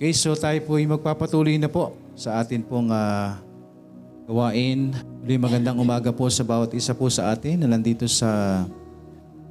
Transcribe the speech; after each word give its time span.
Okay, 0.00 0.16
so 0.16 0.32
tayo 0.32 0.56
po 0.64 0.80
ay 0.80 0.88
magpapatuloy 0.88 1.60
na 1.60 1.68
po 1.68 1.92
sa 2.16 2.40
atin 2.40 2.64
pong 2.64 2.88
ah, 2.88 3.36
gawain. 4.24 4.96
Muli 5.20 5.36
magandang 5.36 5.76
umaga 5.76 6.08
po 6.08 6.24
sa 6.32 6.40
bawat 6.40 6.72
isa 6.72 6.96
po 6.96 7.12
sa 7.12 7.36
atin 7.36 7.60
na 7.60 7.76
nandito 7.76 8.08
sa 8.08 8.64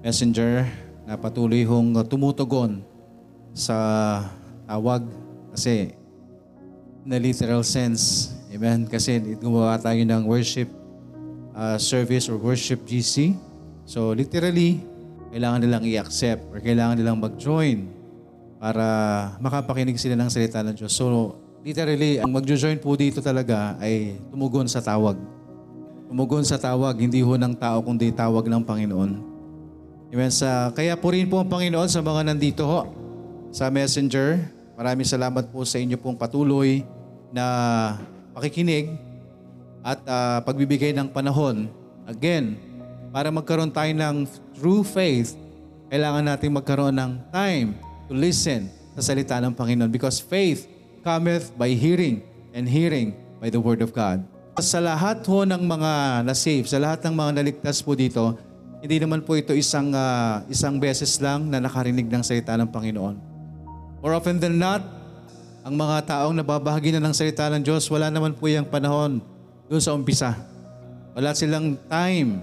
messenger 0.01 0.65
na 1.05 1.21
patuloy 1.21 1.61
hong 1.61 1.93
tumutugon 2.09 2.81
sa 3.53 3.77
tawag 4.65 5.05
kasi 5.53 5.93
na 7.05 7.21
literal 7.21 7.61
sense. 7.61 8.33
Amen. 8.49 8.89
Kasi 8.89 9.21
gumawa 9.37 9.77
tayo 9.77 10.01
ng 10.01 10.25
worship 10.25 10.73
uh, 11.53 11.77
service 11.77 12.25
or 12.25 12.41
worship 12.41 12.89
GC. 12.89 13.37
So 13.85 14.17
literally, 14.17 14.81
kailangan 15.29 15.61
nilang 15.61 15.85
i-accept 15.85 16.41
or 16.49 16.57
kailangan 16.57 16.97
nilang 16.97 17.21
mag-join 17.21 17.98
para 18.59 18.85
makapakinig 19.39 19.95
sila 19.95 20.19
ng 20.19 20.27
salita 20.27 20.59
ng 20.59 20.75
Diyos. 20.75 20.91
So 20.91 21.39
literally, 21.63 22.19
ang 22.19 22.35
mag-join 22.35 22.75
po 22.75 22.93
dito 22.99 23.23
talaga 23.23 23.79
ay 23.79 24.19
tumugon 24.27 24.67
sa 24.67 24.83
tawag. 24.83 25.15
Tumugon 26.11 26.43
sa 26.43 26.59
tawag, 26.59 26.99
hindi 26.99 27.23
ho 27.23 27.33
ng 27.39 27.55
tao 27.55 27.79
kundi 27.79 28.11
tawag 28.11 28.51
ng 28.51 28.61
Panginoon. 28.67 29.11
Amen. 30.11 30.31
Sa, 30.33 30.75
kaya 30.75 30.99
po 30.99 31.15
rin 31.15 31.29
po 31.31 31.39
ang 31.39 31.47
Panginoon 31.47 31.87
sa 31.87 32.03
mga 32.03 32.35
nandito 32.35 32.67
ho 32.67 32.91
sa 33.49 33.71
messenger. 33.71 34.43
Maraming 34.75 35.07
salamat 35.07 35.47
po 35.47 35.63
sa 35.63 35.79
inyo 35.79 35.95
pong 35.95 36.19
patuloy 36.19 36.83
na 37.31 37.45
pakikinig 38.35 38.91
at 39.85 39.99
ah, 40.03 40.39
pagbibigay 40.43 40.91
ng 40.91 41.07
panahon. 41.07 41.71
Again, 42.09 42.57
para 43.13 43.29
magkaroon 43.29 43.71
tayo 43.71 43.91
ng 43.93 44.25
true 44.57 44.83
faith, 44.83 45.37
kailangan 45.93 46.25
natin 46.25 46.57
magkaroon 46.57 46.95
ng 46.97 47.11
time 47.29 47.88
to 48.09 48.17
listen 48.17 48.73
sa 48.97 49.13
salita 49.13 49.37
ng 49.37 49.53
Panginoon 49.53 49.93
because 49.93 50.17
faith 50.17 50.65
cometh 51.05 51.53
by 51.53 51.71
hearing 51.77 52.25
and 52.57 52.65
hearing 52.65 53.13
by 53.37 53.53
the 53.53 53.61
Word 53.61 53.85
of 53.85 53.93
God. 53.93 54.25
Sa 54.59 54.81
lahat 54.83 55.23
ho 55.23 55.47
ng 55.47 55.61
mga 55.61 56.25
na-save, 56.27 56.67
sa 56.67 56.81
lahat 56.81 57.05
ng 57.07 57.15
mga 57.15 57.31
naligtas 57.39 57.79
po 57.79 57.95
dito, 57.95 58.35
hindi 58.83 58.99
naman 58.99 59.23
po 59.23 59.37
ito 59.37 59.55
isang 59.55 59.93
ah, 59.95 60.43
isang 60.51 60.81
beses 60.81 61.21
lang 61.23 61.47
na 61.47 61.63
nakarinig 61.63 62.09
ng 62.09 62.23
salita 62.25 62.57
ng 62.59 62.67
Panginoon. 62.67 63.15
More 64.03 64.17
often 64.17 64.41
than 64.41 64.59
not, 64.59 64.83
ang 65.63 65.75
mga 65.77 66.09
taong 66.09 66.35
nababahagi 66.35 66.95
na 66.97 67.03
ng 67.03 67.15
salita 67.15 67.47
ng 67.51 67.63
Diyos, 67.63 67.87
wala 67.87 68.09
naman 68.09 68.35
po 68.35 68.49
yung 68.49 68.67
panahon 68.67 69.21
doon 69.69 69.83
sa 69.83 69.93
umpisa. 69.93 70.33
Wala 71.13 71.35
silang 71.35 71.75
time. 71.87 72.41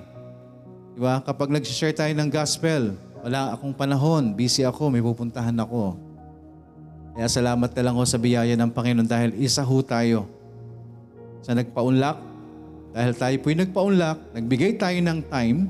Di 0.94 1.00
ba? 1.00 1.20
Kapag 1.24 1.52
nag-share 1.52 1.96
tayo 1.96 2.12
ng 2.12 2.28
gospel, 2.28 2.96
wala 3.26 3.58
akong 3.58 3.74
panahon, 3.74 4.38
busy 4.38 4.62
ako, 4.62 4.86
may 4.86 5.02
pupuntahan 5.02 5.58
ako. 5.58 5.98
Kaya 7.18 7.26
salamat 7.26 7.74
na 7.74 7.82
lang 7.82 7.98
ho 7.98 8.06
sa 8.06 8.22
biyaya 8.22 8.54
ng 8.54 8.70
Panginoon 8.70 9.02
dahil 9.02 9.34
isa 9.34 9.66
ho 9.66 9.76
tayo 9.82 10.30
sa 11.42 11.50
nagpaunlak. 11.50 12.22
Dahil 12.94 13.12
tayo 13.18 13.34
po'y 13.42 13.58
nagpaunlak, 13.58 14.30
nagbigay 14.30 14.78
tayo 14.78 14.94
ng 15.02 15.26
time, 15.26 15.66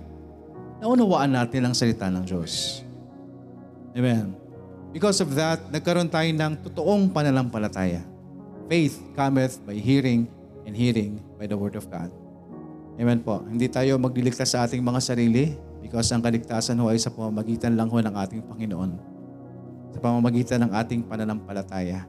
naunawaan 0.84 1.32
natin 1.32 1.64
ang 1.64 1.72
salita 1.72 2.12
ng 2.12 2.28
Diyos. 2.28 2.84
Amen. 3.96 4.36
Because 4.92 5.24
of 5.24 5.32
that, 5.32 5.64
nagkaroon 5.72 6.12
tayo 6.12 6.28
ng 6.28 6.60
totoong 6.60 7.08
pananampalataya. 7.08 8.04
Faith 8.68 9.00
cometh 9.16 9.64
by 9.64 9.80
hearing 9.80 10.28
and 10.68 10.76
hearing 10.76 11.24
by 11.40 11.48
the 11.48 11.56
Word 11.56 11.72
of 11.80 11.88
God. 11.88 12.12
Amen 13.00 13.24
po. 13.24 13.40
Hindi 13.48 13.72
tayo 13.72 13.96
magliligtas 13.96 14.52
sa 14.52 14.68
ating 14.68 14.84
mga 14.84 15.00
sarili 15.00 15.56
because 15.86 16.10
ang 16.10 16.18
kaligtasan 16.18 16.74
ho 16.82 16.90
ay 16.90 16.98
sa 16.98 17.14
pamamagitan 17.14 17.78
lang 17.78 17.86
ho 17.86 18.02
ng 18.02 18.10
ating 18.10 18.42
Panginoon. 18.42 18.90
Sa 19.94 19.98
pamamagitan 20.02 20.66
ng 20.66 20.74
ating 20.74 21.06
pananampalataya. 21.06 22.04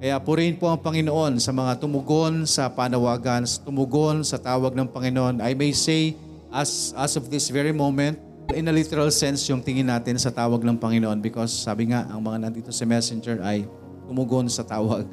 Kaya 0.00 0.16
purihin 0.24 0.56
po 0.56 0.72
ang 0.72 0.80
Panginoon 0.80 1.36
sa 1.36 1.52
mga 1.52 1.76
tumugon 1.76 2.48
sa 2.48 2.72
panawagan, 2.72 3.44
sa 3.44 3.60
tumugon 3.60 4.24
sa 4.24 4.40
tawag 4.40 4.72
ng 4.72 4.88
Panginoon. 4.88 5.44
I 5.44 5.52
may 5.52 5.76
say, 5.76 6.16
as, 6.48 6.96
as 6.96 7.20
of 7.20 7.28
this 7.28 7.52
very 7.52 7.74
moment, 7.74 8.16
in 8.56 8.64
a 8.64 8.72
literal 8.72 9.12
sense 9.12 9.44
yung 9.52 9.60
tingin 9.60 9.92
natin 9.92 10.16
sa 10.16 10.32
tawag 10.32 10.64
ng 10.64 10.80
Panginoon 10.80 11.20
because 11.20 11.52
sabi 11.52 11.92
nga, 11.92 12.08
ang 12.08 12.24
mga 12.24 12.48
nandito 12.48 12.72
sa 12.72 12.88
messenger 12.88 13.44
ay 13.44 13.68
tumugon 14.08 14.48
sa 14.48 14.64
tawag. 14.64 15.04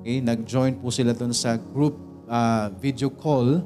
Okay? 0.00 0.24
Nag-join 0.24 0.80
po 0.80 0.88
sila 0.88 1.12
doon 1.12 1.36
sa 1.36 1.60
group 1.60 1.98
uh, 2.24 2.72
video 2.80 3.12
call 3.12 3.60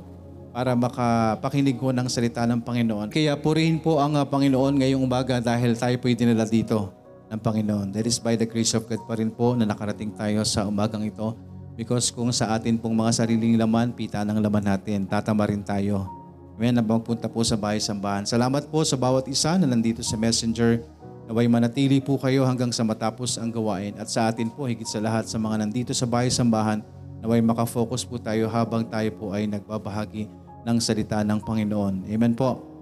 para 0.53 0.77
makapakinig 0.77 1.81
ko 1.81 1.91
ng 1.97 2.07
salita 2.13 2.45
ng 2.45 2.61
Panginoon. 2.61 3.09
Kaya 3.09 3.33
purihin 3.41 3.81
po 3.81 3.99
ang 3.99 4.21
uh, 4.21 4.23
Panginoon 4.29 4.85
ngayong 4.85 5.01
umaga 5.01 5.41
dahil 5.41 5.73
tayo 5.75 5.97
po 5.97 6.13
dinala 6.13 6.45
dito 6.45 6.93
ng 7.33 7.41
Panginoon. 7.41 7.97
That 7.97 8.05
is 8.05 8.21
by 8.21 8.37
the 8.37 8.45
grace 8.45 8.77
of 8.77 8.85
God 8.85 9.01
pa 9.09 9.17
rin 9.17 9.33
po 9.33 9.57
na 9.57 9.65
nakarating 9.65 10.13
tayo 10.13 10.45
sa 10.45 10.69
umagang 10.69 11.09
ito. 11.09 11.33
Because 11.73 12.13
kung 12.13 12.29
sa 12.37 12.53
atin 12.53 12.77
pong 12.77 12.93
mga 12.93 13.25
sariling 13.25 13.57
laman, 13.57 13.97
pita 13.97 14.21
ng 14.29 14.45
laman 14.45 14.77
natin, 14.77 15.09
tatama 15.09 15.49
rin 15.49 15.65
tayo. 15.65 16.05
Amen. 16.53 16.77
Nabang 16.77 17.01
punta 17.01 17.33
po 17.33 17.41
sa 17.41 17.57
bahay 17.57 17.81
sambahan. 17.81 18.29
Salamat 18.29 18.69
po 18.69 18.85
sa 18.85 19.01
bawat 19.01 19.25
isa 19.33 19.57
na 19.57 19.65
nandito 19.65 20.05
sa 20.05 20.21
messenger. 20.21 20.85
Naway 21.33 21.49
manatili 21.49 21.97
po 21.97 22.21
kayo 22.21 22.45
hanggang 22.45 22.69
sa 22.77 22.85
matapos 22.85 23.41
ang 23.41 23.49
gawain. 23.49 23.97
At 23.97 24.13
sa 24.13 24.29
atin 24.29 24.53
po, 24.53 24.69
higit 24.69 24.85
sa 24.85 25.01
lahat 25.01 25.25
sa 25.25 25.41
mga 25.41 25.65
nandito 25.65 25.97
sa 25.97 26.05
bahay 26.05 26.29
sambahan, 26.29 26.85
naway 27.25 27.41
makafocus 27.41 28.05
po 28.05 28.21
tayo 28.21 28.53
habang 28.53 28.85
tayo 28.85 29.09
po 29.17 29.33
ay 29.33 29.49
nagbabahagi 29.49 30.42
ng 30.63 30.79
salita 30.79 31.23
ng 31.23 31.39
Panginoon. 31.43 32.07
Amen 32.07 32.35
po. 32.35 32.73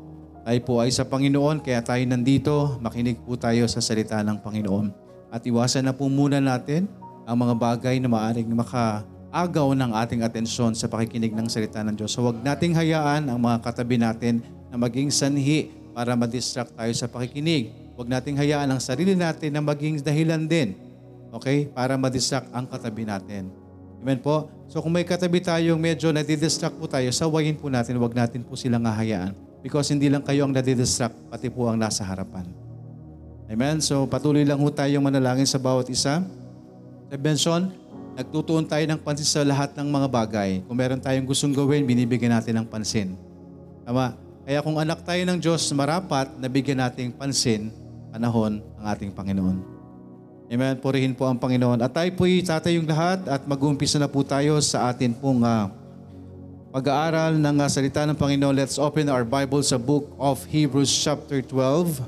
Tayo 0.41 0.61
po 0.65 0.81
ay 0.81 0.89
sa 0.89 1.05
Panginoon, 1.05 1.61
kaya 1.61 1.85
tayo 1.85 2.01
nandito, 2.09 2.81
makinig 2.81 3.21
po 3.21 3.37
tayo 3.37 3.69
sa 3.69 3.85
salita 3.85 4.21
ng 4.25 4.41
Panginoon. 4.41 4.89
At 5.29 5.45
iwasan 5.45 5.87
na 5.87 5.93
po 5.93 6.09
muna 6.09 6.41
natin 6.41 6.89
ang 7.29 7.37
mga 7.37 7.55
bagay 7.55 7.97
na 8.01 8.09
maaaring 8.09 8.49
makaagaw 8.49 9.69
ng 9.77 9.93
ating 9.95 10.25
atensyon 10.25 10.73
sa 10.73 10.89
pakikinig 10.89 11.37
ng 11.37 11.47
salita 11.47 11.85
ng 11.85 11.95
Diyos. 11.95 12.11
So 12.17 12.25
huwag 12.25 12.41
nating 12.41 12.73
hayaan 12.75 13.29
ang 13.29 13.39
mga 13.39 13.63
katabi 13.63 14.01
natin 14.01 14.43
na 14.73 14.81
maging 14.81 15.13
sanhi 15.13 15.71
para 15.93 16.17
madistract 16.17 16.73
tayo 16.75 16.93
sa 16.97 17.07
pakikinig. 17.07 17.71
Huwag 17.95 18.09
nating 18.09 18.41
hayaan 18.41 18.73
ang 18.73 18.81
sarili 18.81 19.13
natin 19.13 19.53
na 19.55 19.61
maging 19.61 20.01
dahilan 20.01 20.49
din 20.49 20.73
okay, 21.31 21.71
para 21.71 21.95
madistract 21.95 22.51
ang 22.51 22.67
katabi 22.67 23.07
natin. 23.07 23.60
Amen 24.01 24.17
po? 24.17 24.49
So 24.65 24.81
kung 24.81 24.97
may 24.97 25.05
katabi 25.05 25.45
tayong 25.45 25.77
medyo 25.77 26.09
nadidistract 26.09 26.73
po 26.81 26.89
tayo, 26.89 27.13
sawayin 27.13 27.53
po 27.53 27.69
natin, 27.69 28.01
huwag 28.01 28.17
natin 28.17 28.41
po 28.41 28.57
silang 28.57 28.89
hahayaan. 28.89 29.37
Because 29.61 29.93
hindi 29.93 30.09
lang 30.09 30.25
kayo 30.25 30.49
ang 30.49 30.57
nadidistract, 30.57 31.13
pati 31.29 31.53
po 31.53 31.69
ang 31.69 31.77
nasa 31.77 32.01
harapan. 32.01 32.49
Amen? 33.45 33.85
So 33.85 34.09
patuloy 34.09 34.47
lang 34.49 34.57
ho 34.57 34.69
tayong 34.73 35.05
manalangin 35.05 35.45
sa 35.45 35.61
bawat 35.61 35.93
isa. 35.93 36.25
Sa 37.13 37.17
Benson, 37.21 37.69
nagtutuon 38.17 38.65
tayo 38.65 38.87
ng 38.89 39.01
pansin 39.05 39.29
sa 39.29 39.45
lahat 39.45 39.77
ng 39.77 39.85
mga 39.85 40.09
bagay. 40.09 40.51
Kung 40.65 40.77
meron 40.81 41.03
tayong 41.03 41.29
gustong 41.29 41.53
gawin, 41.53 41.85
binibigyan 41.85 42.33
natin 42.33 42.57
ng 42.63 42.67
pansin. 42.71 43.19
Tama? 43.85 44.17
Kaya 44.49 44.65
kung 44.65 44.81
anak 44.81 45.05
tayo 45.05 45.21
ng 45.29 45.37
Diyos, 45.37 45.69
marapat 45.77 46.33
na 46.41 46.49
bigyan 46.49 46.81
natin 46.81 47.13
pansin, 47.13 47.69
panahon 48.09 48.65
ang 48.81 48.87
ating 48.97 49.13
Panginoon. 49.13 49.80
Amen. 50.51 50.75
Purihin 50.83 51.15
po 51.15 51.31
ang 51.31 51.39
Panginoon. 51.39 51.79
At 51.79 51.95
tayo 51.95 52.11
po'y 52.19 52.43
tatayong 52.43 52.83
lahat 52.83 53.23
at 53.31 53.47
mag-uumpisa 53.47 54.03
na 54.03 54.11
po 54.11 54.27
tayo 54.27 54.59
sa 54.59 54.91
atin 54.91 55.15
pong 55.15 55.47
uh, 55.47 55.71
pag-aaral 56.75 57.39
ng 57.39 57.55
uh, 57.63 57.71
salita 57.71 58.03
ng 58.03 58.19
Panginoon. 58.19 58.59
Let's 58.59 58.75
open 58.75 59.07
our 59.07 59.23
Bible 59.23 59.63
sa 59.63 59.79
book 59.79 60.11
of 60.19 60.43
Hebrews 60.51 60.91
chapter 60.91 61.39
12. 61.39 62.03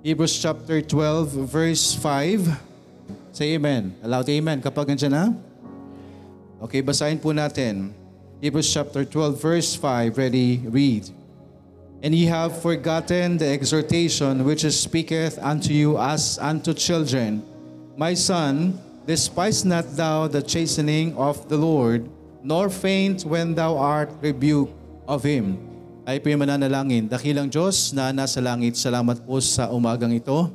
Hebrews 0.00 0.32
chapter 0.32 0.80
12 0.80 1.44
verse 1.44 1.92
5. 2.00 2.56
Say 3.36 3.60
amen. 3.60 3.92
Aloud 4.00 4.32
amen 4.32 4.64
kapag 4.64 4.88
nandiyan 4.88 5.12
na. 5.12 5.24
Okay, 6.64 6.80
basahin 6.80 7.20
po 7.20 7.36
natin. 7.36 7.92
Hebrews 8.40 8.72
chapter 8.72 9.04
12 9.04 9.36
verse 9.36 9.76
5. 9.76 10.16
Ready? 10.16 10.64
Read. 10.72 11.12
And 12.00 12.16
ye 12.16 12.32
have 12.32 12.56
forgotten 12.64 13.36
the 13.36 13.52
exhortation 13.52 14.40
which 14.48 14.64
speaketh 14.72 15.36
unto 15.36 15.76
you 15.76 16.00
as 16.00 16.40
unto 16.40 16.72
children. 16.72 17.44
My 17.94 18.18
son, 18.18 18.74
despise 19.06 19.62
not 19.62 19.86
thou 19.94 20.26
the 20.26 20.42
chastening 20.42 21.14
of 21.14 21.46
the 21.46 21.54
Lord, 21.54 22.10
nor 22.42 22.66
faint 22.66 23.22
when 23.22 23.54
thou 23.54 23.78
art 23.78 24.10
rebuked 24.18 24.74
of 25.06 25.22
Him. 25.22 25.62
Ay 26.02 26.18
po 26.18 26.26
yung 26.26 26.42
mananalangin. 26.42 27.06
Dakilang 27.06 27.46
Diyos 27.46 27.94
na 27.94 28.10
nasa 28.10 28.42
langit, 28.42 28.74
salamat 28.74 29.22
po 29.22 29.38
sa 29.38 29.70
umagang 29.70 30.10
ito. 30.10 30.50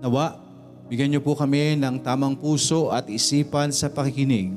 Nawa, 0.00 0.40
bigyan 0.88 1.12
niyo 1.12 1.20
po 1.20 1.36
kami 1.36 1.76
ng 1.76 2.00
tamang 2.00 2.32
puso 2.32 2.88
at 2.96 3.12
isipan 3.12 3.68
sa 3.68 3.92
pakikinig. 3.92 4.48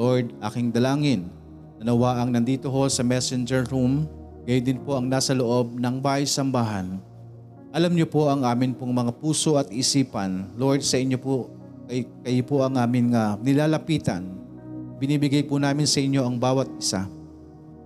Lord, 0.00 0.32
aking 0.40 0.72
dalangin, 0.72 1.28
nanawa 1.76 2.24
ang 2.24 2.32
nandito 2.32 2.72
ho 2.72 2.88
sa 2.88 3.04
messenger 3.04 3.68
room, 3.68 4.08
gayon 4.48 4.64
din 4.64 4.80
po 4.80 4.96
ang 4.96 5.04
nasa 5.04 5.36
loob 5.36 5.76
ng 5.76 6.00
bahay 6.00 6.24
sambahan 6.24 7.04
alam 7.68 7.92
niyo 7.92 8.08
po 8.08 8.32
ang 8.32 8.48
amin 8.48 8.72
pong 8.72 8.92
mga 8.96 9.12
puso 9.20 9.60
at 9.60 9.68
isipan. 9.68 10.48
Lord, 10.56 10.80
sa 10.80 10.96
inyo 10.96 11.20
po, 11.20 11.52
kay, 11.84 12.08
kayo 12.24 12.42
po 12.48 12.64
ang 12.64 12.80
amin 12.80 13.12
nga 13.12 13.36
nilalapitan. 13.44 14.24
Binibigay 14.96 15.44
po 15.44 15.60
namin 15.60 15.84
sa 15.84 16.00
inyo 16.00 16.24
ang 16.24 16.40
bawat 16.40 16.68
isa. 16.80 17.04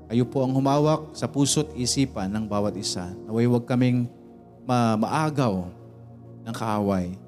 Kayo 0.07 0.25
po 0.29 0.47
ang 0.47 0.55
humawak 0.55 1.11
sa 1.17 1.27
puso't 1.27 1.75
isipan 1.75 2.31
ng 2.31 2.45
bawat 2.47 2.79
isa. 2.79 3.11
Naway 3.27 3.49
huwag 3.49 3.67
kaming 3.67 4.07
ma- 4.63 4.95
maagaw 4.97 5.67
ng 6.47 6.55
kaaway. 6.55 7.19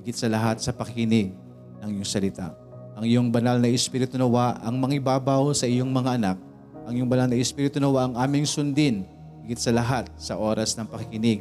Higit 0.00 0.16
sa 0.16 0.28
lahat 0.32 0.56
sa 0.64 0.72
pakikinig. 0.72 1.36
ng 1.80 1.96
iyong 1.96 2.04
salita. 2.04 2.52
Ang 2.92 3.08
iyong 3.08 3.28
banal 3.32 3.56
na 3.56 3.64
Espiritu 3.72 4.20
nawa 4.20 4.52
ang 4.60 4.76
mangibabaw 4.76 5.48
sa 5.56 5.64
iyong 5.64 5.88
mga 5.88 6.20
anak. 6.20 6.36
Ang 6.84 7.00
iyong 7.00 7.08
banal 7.08 7.24
na 7.24 7.40
Espiritu 7.40 7.80
nawa 7.80 8.04
ang 8.04 8.14
aming 8.20 8.44
sundin 8.44 9.08
higit 9.40 9.56
sa 9.56 9.72
lahat 9.72 10.04
sa 10.20 10.36
oras 10.36 10.76
ng 10.76 10.84
pakikinig 10.84 11.40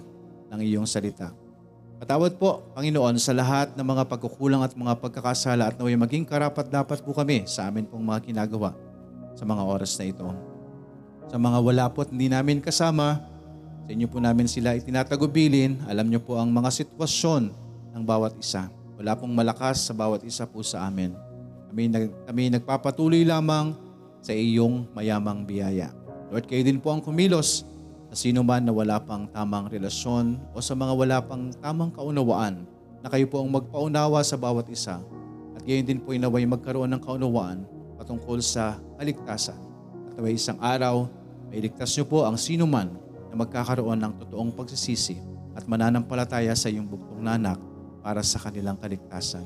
ng 0.49 0.59
iyong 0.61 0.85
salita. 0.89 1.31
Patawad 1.99 2.39
po, 2.39 2.63
Panginoon, 2.73 3.19
sa 3.19 3.35
lahat 3.35 3.75
ng 3.75 3.83
mga 3.83 4.07
pagkukulang 4.07 4.63
at 4.63 4.71
mga 4.71 4.95
pagkakasala 5.03 5.67
at 5.67 5.75
naway 5.75 5.99
maging 5.99 6.23
karapat 6.23 6.71
dapat 6.71 7.03
po 7.03 7.11
kami 7.11 7.43
sa 7.43 7.67
amin 7.67 7.83
pong 7.83 8.07
mga 8.07 8.31
ginagawa 8.31 8.71
sa 9.35 9.43
mga 9.43 9.63
oras 9.67 9.99
na 9.99 10.05
ito. 10.07 10.27
Sa 11.27 11.35
mga 11.35 11.59
wala 11.59 11.85
po 11.91 12.07
at 12.07 12.09
hindi 12.15 12.31
namin 12.31 12.63
kasama, 12.63 13.19
sa 13.89 13.97
inyo 13.97 14.05
po 14.05 14.21
namin 14.21 14.45
sila 14.45 14.77
itinatagubilin. 14.77 15.89
Alam 15.89 16.13
niyo 16.13 16.21
po 16.21 16.37
ang 16.37 16.53
mga 16.53 16.69
sitwasyon 16.71 17.49
ng 17.97 18.03
bawat 18.05 18.37
isa. 18.37 18.69
Wala 18.95 19.17
pong 19.17 19.33
malakas 19.33 19.81
sa 19.89 19.97
bawat 19.97 20.21
isa 20.21 20.45
po 20.45 20.61
sa 20.61 20.85
amin. 20.85 21.11
Kami, 21.73 21.89
nag, 21.89 22.05
kami 22.29 22.53
nagpapatuloy 22.53 23.25
lamang 23.25 23.73
sa 24.21 24.29
iyong 24.29 24.85
mayamang 24.93 25.41
biyaya. 25.41 25.91
Lord, 26.29 26.45
kayo 26.45 26.61
din 26.61 26.77
po 26.77 26.93
ang 26.93 27.01
kumilos 27.01 27.65
sa 28.09 28.15
sino 28.17 28.41
man 28.41 28.65
na 28.65 28.73
wala 28.73 28.97
pang 28.97 29.29
tamang 29.29 29.69
relasyon 29.69 30.41
o 30.51 30.57
sa 30.57 30.73
mga 30.73 30.93
wala 30.97 31.17
pang 31.21 31.53
tamang 31.61 31.93
kaunawaan 31.93 32.65
na 33.05 33.07
kayo 33.07 33.29
po 33.29 33.39
ang 33.39 33.53
magpaunawa 33.53 34.25
sa 34.25 34.33
bawat 34.33 34.65
isa 34.73 34.97
at 35.53 35.61
gayon 35.61 35.85
din 35.85 36.01
po 36.01 36.17
inaway 36.17 36.41
magkaroon 36.49 36.89
ng 36.89 37.01
kaunawaan 37.05 37.69
patungkol 38.01 38.41
sa 38.41 38.81
kaligtasan. 38.97 39.59
At 40.09 40.17
naway 40.17 40.33
isang 40.33 40.57
araw, 40.57 41.05
mailigtas 41.53 41.93
niyo 41.93 42.09
po 42.09 42.25
ang 42.25 42.39
sino 42.39 42.65
man 42.65 42.97
na 43.29 43.35
magkakaroon 43.37 44.01
ng 44.01 44.13
totoong 44.25 44.57
pagsisisi 44.57 45.21
at 45.53 45.69
mananampalataya 45.69 46.55
sa 46.57 46.71
iyong 46.71 46.89
bugtong 46.89 47.21
nanak 47.21 47.61
para 48.01 48.25
sa 48.25 48.41
kanilang 48.41 48.79
kaligtasan. 48.79 49.45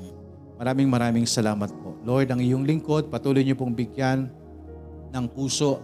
Maraming 0.56 0.86
maraming 0.86 1.26
salamat 1.26 1.68
po. 1.82 1.98
Lord, 2.06 2.30
ang 2.30 2.40
iyong 2.40 2.62
lingkod, 2.62 3.10
patuloy 3.10 3.42
niyo 3.42 3.58
pong 3.58 3.74
bigyan 3.74 4.30
ng 5.10 5.26
puso, 5.34 5.82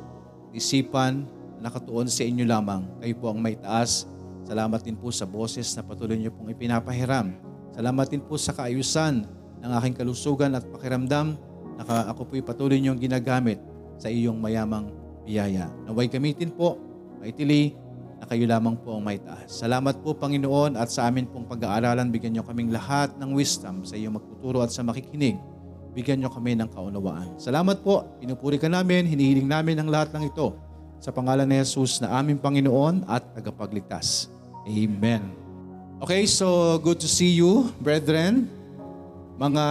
isipan, 0.54 1.26
nakatuon 1.60 2.08
sa 2.08 2.24
inyo 2.24 2.44
lamang. 2.48 2.88
Kayo 2.98 3.14
po 3.20 3.30
ang 3.30 3.38
may 3.38 3.54
taas. 3.54 4.08
Salamat 4.48 4.80
din 4.82 4.96
po 4.96 5.12
sa 5.12 5.28
boses 5.28 5.68
na 5.76 5.84
patuloy 5.84 6.16
niyo 6.16 6.32
pong 6.32 6.50
ipinapahiram. 6.56 7.36
Salamat 7.76 8.06
din 8.10 8.24
po 8.24 8.34
sa 8.40 8.56
kaayusan 8.56 9.28
ng 9.60 9.72
aking 9.78 9.94
kalusugan 9.94 10.56
at 10.56 10.64
pakiramdam 10.66 11.36
na 11.76 12.10
ako 12.10 12.26
po'y 12.32 12.42
patuloy 12.42 12.80
niyong 12.80 12.98
ginagamit 12.98 13.60
sa 14.00 14.08
iyong 14.08 14.40
mayamang 14.40 14.90
biyaya. 15.22 15.68
Naway 15.86 16.08
gamitin 16.08 16.50
po, 16.50 16.80
maitili, 17.20 17.76
na 18.20 18.28
kayo 18.28 18.44
lamang 18.44 18.76
po 18.76 19.00
ang 19.00 19.04
may 19.04 19.16
taas. 19.16 19.48
Salamat 19.48 20.04
po 20.04 20.12
Panginoon 20.12 20.76
at 20.76 20.92
sa 20.92 21.08
amin 21.08 21.24
pong 21.24 21.48
pag-aaralan, 21.48 22.12
bigyan 22.12 22.36
niyo 22.36 22.44
kaming 22.44 22.68
lahat 22.68 23.16
ng 23.16 23.32
wisdom 23.32 23.80
sa 23.80 23.96
iyong 23.96 24.20
magtuturo 24.20 24.60
at 24.60 24.68
sa 24.68 24.84
makikinig. 24.84 25.40
Bigyan 25.96 26.20
niyo 26.20 26.28
kami 26.28 26.52
ng 26.54 26.68
kaunawaan. 26.68 27.40
Salamat 27.40 27.80
po, 27.80 28.04
pinupuri 28.20 28.60
ka 28.60 28.68
namin, 28.68 29.08
hinihiling 29.08 29.48
namin 29.48 29.80
ang 29.80 29.88
lahat 29.88 30.12
ng 30.12 30.28
ito 30.28 30.69
sa 31.00 31.08
pangalan 31.10 31.48
ni 31.48 31.56
Jesus 31.56 31.96
na 32.04 32.12
aming 32.20 32.36
Panginoon 32.36 33.08
at 33.08 33.24
tagapagligtas. 33.32 34.28
Amen. 34.68 35.32
Okay, 36.04 36.28
so 36.28 36.76
good 36.84 37.00
to 37.00 37.08
see 37.08 37.32
you, 37.32 37.72
brethren, 37.80 38.52
mga 39.40 39.64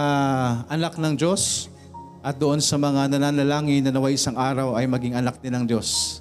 anak 0.66 0.98
ng 0.98 1.14
Diyos, 1.14 1.70
at 2.20 2.36
doon 2.36 2.58
sa 2.58 2.76
mga 2.76 3.16
nananalangin 3.16 3.86
na 3.86 3.94
naway 3.94 4.18
isang 4.18 4.34
araw 4.36 4.76
ay 4.76 4.84
maging 4.90 5.16
anak 5.16 5.38
din 5.40 5.54
ng 5.54 5.64
Diyos. 5.64 6.20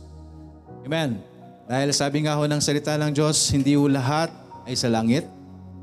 Amen. 0.85 1.19
Dahil 1.65 1.89
sabi 1.91 2.23
nga 2.23 2.37
ho 2.37 2.45
ng 2.45 2.61
salita 2.61 2.95
ng 2.95 3.11
Diyos, 3.11 3.49
hindi 3.51 3.75
ho 3.75 3.89
lahat 3.89 4.31
ay 4.63 4.77
sa 4.77 4.87
langit, 4.87 5.25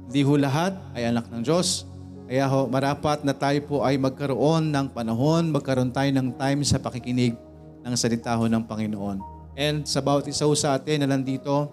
hindi 0.08 0.22
ho 0.22 0.34
lahat 0.38 0.72
ay 0.94 1.10
anak 1.10 1.28
ng 1.28 1.42
Diyos. 1.42 1.84
Kaya 2.26 2.46
ho, 2.50 2.66
marapat 2.66 3.22
na 3.22 3.34
tayo 3.34 3.58
po 3.66 3.76
ay 3.86 3.98
magkaroon 3.98 4.70
ng 4.70 4.86
panahon, 4.90 5.50
magkaroon 5.54 5.94
tayo 5.94 6.10
ng 6.10 6.34
time 6.34 6.62
sa 6.66 6.82
pakikinig 6.82 7.45
ng 7.86 7.94
salita 7.94 8.34
ho 8.34 8.50
ng 8.50 8.66
Panginoon. 8.66 9.22
And 9.54 9.86
sa 9.86 10.02
bawat 10.02 10.26
isa 10.26 10.44
sa 10.58 10.74
atin 10.74 11.06
na 11.06 11.14
nandito, 11.14 11.70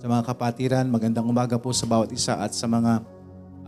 sa 0.00 0.08
mga 0.08 0.22
kapatiran, 0.28 0.84
magandang 0.88 1.28
umaga 1.28 1.60
po 1.60 1.72
sa 1.76 1.84
bawat 1.84 2.10
isa 2.12 2.36
at 2.40 2.56
sa 2.56 2.64
mga 2.64 3.04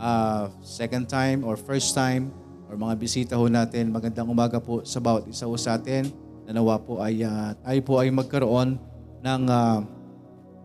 ah, 0.01 0.49
second 0.65 1.05
time 1.05 1.45
or 1.45 1.53
first 1.57 1.93
time 1.93 2.33
or 2.69 2.77
mga 2.77 2.93
bisita 2.97 3.33
ho 3.37 3.45
natin, 3.49 3.89
magandang 3.89 4.29
umaga 4.29 4.57
po 4.61 4.81
sa 4.85 5.01
bawat 5.01 5.25
isa 5.29 5.45
sa 5.57 5.77
atin. 5.77 6.09
Nanawa 6.49 6.81
po 6.81 7.01
ay 7.01 7.21
ah, 7.25 7.53
tayo 7.61 7.79
po 7.85 8.01
ay 8.01 8.09
magkaroon 8.09 8.77
ng 9.21 9.41
ah, 9.49 9.81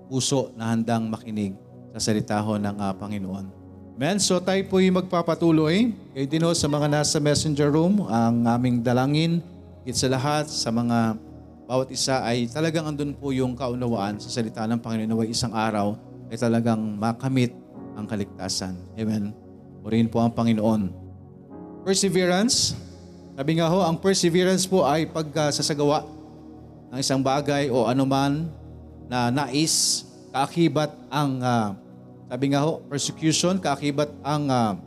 puso 0.08 0.52
na 0.56 0.72
handang 0.72 1.08
makinig 1.08 1.56
sa 1.96 2.10
salita 2.10 2.42
ng 2.42 2.76
ah, 2.76 2.92
Panginoon. 2.92 3.64
Amen. 3.94 4.18
So 4.18 4.42
tayo 4.42 4.58
po 4.66 4.82
ay 4.82 4.90
magpapatuloy. 4.90 5.94
Kayo 6.10 6.26
din 6.26 6.42
ho 6.42 6.50
sa 6.50 6.66
mga 6.66 6.90
nasa 6.90 7.22
messenger 7.22 7.70
room, 7.70 8.02
ang 8.10 8.42
aming 8.42 8.82
dalangin, 8.82 9.38
higit 9.84 10.00
sa 10.00 10.08
lahat, 10.08 10.48
sa 10.48 10.72
mga 10.72 11.20
bawat 11.69 11.92
isa 11.92 12.25
ay 12.25 12.48
talagang 12.48 12.88
andun 12.88 13.12
po 13.12 13.36
yung 13.36 13.52
kaunawaan 13.52 14.16
sa 14.16 14.32
salita 14.32 14.64
ng 14.64 14.81
Panginoon 14.81 15.12
na 15.12 15.28
isang 15.28 15.52
araw 15.52 15.92
ay 16.32 16.40
talagang 16.40 16.81
makamit 16.96 17.52
ang 17.92 18.08
kaligtasan. 18.08 18.81
Amen. 18.96 19.36
Purihin 19.84 20.08
po 20.08 20.25
ang 20.25 20.32
Panginoon. 20.32 20.88
Perseverance. 21.84 22.72
Sabi 23.36 23.60
nga 23.60 23.69
ho, 23.69 23.84
ang 23.84 24.00
perseverance 24.00 24.64
po 24.64 24.88
ay 24.88 25.04
pagkasasagawa 25.04 26.08
ng 26.88 26.98
isang 27.04 27.20
bagay 27.20 27.69
o 27.69 27.84
anuman 27.84 28.48
na 29.04 29.28
nais, 29.28 30.08
kaakibat 30.32 30.96
ang, 31.12 31.44
ah, 31.44 31.76
sabi 32.32 32.56
nga 32.56 32.64
ho, 32.64 32.81
persecution, 32.88 33.60
kaakibat 33.60 34.08
ang 34.25 34.48
ah, 34.48 34.81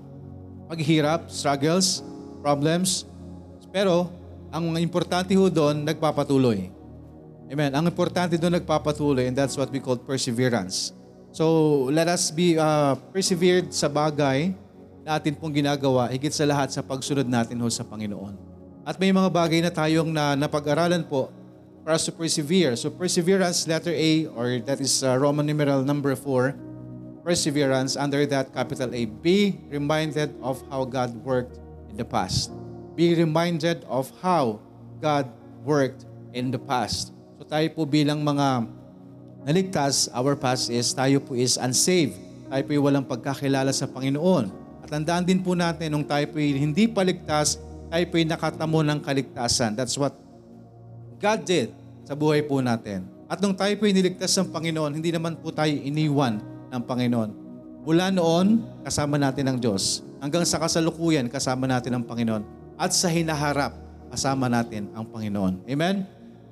paghihirap, 0.73 1.29
struggles, 1.29 2.01
problems. 2.41 3.05
Pero, 3.69 4.16
ang 4.51 4.75
importante 4.79 5.35
ho 5.35 5.51
doon, 5.51 5.83
nagpapatuloy. 5.83 6.71
Amen. 7.47 7.71
Ang 7.71 7.87
importante 7.87 8.35
doon 8.35 8.59
nagpapatuloy 8.59 9.27
and 9.27 9.35
that's 9.35 9.55
what 9.55 9.71
we 9.71 9.79
call 9.79 9.95
perseverance. 9.95 10.91
So, 11.31 11.87
let 11.91 12.07
us 12.07 12.31
be 12.31 12.55
uh, 12.57 12.95
persevered 13.11 13.71
sa 13.71 13.87
bagay 13.87 14.55
na 15.07 15.19
atin 15.19 15.35
pong 15.35 15.55
ginagawa, 15.55 16.11
higit 16.11 16.33
sa 16.33 16.43
lahat 16.43 16.71
sa 16.71 16.83
pagsunod 16.83 17.27
natin 17.27 17.59
ho 17.59 17.67
sa 17.71 17.87
Panginoon. 17.87 18.35
At 18.87 18.99
may 18.99 19.11
mga 19.11 19.29
bagay 19.31 19.59
na 19.63 19.71
tayong 19.71 20.11
na 20.11 20.35
napag-aralan 20.35 21.03
po 21.07 21.31
for 21.83 21.91
us 21.95 22.03
to 22.07 22.11
persevere. 22.11 22.75
So, 22.75 22.91
perseverance, 22.91 23.67
letter 23.67 23.95
A, 23.95 24.27
or 24.35 24.59
that 24.67 24.79
is 24.83 25.03
uh, 25.03 25.15
Roman 25.15 25.47
numeral 25.47 25.83
number 25.87 26.15
4, 26.15 26.55
perseverance, 27.23 27.95
under 27.95 28.27
that 28.27 28.51
capital 28.51 28.91
A. 28.91 29.07
Be 29.07 29.55
reminded 29.71 30.35
of 30.43 30.63
how 30.67 30.83
God 30.83 31.15
worked 31.23 31.59
in 31.87 31.95
the 31.95 32.07
past. 32.07 32.51
Be 32.97 33.13
reminded 33.13 33.85
of 33.85 34.09
how 34.25 34.57
God 34.97 35.29
worked 35.61 36.09
in 36.33 36.49
the 36.49 36.57
past. 36.57 37.13
So 37.37 37.45
tayo 37.45 37.69
po 37.77 37.85
bilang 37.85 38.25
mga 38.25 38.65
naligtas, 39.45 40.09
our 40.17 40.33
past 40.33 40.73
is 40.73 40.97
tayo 40.97 41.21
po 41.21 41.37
is 41.37 41.61
unsaved. 41.61 42.17
Tayo 42.49 42.61
po 42.65 42.71
ay 42.73 42.81
walang 42.81 43.05
pagkakilala 43.05 43.69
sa 43.69 43.85
Panginoon. 43.85 44.49
At 44.81 44.89
tandaan 44.89 45.29
din 45.29 45.45
po 45.45 45.53
natin, 45.53 45.93
nung 45.93 46.09
tayo 46.09 46.25
po 46.25 46.41
ay 46.41 46.57
hindi 46.57 46.89
paligtas, 46.89 47.61
tayo 47.93 48.01
po 48.09 48.17
ay 48.17 48.25
nakatamo 48.25 48.81
ng 48.81 48.99
kaligtasan. 49.05 49.77
That's 49.77 49.93
what 49.93 50.17
God 51.21 51.45
did 51.45 51.69
sa 52.01 52.17
buhay 52.17 52.41
po 52.49 52.65
natin. 52.65 53.05
At 53.29 53.37
nung 53.45 53.53
tayo 53.53 53.77
po 53.77 53.85
ay 53.85 53.93
niligtas 53.93 54.33
ng 54.41 54.49
Panginoon, 54.49 54.97
hindi 54.97 55.13
naman 55.13 55.37
po 55.37 55.53
tayo 55.53 55.69
iniwan 55.69 56.41
ng 56.73 56.81
Panginoon. 56.81 57.29
Mula 57.85 58.09
noon, 58.09 58.65
kasama 58.81 59.21
natin 59.21 59.53
ang 59.53 59.61
Diyos. 59.61 60.01
Hanggang 60.17 60.41
sa 60.49 60.57
kasalukuyan, 60.57 61.29
kasama 61.29 61.69
natin 61.69 61.93
ang 61.93 62.01
Panginoon. 62.01 62.56
At 62.77 62.93
sa 62.93 63.09
hinaharap, 63.09 63.73
kasama 64.13 64.45
natin 64.45 64.93
ang 64.93 65.01
Panginoon. 65.09 65.65
Amen? 65.65 66.05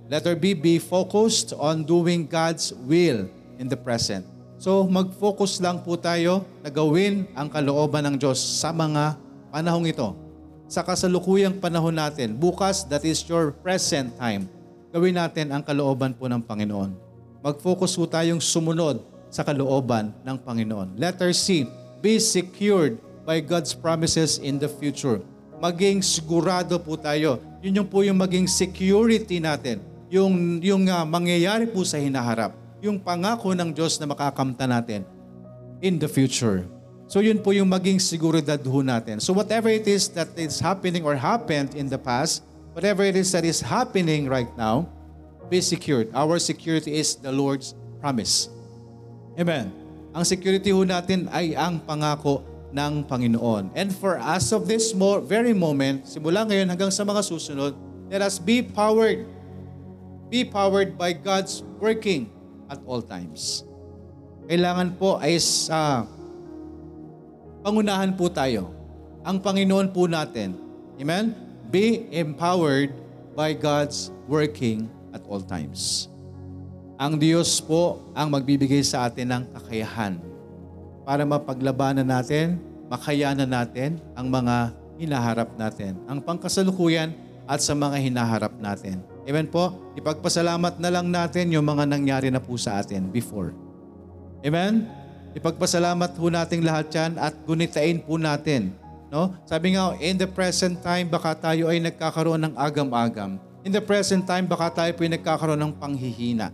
Letter 0.09 0.33
B, 0.33 0.57
be 0.57 0.81
focused 0.81 1.53
on 1.53 1.85
doing 1.85 2.25
God's 2.25 2.73
will 2.85 3.29
in 3.61 3.69
the 3.69 3.77
present. 3.77 4.25
So 4.57 4.85
mag-focus 4.89 5.61
lang 5.61 5.85
po 5.85 5.93
tayo 5.97 6.45
na 6.65 6.73
gawin 6.73 7.29
ang 7.37 7.49
kalooban 7.49 8.09
ng 8.09 8.15
Diyos 8.17 8.41
sa 8.41 8.73
mga 8.73 9.21
panahong 9.53 9.85
ito. 9.85 10.17
Sa 10.65 10.81
kasalukuyang 10.81 11.61
panahon 11.61 11.93
natin, 11.93 12.33
bukas, 12.33 12.81
that 12.89 13.05
is 13.05 13.21
your 13.29 13.53
present 13.61 14.09
time, 14.17 14.49
gawin 14.89 15.13
natin 15.13 15.53
ang 15.53 15.61
kalooban 15.61 16.17
po 16.17 16.25
ng 16.25 16.41
Panginoon. 16.41 16.97
Mag-focus 17.45 17.93
po 17.93 18.09
tayong 18.09 18.41
sumunod 18.41 19.05
sa 19.29 19.45
kalooban 19.45 20.09
ng 20.25 20.37
Panginoon. 20.41 20.97
Letter 20.97 21.29
C, 21.37 21.69
be 22.01 22.17
secured 22.17 22.97
by 23.25 23.37
God's 23.41 23.77
promises 23.77 24.41
in 24.41 24.57
the 24.57 24.69
future. 24.69 25.21
Maging 25.59 26.03
sigurado 26.03 26.75
po 26.81 26.99
tayo. 26.99 27.39
Yun 27.63 27.83
yung 27.83 27.89
po 27.89 28.03
yung 28.03 28.19
maging 28.19 28.45
security 28.45 29.39
natin. 29.39 29.79
Yung, 30.11 30.59
yung 30.61 30.83
ah, 30.91 31.07
mangyayari 31.07 31.65
po 31.67 31.81
sa 31.87 31.97
hinaharap. 31.97 32.53
Yung 32.83 32.99
pangako 33.01 33.55
ng 33.55 33.71
Diyos 33.71 33.97
na 33.97 34.05
makakamta 34.05 34.67
natin 34.67 35.07
in 35.79 35.97
the 35.97 36.07
future. 36.07 36.67
So 37.05 37.21
yun 37.21 37.37
po 37.37 37.53
yung 37.53 37.69
maging 37.69 38.01
seguridad 38.01 38.57
ho 38.57 38.79
natin. 38.81 39.21
So 39.21 39.31
whatever 39.31 39.69
it 39.69 39.85
is 39.85 40.09
that 40.17 40.33
is 40.33 40.57
happening 40.57 41.05
or 41.05 41.13
happened 41.13 41.77
in 41.77 41.85
the 41.85 42.01
past, 42.01 42.41
whatever 42.73 43.05
it 43.05 43.13
is 43.13 43.29
that 43.31 43.45
is 43.45 43.61
happening 43.61 44.25
right 44.25 44.49
now, 44.57 44.89
be 45.47 45.61
secured. 45.61 46.09
Our 46.17 46.41
security 46.41 46.97
is 46.97 47.13
the 47.13 47.29
Lord's 47.29 47.77
promise. 48.01 48.49
Amen. 49.37 49.69
Ang 50.15 50.25
security 50.25 50.73
ho 50.73 50.81
natin 50.81 51.29
ay 51.29 51.53
ang 51.53 51.77
pangako 51.77 52.41
ng 52.75 53.07
Panginoon. 53.07 53.71
And 53.71 53.95
for 53.95 54.19
us 54.19 54.51
of 54.51 54.67
this 54.67 54.91
mo- 54.91 55.23
very 55.23 55.55
moment, 55.55 56.03
simula 56.03 56.43
ngayon 56.43 56.67
hanggang 56.67 56.91
sa 56.91 57.07
mga 57.07 57.23
susunod, 57.23 57.71
let 58.11 58.19
us 58.19 58.35
be 58.35 58.59
powered. 58.59 59.23
Be 60.27 60.43
powered 60.43 60.99
by 60.99 61.15
God's 61.15 61.63
working 61.79 62.27
at 62.67 62.83
all 62.83 62.99
times. 62.99 63.63
Kailangan 64.51 64.99
po 64.99 65.15
ay 65.15 65.39
sa 65.39 66.03
pangunahan 67.63 68.11
po 68.11 68.27
tayo. 68.27 68.75
Ang 69.23 69.39
Panginoon 69.39 69.95
po 69.95 70.05
natin. 70.05 70.59
Amen? 70.99 71.33
Be 71.71 72.05
empowered 72.11 72.91
by 73.33 73.55
God's 73.55 74.11
working 74.27 74.91
at 75.15 75.23
all 75.31 75.41
times. 75.41 76.11
Ang 76.99 77.19
Diyos 77.19 77.59
po 77.63 78.03
ang 78.15 78.31
magbibigay 78.31 78.83
sa 78.83 79.07
atin 79.07 79.27
ng 79.31 79.43
kakayahan 79.55 80.34
para 81.05 81.21
mapaglabanan 81.23 82.03
natin, 82.03 82.57
makayanan 82.89 83.47
natin 83.47 84.01
ang 84.17 84.27
mga 84.27 84.73
hinaharap 84.97 85.53
natin, 85.55 85.95
ang 86.09 86.19
pangkasalukuyan 86.19 87.13
at 87.45 87.61
sa 87.61 87.77
mga 87.77 88.01
hinaharap 88.01 88.57
natin. 88.57 89.05
Amen 89.25 89.45
po? 89.45 89.73
Ipagpasalamat 89.93 90.81
na 90.81 90.89
lang 90.89 91.07
natin 91.09 91.53
yung 91.53 91.65
mga 91.65 91.85
nangyari 91.85 92.29
na 92.33 92.41
po 92.41 92.57
sa 92.57 92.81
atin 92.81 93.05
before. 93.09 93.53
Amen? 94.41 94.89
Ipagpasalamat 95.37 96.17
po 96.17 96.29
natin 96.33 96.65
lahat 96.65 96.89
yan 96.89 97.11
at 97.21 97.33
gunitain 97.45 98.01
po 98.01 98.17
natin. 98.17 98.73
No? 99.13 99.33
Sabi 99.45 99.77
nga, 99.77 99.93
in 100.01 100.17
the 100.17 100.29
present 100.29 100.81
time, 100.81 101.05
baka 101.09 101.37
tayo 101.37 101.69
ay 101.69 101.81
nagkakaroon 101.81 102.41
ng 102.49 102.53
agam-agam. 102.57 103.37
In 103.65 103.73
the 103.73 103.81
present 103.81 104.25
time, 104.29 104.45
baka 104.45 104.69
tayo 104.73 104.91
po 104.93 105.05
ay 105.05 105.11
nagkakaroon 105.17 105.57
ng 105.57 105.73
panghihina. 105.77 106.53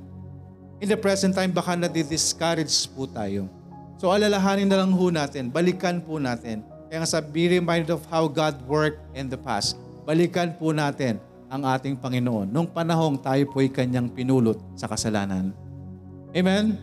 In 0.81 0.89
the 0.89 0.97
present 0.97 1.35
time, 1.35 1.51
baka 1.53 1.77
nadi-discourage 1.77 2.89
po 2.91 3.05
tayo. 3.05 3.60
So 4.01 4.09
alalahanin 4.09 4.65
na 4.65 4.81
lang 4.81 4.97
ho 4.97 5.13
natin, 5.13 5.53
balikan 5.53 6.01
po 6.01 6.17
natin. 6.17 6.65
Kaya 6.89 7.05
nga 7.05 7.09
sa 7.13 7.21
be 7.21 7.45
reminded 7.45 7.93
of 7.93 8.01
how 8.09 8.25
God 8.25 8.57
worked 8.65 8.97
in 9.13 9.29
the 9.29 9.37
past. 9.37 9.77
Balikan 10.09 10.57
po 10.57 10.73
natin 10.73 11.21
ang 11.53 11.61
ating 11.69 12.01
Panginoon 12.01 12.49
nung 12.49 12.65
panahong 12.65 13.21
tayo 13.21 13.45
po 13.53 13.61
ay 13.61 13.69
kanyang 13.69 14.09
pinulot 14.09 14.57
sa 14.73 14.89
kasalanan. 14.89 15.53
Amen? 16.33 16.81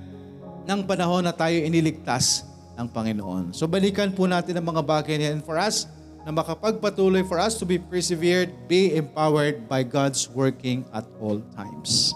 Nang 0.62 0.86
panahon 0.86 1.26
na 1.26 1.34
tayo 1.34 1.58
iniligtas 1.58 2.46
ng 2.78 2.86
Panginoon. 2.86 3.50
So 3.50 3.66
balikan 3.66 4.14
po 4.14 4.30
natin 4.30 4.54
ang 4.54 4.70
mga 4.70 4.86
bagay 4.86 5.18
na 5.18 5.34
yan 5.34 5.42
for 5.42 5.58
us 5.58 5.90
na 6.22 6.30
makapagpatuloy 6.30 7.26
for 7.26 7.42
us 7.42 7.58
to 7.58 7.66
be 7.66 7.82
persevered, 7.82 8.54
be 8.70 8.94
empowered 8.94 9.66
by 9.66 9.82
God's 9.82 10.30
working 10.30 10.86
at 10.94 11.02
all 11.18 11.42
times 11.58 12.14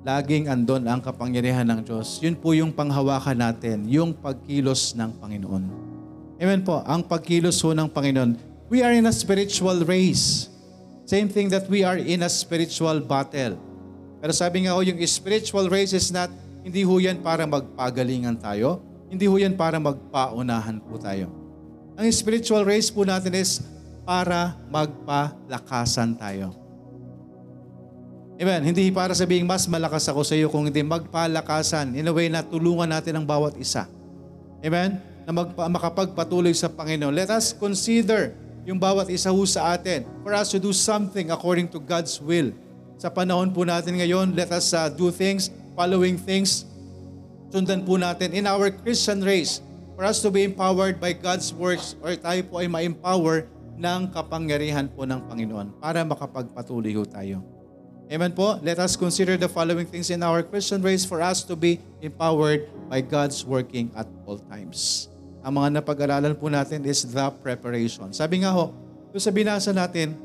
laging 0.00 0.48
andon 0.48 0.88
ang 0.88 1.00
kapangyarihan 1.04 1.68
ng 1.68 1.80
Diyos. 1.84 2.20
Yun 2.24 2.36
po 2.40 2.56
yung 2.56 2.72
panghawakan 2.72 3.36
natin, 3.36 3.84
yung 3.84 4.16
pagkilos 4.16 4.96
ng 4.96 5.20
Panginoon. 5.20 5.64
Amen 6.40 6.64
po, 6.64 6.80
ang 6.88 7.04
pagkilos 7.04 7.60
po 7.60 7.76
ng 7.76 7.84
Panginoon. 7.84 8.40
We 8.72 8.80
are 8.80 8.96
in 8.96 9.04
a 9.04 9.12
spiritual 9.12 9.84
race. 9.84 10.48
Same 11.04 11.28
thing 11.28 11.52
that 11.52 11.68
we 11.68 11.84
are 11.84 12.00
in 12.00 12.24
a 12.24 12.30
spiritual 12.30 13.02
battle. 13.04 13.58
Pero 14.22 14.32
sabi 14.32 14.64
nga 14.64 14.76
ho, 14.76 14.80
yung 14.80 14.96
spiritual 15.04 15.68
race 15.68 15.92
is 15.92 16.08
not, 16.08 16.30
hindi 16.60 16.84
ho 16.84 16.96
yan 16.96 17.20
para 17.20 17.44
magpagalingan 17.44 18.40
tayo. 18.40 18.80
Hindi 19.10 19.26
ho 19.26 19.36
yan 19.36 19.58
para 19.58 19.76
magpaunahan 19.82 20.80
po 20.80 20.96
tayo. 20.96 21.28
Ang 21.98 22.06
spiritual 22.14 22.64
race 22.64 22.88
po 22.88 23.04
natin 23.04 23.36
is 23.36 23.60
para 24.06 24.56
magpalakasan 24.70 26.16
tayo. 26.16 26.59
Amen. 28.40 28.72
Hindi 28.72 28.88
para 28.88 29.12
sabihin 29.12 29.44
mas 29.44 29.68
malakas 29.68 30.08
ako 30.08 30.24
sa 30.24 30.32
iyo 30.32 30.48
kung 30.48 30.64
hindi 30.64 30.80
magpalakasan 30.80 31.92
in 31.92 32.08
a 32.08 32.12
way 32.12 32.32
na 32.32 32.40
tulungan 32.40 32.88
natin 32.88 33.20
ang 33.20 33.28
bawat 33.28 33.52
isa. 33.60 33.84
Amen. 34.64 34.96
Na 35.28 35.32
magpa- 35.36 35.68
makapagpatuloy 35.68 36.56
sa 36.56 36.72
Panginoon. 36.72 37.12
Let 37.12 37.28
us 37.28 37.52
consider 37.52 38.32
yung 38.64 38.80
bawat 38.80 39.12
isa 39.12 39.28
ho 39.28 39.44
sa 39.44 39.76
atin 39.76 40.08
for 40.24 40.32
us 40.32 40.48
to 40.48 40.56
do 40.56 40.72
something 40.72 41.28
according 41.28 41.68
to 41.68 41.76
God's 41.76 42.16
will. 42.16 42.56
Sa 42.96 43.12
panahon 43.12 43.52
po 43.52 43.68
natin 43.68 44.00
ngayon, 44.00 44.32
let 44.32 44.48
us 44.56 44.72
uh, 44.72 44.88
do 44.88 45.12
things, 45.12 45.52
following 45.76 46.16
things, 46.16 46.64
sundan 47.52 47.84
po 47.84 48.00
natin 48.00 48.32
in 48.32 48.48
our 48.48 48.72
Christian 48.72 49.20
race 49.20 49.60
for 49.92 50.08
us 50.08 50.24
to 50.24 50.32
be 50.32 50.48
empowered 50.48 50.96
by 50.96 51.12
God's 51.12 51.52
works 51.52 51.92
or 52.00 52.16
tayo 52.16 52.40
po 52.48 52.64
ay 52.64 52.72
ma-empower 52.72 53.44
ng 53.76 54.08
kapangyarihan 54.16 54.88
po 54.88 55.04
ng 55.04 55.28
Panginoon 55.28 55.76
para 55.76 56.00
makapagpatuloy 56.08 56.96
ho 56.96 57.04
tayo. 57.04 57.59
Amen 58.10 58.34
po? 58.34 58.58
Let 58.58 58.82
us 58.82 58.98
consider 58.98 59.38
the 59.38 59.46
following 59.46 59.86
things 59.86 60.10
in 60.10 60.18
our 60.26 60.42
Christian 60.42 60.82
race 60.82 61.06
for 61.06 61.22
us 61.22 61.46
to 61.46 61.54
be 61.54 61.78
empowered 62.02 62.66
by 62.90 63.06
God's 63.06 63.46
working 63.46 63.86
at 63.94 64.10
all 64.26 64.42
times. 64.50 65.06
Ang 65.46 65.54
mga 65.54 65.78
napag-aralan 65.78 66.34
po 66.34 66.50
natin 66.50 66.82
is 66.90 67.06
the 67.06 67.30
preparation. 67.38 68.10
Sabi 68.10 68.42
nga 68.42 68.50
ho, 68.50 68.74
doon 69.14 69.22
sa 69.22 69.30
binasa 69.30 69.70
natin 69.70 70.18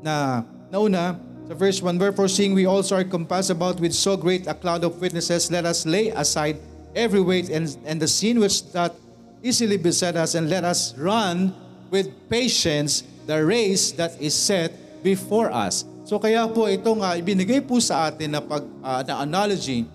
na 0.00 0.40
nauna, 0.72 1.20
sa 1.44 1.52
verse 1.52 1.84
1, 1.84 2.00
Wherefore 2.00 2.32
seeing 2.32 2.56
we 2.56 2.64
also 2.64 2.96
are 2.96 3.04
compassed 3.04 3.52
about 3.52 3.76
with 3.76 3.92
so 3.92 4.16
great 4.16 4.48
a 4.48 4.56
cloud 4.56 4.80
of 4.80 4.96
witnesses, 4.96 5.52
let 5.52 5.68
us 5.68 5.84
lay 5.84 6.08
aside 6.16 6.56
every 6.96 7.20
weight 7.20 7.52
and, 7.52 7.76
and 7.84 8.00
the 8.00 8.08
sin 8.08 8.40
which 8.40 8.72
that 8.72 8.96
easily 9.44 9.76
beset 9.76 10.16
us, 10.16 10.32
and 10.32 10.48
let 10.48 10.64
us 10.64 10.96
run 10.96 11.52
with 11.92 12.08
patience 12.32 13.04
the 13.28 13.36
race 13.36 13.92
that 14.00 14.16
is 14.16 14.32
set 14.32 14.72
before 15.04 15.52
us. 15.52 15.84
So 16.12 16.20
kaya 16.20 16.44
po 16.44 16.68
itong 16.68 17.00
uh, 17.00 17.16
ibinigay 17.16 17.64
po 17.64 17.80
sa 17.80 18.12
atin 18.12 18.36
na 18.36 18.44
pag 18.44 18.60
uh, 18.84 19.00
na 19.00 19.24
analogy 19.24 19.88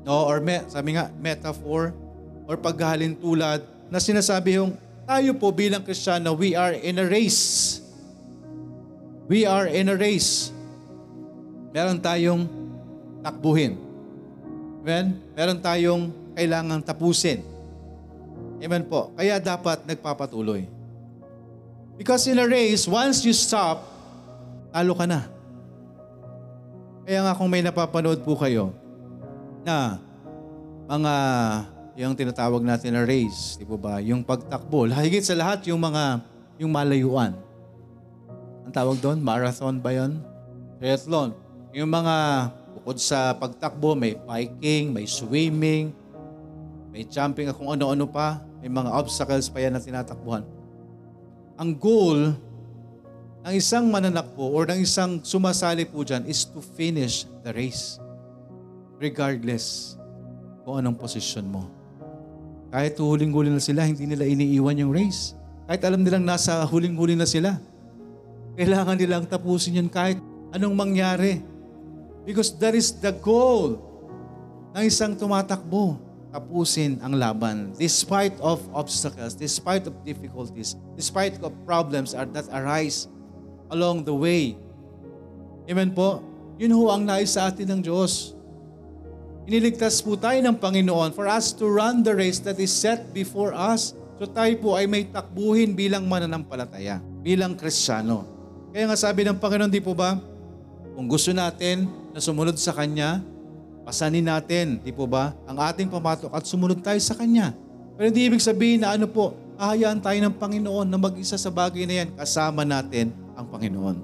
no 0.00 0.24
or 0.24 0.40
me, 0.40 0.56
sabi 0.72 0.96
nga 0.96 1.12
metaphor 1.20 1.92
or 2.48 2.56
paghahalin 2.56 3.12
tulad 3.12 3.60
na 3.92 4.00
sinasabi 4.00 4.56
yung 4.56 4.72
tayo 5.04 5.36
po 5.36 5.52
bilang 5.52 5.84
Kristiyano 5.84 6.32
we 6.32 6.56
are 6.56 6.72
in 6.72 6.96
a 6.96 7.04
race. 7.04 7.76
We 9.28 9.44
are 9.44 9.68
in 9.68 9.92
a 9.92 9.96
race. 10.00 10.48
Meron 11.76 12.00
tayong 12.00 12.48
takbuhin. 13.20 13.76
Amen? 14.80 15.12
Meron 15.36 15.60
tayong 15.60 16.08
kailangang 16.32 16.80
tapusin. 16.80 17.44
Amen 18.64 18.88
po. 18.88 19.12
Kaya 19.12 19.36
dapat 19.44 19.84
nagpapatuloy. 19.84 20.64
Because 22.00 22.24
in 22.32 22.40
a 22.40 22.48
race, 22.48 22.88
once 22.88 23.20
you 23.28 23.36
stop, 23.36 23.84
talo 24.72 24.96
ka 24.96 25.04
na. 25.04 25.33
Kaya 27.04 27.20
nga 27.20 27.36
kung 27.36 27.52
may 27.52 27.60
napapanood 27.60 28.24
po 28.24 28.32
kayo 28.40 28.72
na 29.60 30.00
mga 30.88 31.14
yung 31.94 32.16
tinatawag 32.16 32.64
natin 32.64 32.96
na 32.96 33.06
race, 33.06 33.60
di 33.60 33.64
ba? 33.68 34.02
Yung 34.02 34.26
pagtakbo, 34.26 34.88
higit 34.88 35.22
sa 35.22 35.38
lahat 35.38 35.62
yung 35.68 35.78
mga 35.78 36.24
yung 36.58 36.72
malayuan. 36.72 37.36
Ang 38.64 38.72
tawag 38.72 38.98
doon, 38.98 39.20
marathon 39.20 39.78
ba 39.78 39.92
yun? 39.92 40.18
Triathlon. 40.80 41.36
Yung 41.76 41.90
mga 41.92 42.48
bukod 42.80 42.98
sa 42.98 43.36
pagtakbo, 43.36 43.92
may 43.94 44.16
biking, 44.16 44.90
may 44.90 45.04
swimming, 45.04 45.92
may 46.90 47.04
jumping, 47.04 47.52
kung 47.52 47.68
ano-ano 47.68 48.08
pa. 48.08 48.40
May 48.64 48.72
mga 48.72 48.90
obstacles 48.96 49.52
pa 49.52 49.60
yan 49.60 49.76
na 49.76 49.82
tinatakbuhan. 49.82 50.46
Ang 51.60 51.70
goal 51.76 52.32
ng 53.44 53.60
isang 53.60 53.84
mananakbo 53.92 54.48
or 54.48 54.64
ng 54.64 54.80
isang 54.80 55.20
sumasali 55.20 55.84
po 55.84 56.00
dyan 56.00 56.24
is 56.24 56.48
to 56.48 56.64
finish 56.64 57.28
the 57.44 57.52
race. 57.52 58.00
Regardless 58.96 60.00
kung 60.64 60.80
anong 60.80 60.96
posisyon 60.96 61.44
mo. 61.44 61.68
Kahit 62.72 62.96
huling-huli 62.96 63.52
na 63.52 63.60
sila, 63.60 63.84
hindi 63.84 64.08
nila 64.08 64.24
iniiwan 64.24 64.80
yung 64.80 64.96
race. 64.96 65.36
Kahit 65.68 65.84
alam 65.84 66.00
nilang 66.00 66.24
nasa 66.24 66.64
huling-huli 66.64 67.20
na 67.20 67.28
sila. 67.28 67.60
Kailangan 68.56 68.96
nilang 68.96 69.28
tapusin 69.28 69.76
yun 69.76 69.92
kahit 69.92 70.16
anong 70.56 70.72
mangyari. 70.72 71.44
Because 72.24 72.48
that 72.56 72.72
is 72.72 72.96
the 72.96 73.12
goal 73.12 73.76
ng 74.72 74.88
isang 74.88 75.20
tumatakbo. 75.20 76.00
Tapusin 76.32 76.96
ang 77.04 77.14
laban. 77.14 77.76
Despite 77.76 78.40
of 78.40 78.64
obstacles, 78.72 79.36
despite 79.36 79.84
of 79.84 79.94
difficulties, 80.02 80.74
despite 80.96 81.36
of 81.44 81.52
problems 81.68 82.16
that 82.16 82.48
arise 82.50 83.06
along 83.72 84.04
the 84.04 84.12
way. 84.12 84.58
Amen 85.64 85.92
po? 85.96 86.20
Yun 86.60 86.70
ho 86.76 86.92
ang 86.92 87.02
nais 87.02 87.34
sa 87.34 87.48
atin 87.50 87.66
ng 87.66 87.80
Diyos. 87.82 88.36
Iniligtas 89.44 90.00
po 90.00 90.16
tayo 90.16 90.40
ng 90.40 90.56
Panginoon 90.56 91.12
for 91.12 91.28
us 91.28 91.52
to 91.52 91.68
run 91.68 92.00
the 92.00 92.12
race 92.12 92.40
that 92.40 92.56
is 92.56 92.72
set 92.72 93.12
before 93.12 93.52
us. 93.52 93.92
So 94.16 94.24
tayo 94.24 94.54
po 94.60 94.78
ay 94.78 94.88
may 94.88 95.04
takbuhin 95.08 95.74
bilang 95.74 96.06
mananampalataya, 96.06 97.02
bilang 97.20 97.58
Kristiyano. 97.58 98.24
Kaya 98.72 98.88
nga 98.88 98.96
sabi 98.96 99.26
ng 99.26 99.36
Panginoon, 99.36 99.72
di 99.72 99.82
po 99.82 99.92
ba? 99.92 100.16
Kung 100.94 101.10
gusto 101.10 101.34
natin 101.34 101.90
na 102.14 102.22
sumunod 102.22 102.56
sa 102.56 102.72
Kanya, 102.72 103.20
pasanin 103.82 104.24
natin, 104.24 104.78
di 104.80 104.94
po 104.94 105.04
ba, 105.10 105.34
ang 105.44 105.58
ating 105.58 105.90
pamatok 105.90 106.30
at 106.32 106.46
sumunod 106.46 106.80
tayo 106.80 107.00
sa 107.02 107.18
Kanya. 107.18 107.52
Pero 107.98 108.08
hindi 108.08 108.24
ibig 108.24 108.40
sabihin 108.40 108.86
na 108.86 108.94
ano 108.94 109.10
po, 109.10 109.34
ahayaan 109.58 109.98
tayo 109.98 110.18
ng 110.22 110.34
Panginoon 110.38 110.86
na 110.86 110.98
mag-isa 110.98 111.34
sa 111.34 111.50
bagay 111.50 111.82
na 111.84 112.04
yan, 112.04 112.08
kasama 112.14 112.62
natin 112.62 113.23
ang 113.34 113.46
Panginoon. 113.50 113.96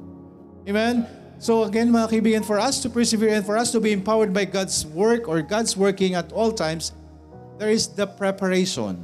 Amen? 0.68 1.06
So 1.40 1.64
again, 1.64 1.88
mga 1.88 2.12
kaibigan, 2.12 2.44
for 2.44 2.60
us 2.60 2.84
to 2.84 2.92
persevere 2.92 3.32
and 3.32 3.44
for 3.46 3.56
us 3.56 3.72
to 3.72 3.80
be 3.80 3.96
empowered 3.96 4.28
by 4.28 4.44
God's 4.44 4.84
work 4.92 5.24
or 5.24 5.40
God's 5.40 5.72
working 5.72 6.12
at 6.12 6.28
all 6.36 6.52
times, 6.52 6.92
there 7.56 7.72
is 7.72 7.88
the 7.88 8.04
preparation. 8.04 9.00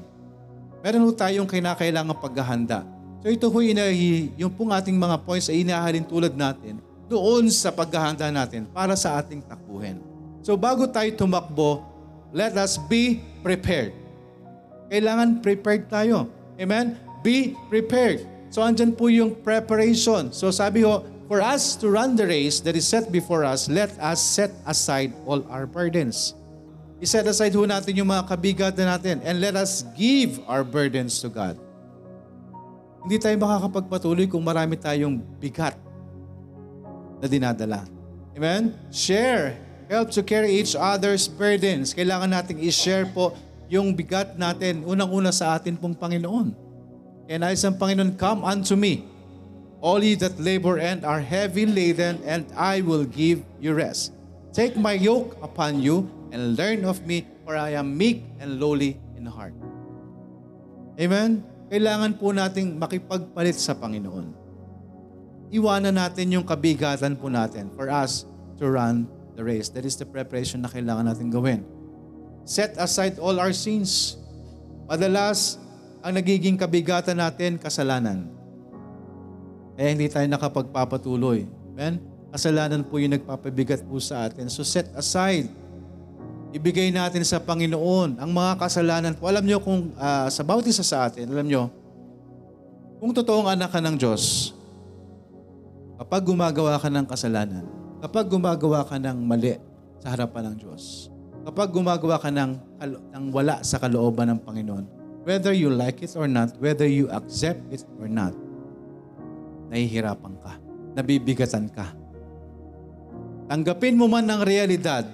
Meron 0.84 1.00
ho 1.08 1.10
tayong 1.16 1.48
kinakailangan 1.48 2.12
paghahanda. 2.20 2.84
So 3.24 3.32
ito 3.32 3.48
ho 3.48 3.58
inahi, 3.64 4.36
yung 4.36 4.52
pong 4.52 4.70
ating 4.76 4.94
mga 4.94 5.16
points 5.24 5.48
ay 5.48 5.64
inahalin 5.64 6.04
tulad 6.04 6.36
natin 6.36 6.76
doon 7.08 7.48
sa 7.48 7.72
paghahanda 7.72 8.28
natin 8.28 8.68
para 8.68 8.92
sa 8.94 9.16
ating 9.16 9.40
takbuhin. 9.40 9.98
So 10.44 10.54
bago 10.54 10.84
tayo 10.86 11.08
tumakbo, 11.16 11.82
let 12.36 12.52
us 12.60 12.76
be 12.76 13.24
prepared. 13.40 13.96
Kailangan 14.92 15.40
prepared 15.40 15.88
tayo. 15.88 16.28
Amen? 16.60 17.00
Be 17.24 17.56
prepared. 17.72 18.35
So 18.50 18.62
andyan 18.62 18.94
po 18.94 19.10
yung 19.10 19.34
preparation. 19.42 20.30
So 20.32 20.50
sabi 20.54 20.86
ho, 20.86 21.04
for 21.26 21.42
us 21.42 21.74
to 21.82 21.90
run 21.90 22.14
the 22.14 22.26
race 22.26 22.62
that 22.62 22.78
is 22.78 22.86
set 22.86 23.10
before 23.10 23.42
us, 23.42 23.66
let 23.66 23.90
us 23.98 24.22
set 24.22 24.54
aside 24.64 25.10
all 25.26 25.42
our 25.50 25.66
burdens. 25.66 26.34
I-set 27.02 27.28
aside 27.28 27.52
ho 27.52 27.68
natin 27.68 27.92
yung 27.92 28.08
mga 28.08 28.24
kabigatan 28.24 28.86
natin 28.88 29.16
and 29.20 29.36
let 29.36 29.52
us 29.52 29.84
give 29.92 30.40
our 30.48 30.64
burdens 30.64 31.20
to 31.20 31.28
God. 31.28 31.60
Hindi 33.04 33.20
tayo 33.20 33.36
makakapagpatuloy 33.38 34.26
kung 34.26 34.42
marami 34.42 34.74
tayong 34.80 35.20
bigat 35.38 35.76
na 37.20 37.26
dinadala. 37.28 37.84
Amen? 38.34 38.74
Share. 38.90 39.54
Help 39.86 40.10
to 40.10 40.26
carry 40.26 40.50
each 40.58 40.74
other's 40.74 41.30
burdens. 41.30 41.94
Kailangan 41.94 42.32
nating 42.32 42.58
i-share 42.66 43.06
po 43.06 43.36
yung 43.70 43.94
bigat 43.94 44.34
natin, 44.34 44.82
unang-una 44.82 45.30
sa 45.30 45.54
atin 45.54 45.78
pong 45.78 45.94
Panginoon. 45.94 46.65
And 47.26 47.42
I 47.42 47.58
ang 47.58 47.74
Panginoon, 47.78 48.14
Come 48.14 48.46
unto 48.46 48.78
me, 48.78 49.02
all 49.82 49.98
ye 49.98 50.14
that 50.22 50.38
labor 50.38 50.78
and 50.78 51.02
are 51.02 51.18
heavy 51.18 51.66
laden, 51.66 52.22
and 52.22 52.46
I 52.54 52.80
will 52.82 53.02
give 53.02 53.42
you 53.58 53.74
rest. 53.74 54.14
Take 54.54 54.78
my 54.78 54.94
yoke 54.94 55.34
upon 55.42 55.82
you, 55.82 56.06
and 56.30 56.54
learn 56.54 56.86
of 56.86 57.02
me, 57.04 57.26
for 57.42 57.58
I 57.58 57.74
am 57.74 57.94
meek 57.94 58.22
and 58.38 58.58
lowly 58.58 58.98
in 59.18 59.26
heart. 59.26 59.54
Amen? 60.96 61.44
Kailangan 61.66 62.16
po 62.16 62.30
nating 62.30 62.78
makipagpalit 62.78 63.58
sa 63.58 63.74
Panginoon. 63.74 64.32
Iwanan 65.50 65.94
natin 65.94 66.30
yung 66.34 66.46
kabigatan 66.46 67.18
po 67.18 67.30
natin 67.30 67.70
for 67.74 67.90
us 67.90 68.26
to 68.58 68.66
run 68.70 69.06
the 69.38 69.42
race. 69.42 69.70
That 69.70 69.84
is 69.84 69.94
the 69.98 70.06
preparation 70.06 70.62
na 70.62 70.70
kailangan 70.70 71.10
natin 71.10 71.30
gawin. 71.30 71.62
Set 72.46 72.74
aside 72.78 73.18
all 73.18 73.38
our 73.38 73.54
sins. 73.54 74.18
Madalas, 74.86 75.58
ang 76.06 76.14
nagiging 76.14 76.54
kabigatan 76.54 77.18
natin, 77.18 77.58
kasalanan. 77.58 78.30
Kaya 79.74 79.90
hindi 79.90 80.06
tayo 80.06 80.22
nakapagpapatuloy. 80.30 81.50
Amen? 81.74 81.98
Kasalanan 82.30 82.86
po 82.86 83.02
yung 83.02 83.18
nagpapabigat 83.18 83.82
po 83.82 83.98
sa 83.98 84.30
atin. 84.30 84.46
So 84.46 84.62
set 84.62 84.86
aside. 84.94 85.50
Ibigay 86.54 86.94
natin 86.94 87.26
sa 87.26 87.42
Panginoon 87.42 88.22
ang 88.22 88.30
mga 88.30 88.54
kasalanan 88.54 89.18
po. 89.18 89.26
Alam 89.26 89.50
nyo 89.50 89.58
kung 89.58 89.90
uh, 89.98 90.30
sa 90.30 90.46
bawat 90.46 90.70
isa 90.70 90.86
sa 90.86 91.10
atin, 91.10 91.26
alam 91.26 91.42
nyo, 91.42 91.74
kung 93.02 93.10
totoong 93.10 93.50
anak 93.50 93.74
ka 93.74 93.82
ng 93.82 93.98
Diyos, 93.98 94.54
kapag 95.98 96.22
gumagawa 96.22 96.78
ka 96.78 96.86
ng 96.86 97.06
kasalanan, 97.10 97.66
kapag 97.98 98.30
gumagawa 98.30 98.86
ka 98.86 98.94
ng 98.94 99.18
mali 99.26 99.58
sa 99.98 100.14
harapan 100.14 100.54
ng 100.54 100.56
Diyos, 100.62 101.10
kapag 101.50 101.74
gumagawa 101.74 102.16
ka 102.22 102.30
ng, 102.30 102.78
ng 103.10 103.24
wala 103.34 103.58
sa 103.66 103.82
kalooban 103.82 104.32
ng 104.32 104.40
Panginoon, 104.40 104.95
whether 105.26 105.50
you 105.50 105.66
like 105.66 106.06
it 106.06 106.14
or 106.14 106.30
not, 106.30 106.54
whether 106.62 106.86
you 106.86 107.10
accept 107.10 107.58
it 107.74 107.82
or 107.98 108.06
not, 108.06 108.30
nahihirapan 109.74 110.38
ka, 110.38 110.54
nabibigatan 110.94 111.66
ka. 111.74 111.90
Tanggapin 113.50 113.98
mo 113.98 114.06
man 114.06 114.22
ng 114.22 114.46
realidad 114.46 115.10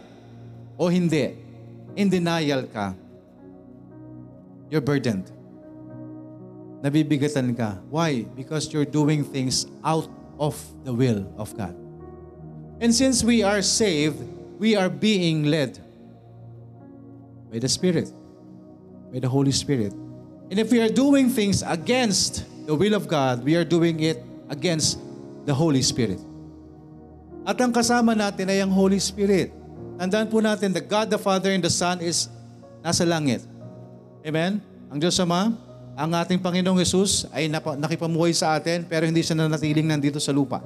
o 0.76 0.92
hindi, 0.92 1.32
in 1.96 2.12
denial 2.12 2.68
ka, 2.68 2.92
you're 4.68 4.84
burdened. 4.84 5.32
Nabibigatan 6.84 7.56
ka. 7.56 7.80
Why? 7.88 8.28
Because 8.36 8.68
you're 8.68 8.84
doing 8.84 9.24
things 9.24 9.64
out 9.80 10.12
of 10.36 10.60
the 10.84 10.92
will 10.92 11.24
of 11.40 11.56
God. 11.56 11.72
And 12.84 12.92
since 12.92 13.24
we 13.24 13.40
are 13.40 13.64
saved, 13.64 14.20
we 14.60 14.76
are 14.76 14.92
being 14.92 15.48
led 15.48 15.80
by 17.48 17.64
the 17.64 17.68
Spirit, 17.68 18.12
by 19.08 19.16
the 19.16 19.28
Holy 19.32 19.56
Spirit. 19.56 20.01
And 20.52 20.60
if 20.60 20.68
we 20.68 20.84
are 20.84 20.92
doing 20.92 21.32
things 21.32 21.64
against 21.64 22.44
the 22.68 22.76
will 22.76 22.92
of 22.92 23.08
God, 23.08 23.40
we 23.40 23.56
are 23.56 23.64
doing 23.64 24.04
it 24.04 24.20
against 24.52 25.00
the 25.48 25.56
Holy 25.56 25.80
Spirit. 25.80 26.20
At 27.48 27.56
ang 27.56 27.72
kasama 27.72 28.12
natin 28.12 28.52
ay 28.52 28.60
ang 28.60 28.68
Holy 28.68 29.00
Spirit. 29.00 29.48
Tandaan 29.96 30.28
po 30.28 30.44
natin, 30.44 30.76
the 30.76 30.84
God, 30.84 31.08
the 31.08 31.16
Father, 31.16 31.56
and 31.56 31.64
the 31.64 31.72
Son 31.72 32.04
is 32.04 32.28
nasa 32.84 33.08
langit. 33.08 33.40
Amen? 34.28 34.60
Ang 34.92 35.00
Diyos 35.00 35.16
Ama, 35.24 35.56
ang 35.96 36.10
ating 36.20 36.36
Panginoong 36.44 36.84
Yesus 36.84 37.24
ay 37.32 37.48
nakipamuhay 37.48 38.36
sa 38.36 38.52
atin 38.52 38.84
pero 38.84 39.08
hindi 39.08 39.24
siya 39.24 39.40
nanatiling 39.40 39.88
nandito 39.88 40.20
sa 40.20 40.36
lupa. 40.36 40.60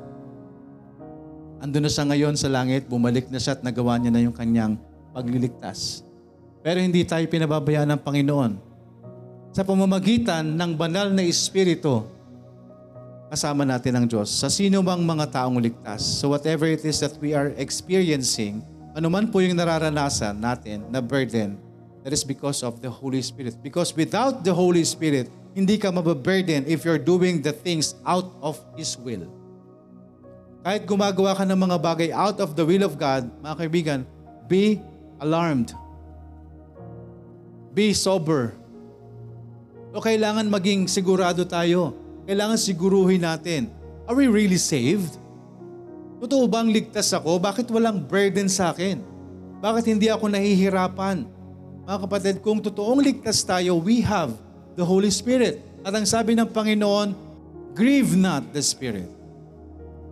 Ando 1.62 1.79
na 1.79 1.87
siya 1.87 2.11
ngayon 2.11 2.35
sa 2.35 2.51
langit, 2.51 2.90
bumalik 2.90 3.31
na 3.31 3.38
siya 3.38 3.55
at 3.55 3.62
nagawa 3.62 4.03
niya 4.03 4.11
na 4.11 4.18
yung 4.18 4.35
kanyang 4.35 4.75
pagliligtas. 5.14 6.03
Pero 6.66 6.83
hindi 6.83 7.07
tayo 7.07 7.22
pinababayaan 7.31 7.94
ng 7.94 8.03
Panginoon. 8.03 8.75
Sa 9.57 9.64
pamamagitan 9.64 10.45
ng 10.53 10.77
banal 10.77 11.09
na 11.09 11.25
Espiritu, 11.25 12.05
kasama 13.33 13.64
natin 13.64 13.97
ang 13.97 14.05
Diyos 14.05 14.29
sa 14.29 14.53
sino 14.53 14.85
bang 14.85 15.01
mga 15.01 15.33
taong 15.33 15.57
ligtas. 15.57 16.05
So 16.05 16.37
whatever 16.37 16.69
it 16.69 16.85
is 16.85 17.01
that 17.01 17.16
we 17.25 17.33
are 17.33 17.57
experiencing, 17.57 18.61
anuman 18.92 19.33
po 19.33 19.40
yung 19.40 19.57
nararanasan 19.57 20.37
natin 20.37 20.85
na 20.92 21.01
burden, 21.01 21.57
that 22.05 22.12
is 22.12 22.21
because 22.21 22.61
of 22.61 22.85
the 22.85 22.92
Holy 22.92 23.25
Spirit. 23.25 23.57
Because 23.64 23.97
without 23.97 24.45
the 24.45 24.53
Holy 24.53 24.85
Spirit, 24.85 25.33
hindi 25.57 25.81
ka 25.81 25.88
mababurden 25.88 26.69
if 26.69 26.85
you're 26.85 27.01
doing 27.01 27.40
the 27.40 27.57
things 27.57 27.97
out 28.05 28.29
of 28.45 28.61
His 28.77 28.92
will. 29.01 29.25
Kahit 30.69 30.85
gumagawa 30.85 31.33
ka 31.33 31.49
ng 31.49 31.57
mga 31.57 31.77
bagay 31.81 32.11
out 32.12 32.45
of 32.45 32.53
the 32.53 32.64
will 32.69 32.85
of 32.85 33.01
God, 33.01 33.25
mga 33.40 33.57
kaibigan, 33.57 34.01
be 34.53 34.85
alarmed. 35.16 35.73
Be 37.73 37.97
sober. 37.97 38.65
So 39.97 40.05
kailangan 40.05 40.53
maging 40.53 40.93
sigurado 40.93 41.41
tayo 41.49 41.97
kailangan 42.29 42.59
siguruhin 42.61 43.23
natin, 43.23 43.73
are 44.05 44.19
we 44.19 44.29
really 44.29 44.59
saved? 44.59 45.17
Totoo 46.19 46.45
bang 46.51 46.69
ligtas 46.69 47.15
ako? 47.15 47.39
Bakit 47.39 47.71
walang 47.71 48.03
burden 48.03 48.51
sa 48.51 48.75
akin? 48.75 48.99
Bakit 49.63 49.95
hindi 49.95 50.11
ako 50.11 50.29
nahihirapan? 50.29 51.25
Mga 51.87 51.99
kapatid, 52.03 52.35
kung 52.43 52.59
totoong 52.59 52.99
ligtas 52.99 53.47
tayo, 53.47 53.79
we 53.79 54.03
have 54.03 54.35
the 54.75 54.83
Holy 54.83 55.09
Spirit. 55.09 55.63
At 55.87 55.95
ang 55.95 56.03
sabi 56.03 56.35
ng 56.35 56.51
Panginoon, 56.51 57.15
grieve 57.73 58.19
not 58.19 58.43
the 58.51 58.61
Spirit. 58.61 59.09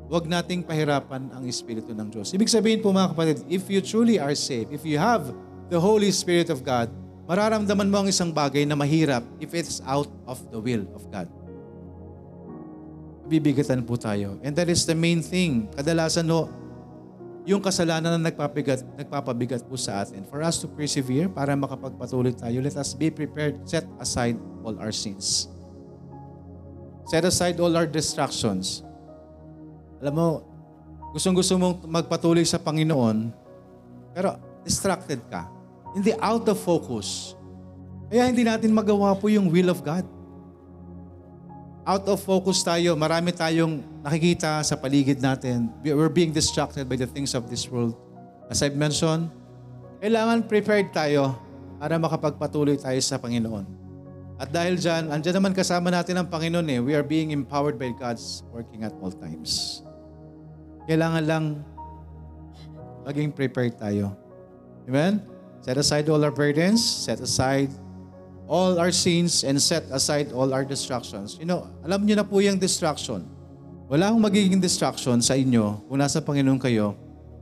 Huwag 0.07 0.31
nating 0.31 0.63
pahirapan 0.63 1.35
ang 1.35 1.45
Espiritu 1.51 1.91
ng 1.91 2.09
Diyos. 2.15 2.31
Ibig 2.31 2.47
sabihin 2.47 2.79
po 2.79 2.95
mga 2.95 3.11
kapatid, 3.11 3.37
if 3.51 3.67
you 3.67 3.83
truly 3.83 4.23
are 4.23 4.39
saved, 4.39 4.71
if 4.71 4.87
you 4.87 5.03
have 5.03 5.29
the 5.67 5.81
Holy 5.83 6.15
Spirit 6.15 6.47
of 6.47 6.63
God, 6.63 6.87
mararamdaman 7.25 7.89
mo 7.89 7.97
ang 8.05 8.09
isang 8.09 8.31
bagay 8.31 8.69
na 8.69 8.77
mahirap 8.77 9.25
if 9.41 9.53
it's 9.57 9.81
out 9.89 10.09
of 10.29 10.41
the 10.53 10.61
will 10.61 10.85
of 10.93 11.05
God 11.09 11.29
bibigatan 13.25 13.85
po 13.85 13.97
tayo. 13.97 14.37
And 14.45 14.53
that 14.57 14.69
is 14.69 14.85
the 14.85 14.97
main 14.97 15.25
thing. 15.25 15.73
Kadalasan 15.73 16.29
no, 16.29 16.53
yung 17.45 17.61
kasalanan 17.61 18.17
na 18.17 18.31
nagpapabigat, 18.31 18.85
nagpapabigat 18.97 19.65
po 19.65 19.77
sa 19.77 20.05
atin. 20.05 20.25
For 20.29 20.41
us 20.45 20.61
to 20.61 20.67
persevere, 20.69 21.29
para 21.29 21.57
makapagpatuloy 21.57 22.37
tayo, 22.37 22.61
let 22.61 22.77
us 22.77 22.93
be 22.93 23.09
prepared, 23.09 23.61
set 23.69 23.85
aside 24.01 24.37
all 24.65 24.77
our 24.81 24.93
sins. 24.93 25.49
Set 27.09 27.25
aside 27.25 27.61
all 27.61 27.73
our 27.77 27.89
distractions. 27.89 28.81
Alam 30.01 30.15
mo, 30.17 30.29
gustong-gusto 31.13 31.57
mong 31.61 31.85
magpatuloy 31.85 32.45
sa 32.45 32.61
Panginoon, 32.61 33.33
pero 34.17 34.41
distracted 34.65 35.21
ka. 35.29 35.54
Hindi 35.95 36.13
out 36.19 36.45
of 36.51 36.59
focus. 36.59 37.39
Kaya 38.11 38.27
hindi 38.27 38.43
natin 38.43 38.75
magawa 38.75 39.15
po 39.15 39.31
yung 39.31 39.49
will 39.49 39.71
of 39.71 39.81
God 39.81 40.05
out 41.85 42.05
of 42.09 42.19
focus 42.25 42.65
tayo. 42.65 42.97
Marami 42.97 43.31
tayong 43.31 43.85
nakikita 44.01 44.65
sa 44.65 44.75
paligid 44.75 45.21
natin. 45.21 45.69
We're 45.85 46.13
being 46.13 46.33
distracted 46.33 46.89
by 46.89 46.97
the 46.97 47.09
things 47.09 47.37
of 47.37 47.47
this 47.53 47.69
world. 47.69 47.95
As 48.49 48.65
I've 48.65 48.77
mentioned, 48.77 49.29
kailangan 50.01 50.49
prepared 50.49 50.91
tayo 50.97 51.37
para 51.77 52.01
makapagpatuloy 52.01 52.81
tayo 52.81 53.01
sa 53.05 53.21
Panginoon. 53.21 53.65
At 54.41 54.51
dahil 54.51 54.81
dyan, 54.81 55.15
andyan 55.15 55.39
naman 55.39 55.53
kasama 55.55 55.93
natin 55.95 56.19
ang 56.19 56.27
Panginoon 56.27 56.67
eh. 56.67 56.81
We 56.83 56.93
are 56.99 57.07
being 57.07 57.31
empowered 57.31 57.79
by 57.79 57.95
God's 57.95 58.43
working 58.51 58.83
at 58.83 58.93
all 58.99 59.15
times. 59.15 59.85
Kailangan 60.91 61.23
lang 61.25 61.45
maging 63.07 63.31
prepared 63.31 63.79
tayo. 63.79 64.17
Amen? 64.89 65.34
Set 65.65 65.81
aside 65.81 66.07
all 66.13 66.21
our 66.21 66.35
burdens. 66.35 66.85
Set 66.85 67.25
aside 67.25 67.73
all 68.45 68.77
our 68.77 68.93
sins 68.93 69.49
and 69.49 69.57
set 69.57 69.89
aside 69.89 70.29
all 70.37 70.53
our 70.53 70.69
distractions. 70.69 71.41
You 71.41 71.49
know, 71.49 71.65
alam 71.81 72.05
niyo 72.05 72.21
na 72.21 72.27
po 72.29 72.45
yung 72.45 72.61
distraction. 72.61 73.25
Wala 73.89 74.13
akong 74.13 74.21
magiging 74.21 74.61
distraction 74.61 75.25
sa 75.25 75.33
inyo 75.33 75.89
kung 75.89 75.97
nasa 75.97 76.21
Panginoon 76.21 76.61
kayo 76.61 76.97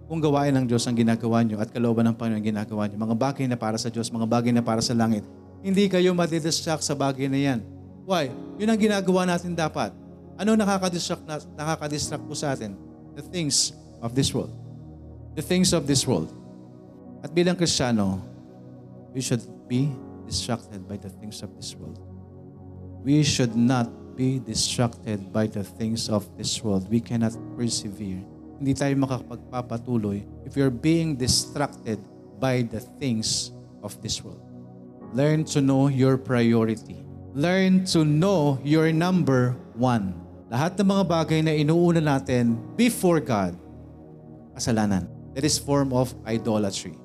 kung 0.07 0.23
gawain 0.23 0.55
ng 0.55 0.67
Diyos 0.71 0.87
ang 0.87 0.95
ginagawa 0.95 1.43
niyo 1.43 1.59
at 1.59 1.75
kalooban 1.75 2.07
ng 2.11 2.15
Panginoon 2.15 2.39
ang 2.39 2.47
ginagawa 2.47 2.83
niyo. 2.87 2.99
Mga 3.03 3.17
bagay 3.19 3.47
na 3.51 3.59
para 3.59 3.75
sa 3.75 3.91
Diyos, 3.91 4.07
mga 4.11 4.27
bagay 4.31 4.53
na 4.55 4.63
para 4.63 4.79
sa 4.79 4.95
langit. 4.95 5.27
hindi 5.63 5.87
kayo 5.87 6.11
madidistract 6.11 6.83
sa 6.83 6.93
bagay 6.93 7.31
na 7.31 7.39
yan. 7.39 7.63
Why? 8.03 8.35
Yun 8.59 8.67
ang 8.67 8.81
ginagawa 8.83 9.23
natin 9.31 9.55
dapat. 9.55 9.95
Ano 10.35 10.59
nakakadistract, 10.59 11.23
na, 11.23 11.39
nakakadistract 11.55 12.27
po 12.27 12.35
sa 12.35 12.51
atin? 12.51 12.75
The 13.15 13.23
things 13.23 13.71
of 14.03 14.19
this 14.19 14.35
world. 14.35 14.51
The 15.39 15.45
things 15.47 15.71
of 15.71 15.87
this 15.87 16.03
world. 16.03 16.35
At 17.23 17.31
bilang 17.31 17.55
Kristiyano, 17.55 18.19
we 19.15 19.23
should 19.23 19.47
be 19.71 19.95
distracted 20.27 20.83
by 20.91 20.99
the 20.99 21.07
things 21.09 21.39
of 21.47 21.55
this 21.55 21.79
world. 21.79 22.03
We 23.07 23.23
should 23.23 23.55
not 23.55 23.87
be 24.19 24.43
distracted 24.43 25.33
by 25.33 25.47
the 25.47 25.63
things 25.63 26.11
of 26.11 26.27
this 26.35 26.59
world. 26.63 26.91
We 26.91 26.99
cannot 26.99 27.39
persevere. 27.55 28.23
Hindi 28.59 28.75
tayo 28.75 28.95
makapagpapatuloy 28.99 30.23
if 30.47 30.55
you're 30.55 30.75
being 30.75 31.15
distracted 31.15 31.99
by 32.43 32.67
the 32.67 32.83
things 32.99 33.55
of 33.83 33.95
this 34.03 34.23
world. 34.23 34.43
Learn 35.15 35.47
to 35.55 35.63
know 35.63 35.87
your 35.91 36.19
priority. 36.19 37.03
Learn 37.35 37.87
to 37.91 38.05
know 38.05 38.59
your 38.63 38.91
number 38.91 39.59
one. 39.75 40.15
Lahat 40.53 40.77
ng 40.77 40.85
mga 40.85 41.05
bagay 41.09 41.41
na 41.41 41.53
inuuna 41.57 42.03
natin 42.03 42.61
before 42.77 43.19
God, 43.25 43.57
kasalanan. 44.53 45.09
That 45.33 45.49
is 45.49 45.57
form 45.57 45.97
of 45.97 46.13
idolatry. 46.29 47.02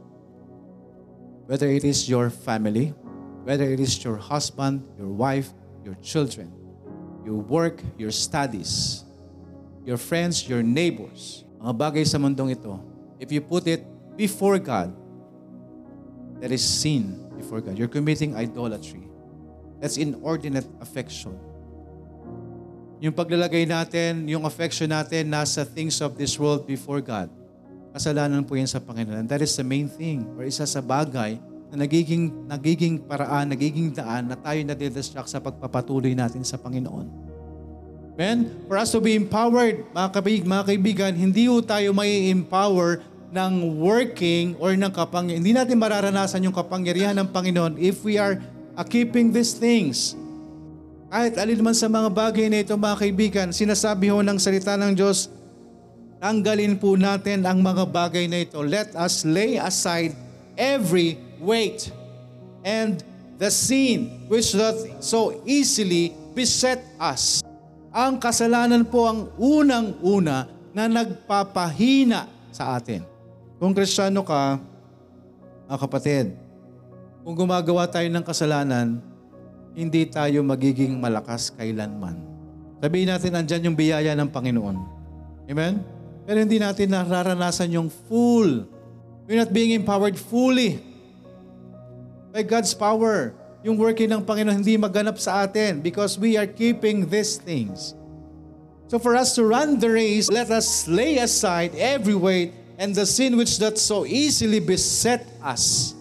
Whether 1.48 1.72
it 1.72 1.88
is 1.88 2.12
your 2.12 2.30
family, 2.30 2.94
whether 3.48 3.64
it 3.64 3.80
is 3.80 4.04
your 4.04 4.20
husband, 4.20 4.84
your 5.00 5.08
wife, 5.08 5.56
your 5.84 5.96
children, 6.04 6.52
your 7.24 7.40
work, 7.40 7.80
your 7.98 8.12
studies, 8.12 9.04
your 9.88 9.96
friends, 9.96 10.44
your 10.48 10.62
neighbors, 10.62 11.48
mga 11.64 11.74
bagay 11.80 12.04
sa 12.04 12.20
mundong 12.20 12.52
ito, 12.52 12.76
if 13.24 13.32
you 13.32 13.40
put 13.40 13.64
it 13.72 13.88
before 14.20 14.60
God, 14.60 14.92
that 16.44 16.52
is 16.52 16.60
sin 16.60 17.16
before 17.40 17.64
God. 17.64 17.80
You're 17.80 17.88
committing 17.88 18.36
idolatry. 18.36 19.08
That's 19.80 19.96
inordinate 19.96 20.68
affection. 20.84 21.40
Yung 23.00 23.14
paglalagay 23.14 23.70
natin, 23.70 24.26
yung 24.26 24.44
affection 24.44 24.90
natin 24.90 25.30
nasa 25.30 25.62
things 25.64 26.02
of 26.02 26.18
this 26.18 26.36
world 26.36 26.66
before 26.66 27.00
God. 27.00 27.30
Kasalanan 27.98 28.46
po 28.46 28.54
yan 28.54 28.70
sa 28.70 28.78
Panginoon. 28.78 29.26
That 29.26 29.42
is 29.42 29.58
the 29.58 29.66
main 29.66 29.90
thing 29.90 30.22
or 30.38 30.46
isa 30.46 30.70
sa 30.70 30.86
bagay 30.86 31.42
na 31.74 31.82
nagiging, 31.82 32.30
nagiging 32.46 33.02
paraan, 33.02 33.50
nagiging 33.50 33.90
daan 33.90 34.30
na 34.30 34.38
tayo 34.38 34.62
nadidistract 34.62 35.26
sa 35.26 35.42
pagpapatuloy 35.42 36.14
natin 36.14 36.46
sa 36.46 36.62
Panginoon. 36.62 37.10
Amen? 38.14 38.54
For 38.70 38.78
us 38.78 38.94
to 38.94 39.02
be 39.02 39.18
empowered, 39.18 39.82
mga, 39.98 40.14
kaibig, 40.14 40.46
mga 40.46 40.64
kaibigan, 40.70 41.12
hindi 41.18 41.50
ho 41.50 41.58
tayo 41.58 41.90
may 41.90 42.30
empower 42.30 43.02
ng 43.34 43.82
working 43.82 44.54
or 44.62 44.78
ng 44.78 44.94
kapang 44.94 45.34
Hindi 45.34 45.58
natin 45.58 45.82
mararanasan 45.82 46.46
yung 46.46 46.54
kapangyarihan 46.54 47.18
ng 47.18 47.34
Panginoon 47.34 47.82
if 47.82 48.06
we 48.06 48.22
are 48.22 48.38
uh, 48.78 48.86
keeping 48.86 49.34
these 49.34 49.58
things. 49.58 50.14
Kahit 51.10 51.34
alin 51.42 51.66
man 51.66 51.74
sa 51.74 51.90
mga 51.90 52.14
bagay 52.14 52.46
na 52.46 52.62
ito, 52.62 52.78
mga 52.78 52.98
kaibigan, 53.02 53.48
sinasabi 53.50 54.14
ho 54.14 54.22
ng 54.22 54.38
salita 54.38 54.78
ng 54.78 54.94
Diyos, 54.94 55.34
tanggalin 56.18 56.78
po 56.78 56.98
natin 56.98 57.46
ang 57.46 57.62
mga 57.62 57.84
bagay 57.90 58.26
na 58.26 58.42
ito. 58.44 58.62
Let 58.62 58.94
us 58.98 59.26
lay 59.26 59.62
aside 59.62 60.14
every 60.58 61.22
weight 61.38 61.90
and 62.66 63.02
the 63.38 63.54
sin 63.54 64.26
which 64.26 64.54
doth 64.58 64.82
so 65.00 65.38
easily 65.46 66.14
beset 66.34 66.82
us. 66.98 67.46
Ang 67.94 68.22
kasalanan 68.22 68.86
po 68.86 69.10
ang 69.10 69.30
unang-una 69.38 70.50
na 70.74 70.86
nagpapahina 70.86 72.30
sa 72.54 72.78
atin. 72.78 73.02
Kung 73.58 73.74
kristyano 73.74 74.22
ka, 74.22 74.62
mga 75.66 75.80
kapatid, 75.82 76.26
kung 77.26 77.34
gumagawa 77.34 77.90
tayo 77.90 78.06
ng 78.06 78.22
kasalanan, 78.22 79.02
hindi 79.74 80.06
tayo 80.06 80.46
magiging 80.46 80.98
malakas 81.02 81.50
kailanman. 81.54 82.22
Sabihin 82.78 83.10
natin, 83.10 83.34
andyan 83.34 83.66
yung 83.70 83.78
biyaya 83.78 84.14
ng 84.14 84.30
Panginoon. 84.30 84.78
Amen? 85.50 85.97
Pero 86.28 86.44
hindi 86.44 86.60
natin 86.60 86.92
nararanasan 86.92 87.72
yung 87.72 87.88
full. 87.88 88.68
We're 89.24 89.40
not 89.40 89.56
being 89.56 89.72
empowered 89.72 90.20
fully 90.20 90.84
by 92.36 92.44
God's 92.44 92.76
power. 92.76 93.32
Yung 93.64 93.80
working 93.80 94.12
ng 94.12 94.28
Panginoon 94.28 94.60
hindi 94.60 94.76
maganap 94.76 95.16
sa 95.24 95.48
atin 95.48 95.80
because 95.80 96.20
we 96.20 96.36
are 96.36 96.46
keeping 96.46 97.08
these 97.08 97.40
things. 97.40 97.96
So 98.92 99.00
for 99.00 99.16
us 99.16 99.36
to 99.40 99.48
run 99.48 99.80
the 99.80 99.88
race, 99.88 100.28
let 100.28 100.52
us 100.52 100.88
lay 100.88 101.20
aside 101.20 101.76
every 101.80 102.16
weight 102.16 102.52
and 102.76 102.92
the 102.92 103.08
sin 103.08 103.36
which 103.40 103.56
doth 103.56 103.80
so 103.80 104.04
easily 104.04 104.60
beset 104.60 105.24
us. 105.40 105.96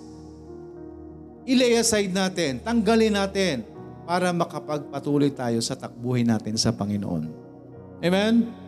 Ilay 1.46 1.78
aside 1.78 2.10
natin, 2.10 2.58
tanggalin 2.62 3.14
natin 3.14 3.62
para 4.06 4.34
makapagpatuloy 4.34 5.30
tayo 5.30 5.58
sa 5.62 5.78
takbuhin 5.78 6.26
natin 6.26 6.58
sa 6.58 6.74
Panginoon. 6.74 7.30
Amen? 8.02 8.65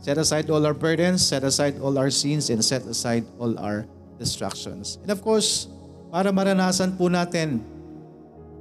Set 0.00 0.16
aside 0.16 0.48
all 0.48 0.64
our 0.64 0.72
burdens, 0.72 1.20
set 1.20 1.44
aside 1.44 1.76
all 1.76 2.00
our 2.00 2.08
sins, 2.08 2.48
and 2.48 2.64
set 2.64 2.88
aside 2.88 3.28
all 3.36 3.52
our 3.60 3.84
distractions. 4.16 4.96
And 5.04 5.12
of 5.12 5.20
course, 5.20 5.68
para 6.08 6.32
maranasan 6.32 6.96
po 6.96 7.12
natin 7.12 7.60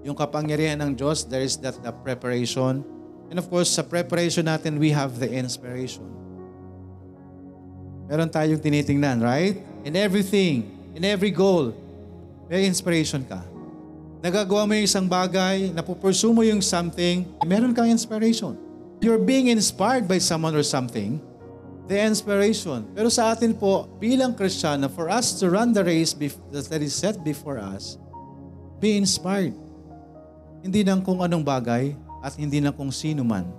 yung 0.04 0.20
kapangyarihan 0.20 0.84
ng 0.84 1.00
Diyos, 1.00 1.24
there 1.24 1.44
is 1.44 1.56
that 1.64 1.80
the 1.80 1.96
preparation. 1.96 2.84
And 3.32 3.40
of 3.40 3.48
course, 3.48 3.72
sa 3.72 3.88
preparation 3.88 4.52
natin, 4.52 4.76
we 4.76 4.92
have 4.92 5.16
the 5.16 5.32
inspiration. 5.32 6.04
Meron 8.12 8.28
tayong 8.28 8.60
tinitingnan, 8.60 9.24
right? 9.24 9.64
In 9.88 9.96
everything, 9.96 10.68
in 10.92 11.08
every 11.08 11.32
goal, 11.32 11.72
may 12.52 12.68
inspiration 12.68 13.24
ka. 13.24 13.40
Nagagawa 14.20 14.68
mo 14.68 14.76
yung 14.76 14.84
isang 14.84 15.08
bagay, 15.08 15.72
napupursue 15.72 16.36
mo 16.36 16.44
yung 16.44 16.60
something, 16.60 17.24
meron 17.48 17.72
kang 17.72 17.88
inspiration. 17.88 18.60
You're 19.00 19.22
being 19.22 19.48
inspired 19.48 20.12
by 20.12 20.20
someone 20.20 20.52
or 20.52 20.66
something, 20.66 21.24
the 21.90 21.98
inspiration. 21.98 22.86
Pero 22.94 23.10
sa 23.10 23.34
atin 23.34 23.58
po, 23.58 23.90
bilang 23.98 24.38
Kristiyano, 24.38 24.86
for 24.94 25.10
us 25.10 25.34
to 25.42 25.50
run 25.50 25.74
the 25.74 25.82
race 25.82 26.14
that 26.14 26.86
is 26.86 26.94
set 26.94 27.26
before 27.26 27.58
us, 27.58 27.98
be 28.78 28.94
inspired. 28.94 29.58
Hindi 30.62 30.86
ng 30.86 31.02
kung 31.02 31.26
anong 31.26 31.42
bagay 31.42 31.98
at 32.22 32.38
hindi 32.38 32.62
ng 32.62 32.72
kung 32.78 32.94
sino 32.94 33.26
man. 33.26 33.50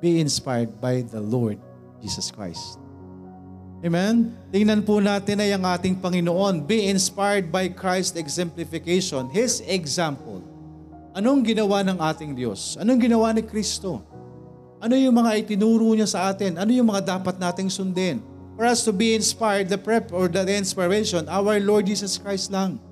Be 0.00 0.18
inspired 0.18 0.80
by 0.80 1.04
the 1.04 1.20
Lord 1.20 1.60
Jesus 2.00 2.32
Christ. 2.32 2.80
Amen? 3.82 4.32
Tingnan 4.48 4.86
po 4.86 5.02
natin 5.02 5.42
ay 5.42 5.52
ang 5.52 5.66
ating 5.66 5.98
Panginoon. 6.00 6.64
Be 6.64 6.88
inspired 6.88 7.52
by 7.52 7.68
Christ's 7.68 8.16
exemplification, 8.16 9.28
His 9.28 9.60
example. 9.66 10.40
Anong 11.12 11.44
ginawa 11.44 11.84
ng 11.84 11.98
ating 12.00 12.32
Diyos? 12.32 12.80
Anong 12.80 12.96
ginawa 13.02 13.34
ni 13.36 13.44
Kristo? 13.44 14.00
Ano 14.82 14.98
yung 14.98 15.14
mga 15.14 15.38
itinuro 15.38 15.94
niya 15.94 16.10
sa 16.10 16.34
atin? 16.34 16.58
Ano 16.58 16.74
yung 16.74 16.90
mga 16.90 17.14
dapat 17.14 17.38
nating 17.38 17.70
sundin? 17.70 18.18
For 18.58 18.66
us 18.66 18.82
to 18.82 18.90
be 18.90 19.14
inspired, 19.14 19.70
the 19.70 19.78
prep 19.78 20.10
or 20.10 20.26
the 20.26 20.42
inspiration, 20.42 21.30
our 21.30 21.62
Lord 21.62 21.86
Jesus 21.86 22.18
Christ 22.18 22.50
lang. 22.50 22.82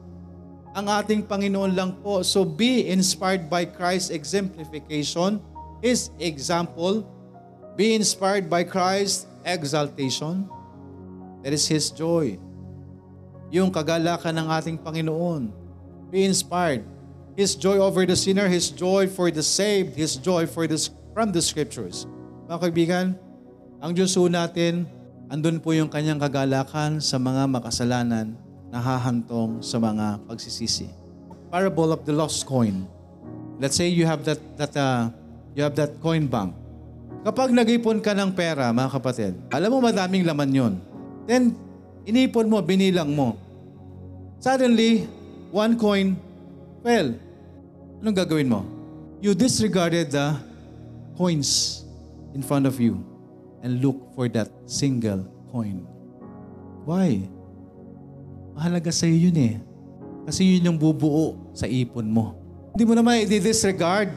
Ang 0.70 0.86
ating 0.86 1.26
Panginoon 1.26 1.74
lang 1.74 1.98
po. 1.98 2.22
So 2.22 2.46
be 2.46 2.86
inspired 2.86 3.50
by 3.50 3.66
Christ's 3.66 4.14
exemplification, 4.14 5.42
His 5.82 6.14
example. 6.22 7.02
Be 7.74 7.98
inspired 7.98 8.46
by 8.46 8.62
Christ's 8.62 9.26
exaltation. 9.42 10.46
That 11.42 11.50
is 11.50 11.66
His 11.66 11.90
joy. 11.90 12.38
Yung 13.50 13.74
kagalakan 13.74 14.38
ng 14.38 14.46
ating 14.46 14.78
Panginoon. 14.78 15.50
Be 16.06 16.22
inspired. 16.22 16.86
His 17.34 17.58
joy 17.58 17.82
over 17.82 18.06
the 18.06 18.14
sinner, 18.14 18.46
His 18.46 18.70
joy 18.70 19.10
for 19.10 19.34
the 19.34 19.42
saved, 19.42 19.98
His 19.98 20.14
joy 20.14 20.46
for 20.46 20.70
the 20.70 20.78
from 21.20 21.36
the 21.36 21.44
scriptures. 21.44 22.08
Mga 22.48 22.58
kaibigan, 22.64 23.06
ang 23.84 23.92
Diyos 23.92 24.16
po 24.16 24.24
natin, 24.24 24.88
andun 25.28 25.60
po 25.60 25.76
yung 25.76 25.92
kanyang 25.92 26.16
kagalakan 26.16 26.96
sa 26.96 27.20
mga 27.20 27.44
makasalanan 27.44 28.32
na 28.72 28.80
hahantong 28.80 29.60
sa 29.60 29.76
mga 29.76 30.16
pagsisisi. 30.24 30.88
Parable 31.52 31.92
of 31.92 32.08
the 32.08 32.14
lost 32.16 32.48
coin. 32.48 32.88
Let's 33.60 33.76
say 33.76 33.92
you 33.92 34.08
have 34.08 34.24
that 34.24 34.40
that 34.56 34.72
uh, 34.72 35.12
you 35.52 35.60
have 35.60 35.76
that 35.76 36.00
coin 36.00 36.24
bank. 36.24 36.56
Kapag 37.20 37.52
nag-ipon 37.52 38.00
ka 38.00 38.16
ng 38.16 38.32
pera, 38.32 38.72
mga 38.72 38.88
kapatid, 38.88 39.36
alam 39.52 39.68
mo 39.68 39.84
madaming 39.84 40.24
laman 40.24 40.48
yon. 40.56 40.74
Then, 41.28 41.52
inipon 42.08 42.48
mo, 42.48 42.64
binilang 42.64 43.12
mo. 43.12 43.36
Suddenly, 44.40 45.04
one 45.52 45.76
coin 45.76 46.16
fell. 46.80 47.12
Anong 48.00 48.16
gagawin 48.16 48.48
mo? 48.48 48.64
You 49.20 49.36
disregarded 49.36 50.16
the 50.16 50.48
coins 51.20 51.84
in 52.32 52.40
front 52.40 52.64
of 52.64 52.80
you 52.80 53.04
and 53.60 53.84
look 53.84 54.00
for 54.16 54.24
that 54.32 54.48
single 54.64 55.20
coin. 55.52 55.84
Why? 56.88 57.28
Mahalaga 58.56 58.88
sa 58.88 59.04
iyo 59.04 59.28
yun 59.28 59.36
eh. 59.36 59.54
Kasi 60.24 60.56
yun 60.56 60.72
yung 60.72 60.78
bubuo 60.80 61.36
sa 61.52 61.68
ipon 61.68 62.08
mo. 62.08 62.40
Hindi 62.72 62.84
mo 62.88 62.96
naman 62.96 63.28
i-disregard. 63.28 64.08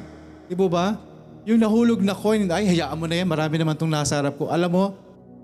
Di 0.48 0.56
ba? 0.56 0.96
Yung 1.44 1.60
nahulog 1.60 2.00
na 2.00 2.16
coin, 2.16 2.48
ay 2.48 2.72
hayaan 2.72 2.96
mo 2.96 3.04
na 3.04 3.20
yan, 3.20 3.28
marami 3.28 3.60
naman 3.60 3.76
itong 3.76 3.92
nasa 3.92 4.24
harap 4.24 4.39
ko. 4.39 4.48
Alam 4.48 4.72
mo, 4.72 4.84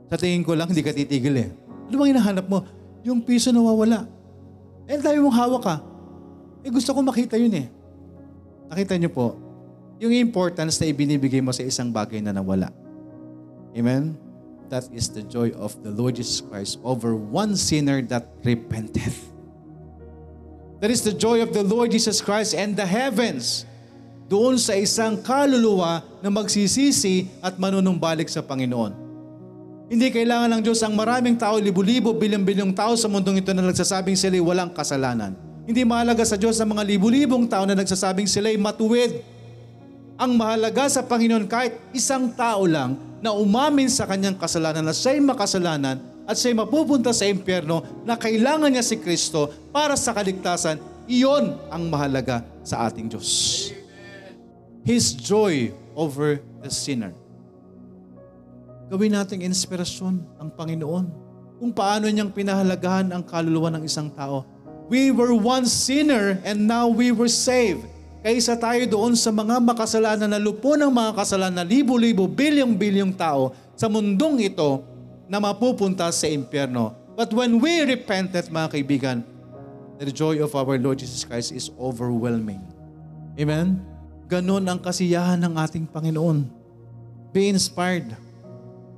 sa 0.07 0.15
tingin 0.15 0.47
ko 0.47 0.55
lang, 0.55 0.71
hindi 0.71 0.79
ka 0.79 0.95
titigil 0.95 1.35
eh. 1.35 1.49
Ano 1.91 1.99
bang 1.99 2.15
hinahanap 2.15 2.47
mo? 2.47 2.63
Yung 3.03 3.19
piso 3.19 3.51
nawawala. 3.51 4.07
Eh, 4.87 4.95
dami 4.95 5.19
mong 5.19 5.35
hawak 5.35 5.61
ka. 5.67 5.75
Eh 6.63 6.71
gusto 6.71 6.95
ko 6.95 7.03
makita 7.03 7.35
yun 7.35 7.51
eh. 7.51 7.67
Nakita 8.71 8.95
niyo 8.95 9.11
po, 9.11 9.35
yung 9.99 10.15
importance 10.15 10.79
na 10.79 10.87
ibinibigay 10.87 11.43
mo 11.43 11.51
sa 11.51 11.61
isang 11.61 11.91
bagay 11.91 12.23
na 12.23 12.31
nawala. 12.31 12.71
Amen? 13.75 14.15
That 14.71 14.87
is 14.95 15.11
the 15.11 15.21
joy 15.25 15.51
of 15.59 15.75
the 15.83 15.91
Lord 15.91 16.15
Jesus 16.15 16.39
Christ 16.39 16.79
over 16.87 17.13
one 17.13 17.59
sinner 17.59 17.99
that 18.07 18.31
repenteth. 18.41 19.29
That 20.79 20.87
is 20.87 21.03
the 21.03 21.11
joy 21.11 21.43
of 21.43 21.51
the 21.51 21.65
Lord 21.65 21.91
Jesus 21.91 22.23
Christ 22.23 22.55
and 22.55 22.71
the 22.71 22.87
heavens 22.87 23.67
doon 24.31 24.55
sa 24.55 24.77
isang 24.77 25.19
kaluluwa 25.19 26.05
na 26.23 26.29
magsisisi 26.31 27.27
at 27.43 27.59
manunumbalik 27.59 28.31
sa 28.31 28.39
Panginoon. 28.39 28.95
Hindi 29.89 30.13
kailangan 30.13 30.53
ng 30.53 30.61
Diyos 30.61 30.79
ang 30.85 30.93
maraming 30.93 31.33
tao, 31.33 31.57
libo-libo, 31.57 32.13
bilyong-bilyong 32.13 32.77
tao 32.77 32.93
sa 32.93 33.09
mundong 33.09 33.41
ito 33.41 33.49
na 33.57 33.65
nagsasabing 33.65 34.13
sila'y 34.13 34.37
walang 34.37 34.69
kasalanan. 34.69 35.33
Hindi 35.65 35.81
mahalaga 35.81 36.21
sa 36.21 36.37
Diyos 36.37 36.61
ang 36.61 36.77
mga 36.77 36.85
libo-libong 36.85 37.49
tao 37.49 37.65
na 37.65 37.73
nagsasabing 37.73 38.29
sila'y 38.29 38.53
matuwid. 38.61 39.38
Ang 40.19 40.35
mahalaga 40.35 40.91
sa 40.91 40.99
Panginoon 40.99 41.47
kahit 41.47 41.79
isang 41.95 42.27
tao 42.35 42.67
lang 42.67 42.99
na 43.23 43.31
umamin 43.31 43.87
sa 43.87 44.03
kanyang 44.03 44.35
kasalanan 44.35 44.83
na 44.83 44.91
siya'y 44.91 45.23
makasalanan 45.23 45.95
at 46.27 46.35
siya'y 46.35 46.59
mapupunta 46.59 47.15
sa 47.15 47.23
impyerno 47.23 48.03
na 48.03 48.19
kailangan 48.19 48.67
niya 48.67 48.83
si 48.83 48.99
Kristo 48.99 49.47
para 49.71 49.95
sa 49.95 50.11
kaligtasan, 50.11 50.75
iyon 51.07 51.55
ang 51.71 51.87
mahalaga 51.87 52.43
sa 52.67 52.83
ating 52.91 53.07
Diyos. 53.07 53.71
His 54.83 55.15
joy 55.15 55.71
over 55.95 56.43
the 56.59 56.67
sinner. 56.67 57.15
Gawin 58.91 59.15
nating 59.15 59.47
inspirasyon 59.47 60.19
ang 60.35 60.51
Panginoon 60.51 61.05
kung 61.63 61.71
paano 61.71 62.11
niyang 62.11 62.35
pinahalagahan 62.35 63.07
ang 63.15 63.23
kaluluwa 63.23 63.71
ng 63.79 63.87
isang 63.87 64.11
tao. 64.11 64.43
We 64.91 65.15
were 65.15 65.31
once 65.31 65.71
sinner 65.71 66.43
and 66.43 66.67
now 66.67 66.91
we 66.91 67.15
were 67.15 67.31
saved. 67.31 67.87
Kaysa 68.19 68.59
tayo 68.59 68.83
doon 68.83 69.15
sa 69.15 69.31
mga 69.31 69.63
makasalanan 69.63 70.27
na 70.27 70.35
lupo 70.35 70.75
ng 70.75 70.91
mga 70.91 71.15
kasalanan 71.15 71.63
na 71.63 71.67
libo-libo, 71.67 72.27
bilyong-bilyong 72.27 73.15
tao 73.15 73.55
sa 73.79 73.87
mundong 73.87 74.43
ito 74.43 74.83
na 75.31 75.39
mapupunta 75.39 76.11
sa 76.11 76.27
impyerno. 76.27 76.91
But 77.15 77.31
when 77.31 77.63
we 77.63 77.79
repented, 77.87 78.51
mga 78.51 78.75
kaibigan, 78.75 79.17
the 80.03 80.11
joy 80.11 80.43
of 80.43 80.51
our 80.51 80.75
Lord 80.75 80.99
Jesus 80.99 81.23
Christ 81.23 81.55
is 81.55 81.71
overwhelming. 81.79 82.59
Amen? 83.39 83.79
Ganon 84.27 84.67
ang 84.67 84.83
kasiyahan 84.83 85.39
ng 85.39 85.55
ating 85.55 85.87
Panginoon. 85.87 86.43
Be 87.31 87.47
inspired 87.47 88.19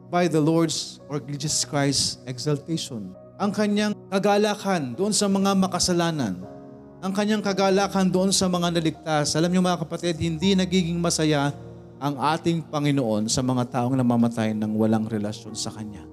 by 0.10 0.25
the 0.25 0.41
Lord's 0.41 0.97
or 1.05 1.21
Jesus 1.21 1.62
Christ's 1.62 2.17
exaltation. 2.25 3.13
Ang 3.38 3.53
kanyang 3.53 3.93
kagalakan 4.10 4.97
doon 4.97 5.13
sa 5.13 5.29
mga 5.29 5.53
makasalanan. 5.53 6.41
Ang 7.02 7.18
kanyang 7.18 7.42
kagalakan 7.42 8.14
doon 8.14 8.30
sa 8.30 8.46
mga 8.46 8.78
naligtas. 8.78 9.34
Alam 9.34 9.50
niyo 9.50 9.66
mga 9.66 9.82
kapatid, 9.82 10.22
hindi 10.22 10.54
nagiging 10.54 11.02
masaya 11.02 11.50
ang 11.98 12.14
ating 12.14 12.62
Panginoon 12.70 13.26
sa 13.26 13.42
mga 13.42 13.74
taong 13.74 13.98
namamatay 13.98 14.54
ng 14.54 14.78
walang 14.78 15.10
relasyon 15.10 15.58
sa 15.58 15.74
Kanya. 15.74 16.06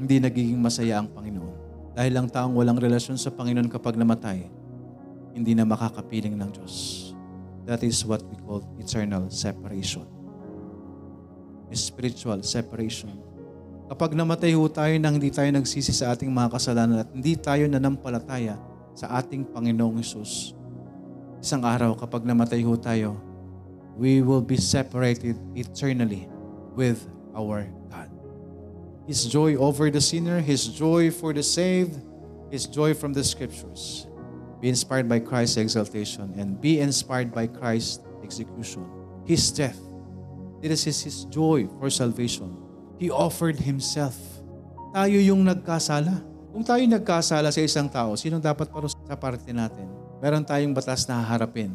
Hindi 0.00 0.16
nagiging 0.16 0.56
masaya 0.56 1.04
ang 1.04 1.12
Panginoon. 1.12 1.54
Dahil 1.92 2.12
ang 2.16 2.24
taong 2.24 2.56
walang 2.56 2.80
relasyon 2.80 3.20
sa 3.20 3.28
Panginoon 3.28 3.68
kapag 3.68 4.00
namatay, 4.00 4.48
hindi 5.36 5.52
na 5.52 5.68
makakapiling 5.68 6.40
ng 6.40 6.50
Diyos. 6.56 6.74
That 7.68 7.84
is 7.84 8.00
what 8.08 8.24
we 8.24 8.40
call 8.40 8.64
eternal 8.80 9.28
separation 9.28 10.22
spiritual 11.76 12.40
separation. 12.44 13.12
Kapag 13.88 14.16
namatay 14.16 14.56
ho 14.56 14.64
tayo 14.72 14.92
nang 14.96 15.20
hindi 15.20 15.28
tayo 15.28 15.48
nagsisi 15.52 15.92
sa 15.92 16.16
ating 16.16 16.32
mga 16.32 16.48
kasalanan 16.56 17.04
at 17.04 17.08
hindi 17.12 17.36
tayo 17.36 17.68
nanampalataya 17.68 18.56
sa 18.92 19.08
ating 19.18 19.48
Panginoong 19.48 20.00
Isus, 20.00 20.56
isang 21.42 21.64
araw 21.64 21.96
kapag 21.96 22.24
namatay 22.24 22.62
ho 22.64 22.76
tayo, 22.76 23.16
we 23.96 24.20
will 24.24 24.40
be 24.40 24.56
separated 24.56 25.36
eternally 25.52 26.28
with 26.76 27.04
our 27.36 27.68
God. 27.92 28.08
His 29.04 29.26
joy 29.28 29.56
over 29.58 29.90
the 29.90 30.00
sinner, 30.00 30.40
His 30.40 30.68
joy 30.68 31.10
for 31.12 31.34
the 31.34 31.44
saved, 31.44 32.00
His 32.48 32.64
joy 32.64 32.94
from 32.94 33.12
the 33.12 33.24
Scriptures. 33.24 34.06
Be 34.62 34.70
inspired 34.70 35.10
by 35.10 35.18
Christ's 35.18 35.58
exaltation 35.58 36.32
and 36.38 36.60
be 36.60 36.78
inspired 36.78 37.34
by 37.34 37.50
Christ's 37.50 37.98
execution. 38.22 38.86
His 39.26 39.50
death 39.50 39.78
This 40.62 40.86
is 40.86 41.02
His 41.02 41.26
joy 41.26 41.66
for 41.82 41.90
salvation. 41.90 42.54
He 43.02 43.10
offered 43.10 43.58
Himself. 43.58 44.14
Tayo 44.94 45.18
yung 45.18 45.42
nagkasala. 45.42 46.22
Kung 46.52 46.60
tayo 46.60 46.84
nagkasala 46.84 47.48
sa 47.48 47.64
isang 47.64 47.88
tao, 47.88 48.12
sino 48.12 48.36
dapat 48.36 48.68
parusa 48.68 49.00
sa 49.08 49.16
parte 49.16 49.48
natin? 49.56 49.88
Meron 50.20 50.44
tayong 50.44 50.76
batas 50.76 51.08
na 51.08 51.16
haharapin. 51.24 51.72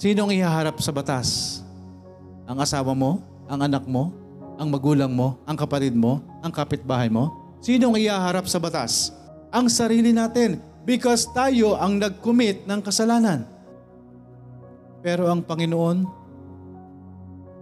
Sinong 0.00 0.32
ihaharap 0.32 0.80
sa 0.80 0.88
batas? 0.96 1.60
Ang 2.48 2.56
asawa 2.56 2.96
mo? 2.96 3.20
Ang 3.52 3.68
anak 3.68 3.84
mo? 3.84 4.16
Ang 4.56 4.72
magulang 4.72 5.12
mo? 5.12 5.36
Ang 5.44 5.60
kapatid 5.60 5.92
mo? 5.92 6.24
Ang 6.40 6.56
kapitbahay 6.56 7.12
mo? 7.12 7.36
Sinong 7.60 8.00
ihaharap 8.00 8.48
sa 8.48 8.56
batas? 8.56 9.12
Ang 9.52 9.68
sarili 9.68 10.16
natin. 10.16 10.64
Because 10.88 11.28
tayo 11.36 11.76
ang 11.76 12.00
nag-commit 12.00 12.64
ng 12.64 12.80
kasalanan. 12.80 13.44
Pero 15.04 15.28
ang 15.28 15.44
Panginoon, 15.44 16.08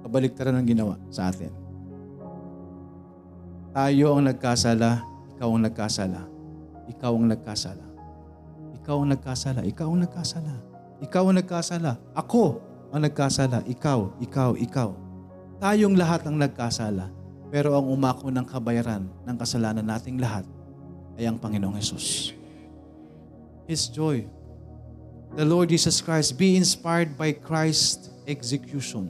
kabaliktaran 0.07 0.63
ng 0.63 0.67
ginawa 0.71 0.95
sa 1.11 1.27
atin. 1.27 1.51
Tayo 3.75 4.15
ang 4.15 4.31
nagkasala, 4.31 5.03
ikaw 5.39 5.55
ang 5.55 5.71
nagkasala. 5.71 6.27
Ikaw 6.91 7.13
ang 7.15 7.31
nagkasala. 7.31 7.87
Ikaw 8.75 8.97
ang 8.99 9.09
nagkasala. 9.15 9.61
Ikaw 9.63 9.87
ang 9.87 10.01
nagkasala. 10.03 10.55
Ikaw 10.99 11.23
ang 11.31 11.37
nagkasala. 11.39 11.93
Ako 12.19 12.45
ang 12.91 13.07
nagkasala. 13.07 13.63
Ikaw, 13.71 14.19
ikaw, 14.19 14.59
ikaw. 14.59 14.91
Tayong 15.63 15.95
lahat 15.95 16.27
ang 16.27 16.43
nagkasala. 16.43 17.07
Pero 17.55 17.79
ang 17.79 17.87
umako 17.87 18.35
ng 18.35 18.43
kabayaran 18.51 19.07
ng 19.07 19.37
kasalanan 19.39 19.87
nating 19.87 20.19
lahat 20.19 20.43
ay 21.15 21.31
ang 21.31 21.39
Panginoong 21.39 21.79
Yesus. 21.79 22.35
His 23.71 23.87
joy. 23.87 24.27
The 25.39 25.47
Lord 25.47 25.71
Jesus 25.71 26.03
Christ, 26.03 26.35
be 26.35 26.59
inspired 26.59 27.15
by 27.15 27.31
Christ's 27.31 28.11
execution. 28.27 29.07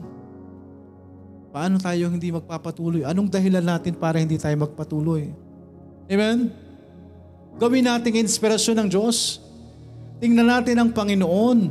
Paano 1.49 1.81
tayo 1.81 2.05
hindi 2.13 2.29
magpapatuloy? 2.29 3.01
Anong 3.01 3.33
dahilan 3.33 3.65
natin 3.65 3.97
para 3.97 4.21
hindi 4.21 4.37
tayo 4.37 4.53
magpatuloy? 4.61 5.48
Amen? 6.09 6.49
Gawin 7.61 7.85
nating 7.85 8.17
inspirasyon 8.25 8.81
ng 8.81 8.89
Diyos. 8.89 9.37
Tingnan 10.17 10.49
natin 10.49 10.75
ang 10.81 10.89
Panginoon. 10.89 11.69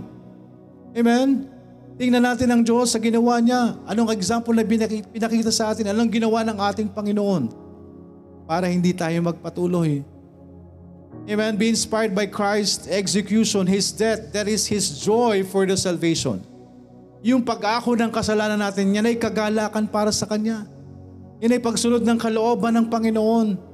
Amen? 0.95 1.51
Tingnan 1.99 2.23
natin 2.23 2.47
ang 2.55 2.63
Diyos 2.63 2.95
sa 2.95 3.03
ginawa 3.03 3.43
niya. 3.43 3.75
Anong 3.83 4.15
example 4.15 4.55
na 4.55 4.63
pinakita 4.63 5.51
sa 5.51 5.75
atin? 5.75 5.91
Anong 5.91 6.15
ginawa 6.15 6.47
ng 6.47 6.55
ating 6.55 6.89
Panginoon? 6.95 7.51
Para 8.47 8.71
hindi 8.71 8.95
tayo 8.95 9.19
magpatuloy. 9.27 10.07
Amen? 11.29 11.59
Be 11.59 11.69
inspired 11.75 12.15
by 12.15 12.31
Christ's 12.31 12.87
execution, 12.89 13.67
His 13.67 13.91
death. 13.91 14.31
That 14.31 14.47
is 14.47 14.71
His 14.71 15.03
joy 15.03 15.43
for 15.45 15.67
the 15.67 15.77
salvation. 15.77 16.41
Yung 17.27 17.43
pag-ako 17.43 17.99
ng 17.99 18.15
kasalanan 18.15 18.63
natin, 18.63 18.95
yan 18.95 19.11
ay 19.11 19.19
kagalakan 19.19 19.91
para 19.91 20.15
sa 20.15 20.25
Kanya. 20.25 20.65
Yan 21.43 21.53
ay 21.53 21.61
pagsunod 21.61 22.07
ng 22.07 22.17
kalooban 22.17 22.73
ng 22.79 22.87
Panginoon. 22.87 23.68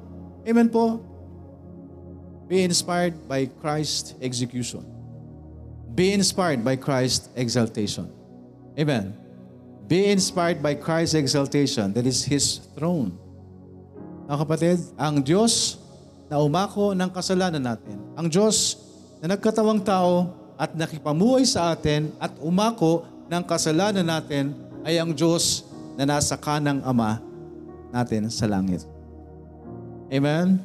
Amen 0.45 0.69
po? 0.69 1.01
Be 2.45 2.61
inspired 2.61 3.17
by 3.25 3.49
Christ's 3.49 4.13
execution. 4.21 4.85
Be 5.97 6.13
inspired 6.13 6.61
by 6.61 6.77
Christ's 6.77 7.33
exaltation. 7.33 8.13
Amen. 8.77 9.17
Be 9.89 10.13
inspired 10.13 10.61
by 10.61 10.77
Christ's 10.77 11.17
exaltation. 11.17 11.97
That 11.97 12.05
is 12.05 12.21
His 12.29 12.61
throne. 12.77 13.17
Mga 14.29 14.39
kapatid, 14.45 14.79
ang 15.01 15.25
Diyos 15.25 15.81
na 16.29 16.41
umako 16.41 16.93
ng 16.93 17.11
kasalanan 17.13 17.61
natin, 17.61 17.97
ang 18.17 18.29
Diyos 18.29 18.81
na 19.25 19.37
nagkatawang 19.37 19.81
tao 19.81 20.33
at 20.61 20.77
nakipamuhay 20.77 21.45
sa 21.49 21.73
atin 21.73 22.13
at 22.21 22.33
umako 22.41 23.09
ng 23.29 23.43
kasalanan 23.45 24.05
natin 24.05 24.53
ay 24.85 25.01
ang 25.01 25.17
Diyos 25.17 25.65
na 25.97 26.05
nasa 26.05 26.37
kanang 26.37 26.85
Ama 26.85 27.21
natin 27.93 28.29
sa 28.29 28.45
langit. 28.45 28.94
Amen? 30.13 30.61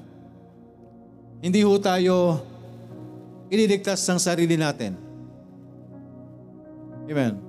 Hindi 1.39 1.63
ho 1.63 1.75
tayo 1.79 2.43
iniligtas 3.47 4.03
ng 4.07 4.19
sarili 4.19 4.59
natin. 4.59 4.99
Amen. 7.09 7.39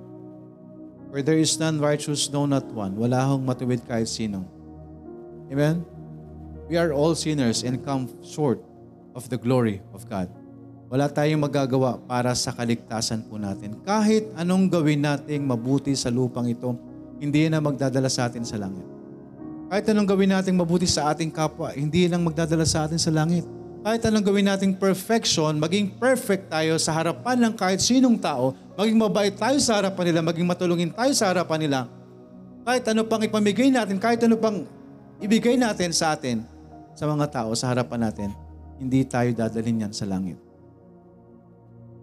Where 1.11 1.21
there 1.21 1.37
is 1.37 1.59
none 1.59 1.77
righteous, 1.77 2.31
no 2.31 2.47
not 2.47 2.65
one. 2.71 2.95
Wala 2.95 3.19
hong 3.27 3.43
matuwid 3.43 3.83
kahit 3.83 4.07
sino. 4.07 4.47
Amen? 5.51 5.83
We 6.71 6.79
are 6.79 6.95
all 6.95 7.19
sinners 7.19 7.67
and 7.67 7.83
come 7.83 8.07
short 8.23 8.63
of 9.11 9.27
the 9.27 9.35
glory 9.35 9.83
of 9.91 10.07
God. 10.07 10.31
Wala 10.91 11.07
tayong 11.11 11.43
magagawa 11.43 11.99
para 12.03 12.31
sa 12.35 12.51
kaligtasan 12.55 13.27
po 13.27 13.35
natin. 13.39 13.79
Kahit 13.83 14.31
anong 14.35 14.71
gawin 14.71 15.03
nating 15.03 15.43
mabuti 15.43 15.95
sa 15.95 16.11
lupang 16.11 16.47
ito, 16.47 16.75
hindi 17.19 17.47
na 17.47 17.63
magdadala 17.63 18.11
sa 18.11 18.27
atin 18.27 18.43
sa 18.43 18.59
langit. 18.59 18.90
Kahit 19.71 19.87
anong 19.87 20.03
gawin 20.03 20.27
nating 20.27 20.59
mabuti 20.59 20.83
sa 20.83 21.15
ating 21.15 21.31
kapwa, 21.31 21.71
hindi 21.71 22.11
nang 22.11 22.27
magdadala 22.27 22.67
sa 22.67 22.83
atin 22.83 22.99
sa 22.99 23.07
langit. 23.07 23.47
Kahit 23.79 24.03
anong 24.03 24.27
gawin 24.27 24.43
nating 24.43 24.75
perfection, 24.75 25.55
maging 25.55 25.95
perfect 25.95 26.51
tayo 26.51 26.75
sa 26.75 26.91
harapan 26.91 27.39
ng 27.39 27.53
kahit 27.55 27.79
sinong 27.79 28.19
tao, 28.19 28.51
maging 28.75 28.99
mabait 28.99 29.31
tayo 29.31 29.55
sa 29.63 29.79
harapan 29.79 30.11
nila, 30.11 30.19
maging 30.27 30.43
matulungin 30.43 30.91
tayo 30.91 31.15
sa 31.15 31.31
harapan 31.31 31.59
nila, 31.63 31.79
kahit 32.67 32.83
ano 32.91 33.07
pang 33.07 33.23
ipamigay 33.23 33.71
natin, 33.71 33.95
kahit 33.95 34.19
ano 34.27 34.35
pang 34.35 34.67
ibigay 35.23 35.55
natin 35.55 35.95
sa 35.95 36.19
atin, 36.19 36.43
sa 36.91 37.07
mga 37.07 37.31
tao, 37.31 37.55
sa 37.55 37.71
harapan 37.71 38.11
natin, 38.11 38.29
hindi 38.75 39.07
tayo 39.07 39.31
dadalhin 39.31 39.87
yan 39.87 39.93
sa 39.95 40.03
langit. 40.03 40.35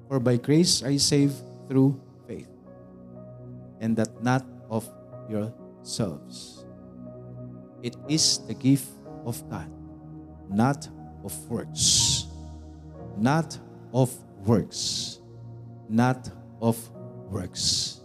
For 0.08 0.16
by 0.16 0.40
grace 0.40 0.80
are 0.80 0.90
you 0.90 1.04
saved 1.04 1.36
through 1.68 2.00
faith. 2.24 2.48
And 3.76 3.92
that 4.00 4.24
not 4.24 4.42
of 4.72 4.88
yourselves. 5.28 6.57
It 7.82 7.94
is 8.10 8.42
the 8.50 8.54
gift 8.58 8.90
of 9.22 9.38
God, 9.46 9.70
not 10.50 10.90
of 11.22 11.34
works. 11.46 12.08
Not 13.18 13.58
of 13.90 14.14
works. 14.46 15.18
Not 15.90 16.30
of 16.62 16.78
works. 17.30 17.98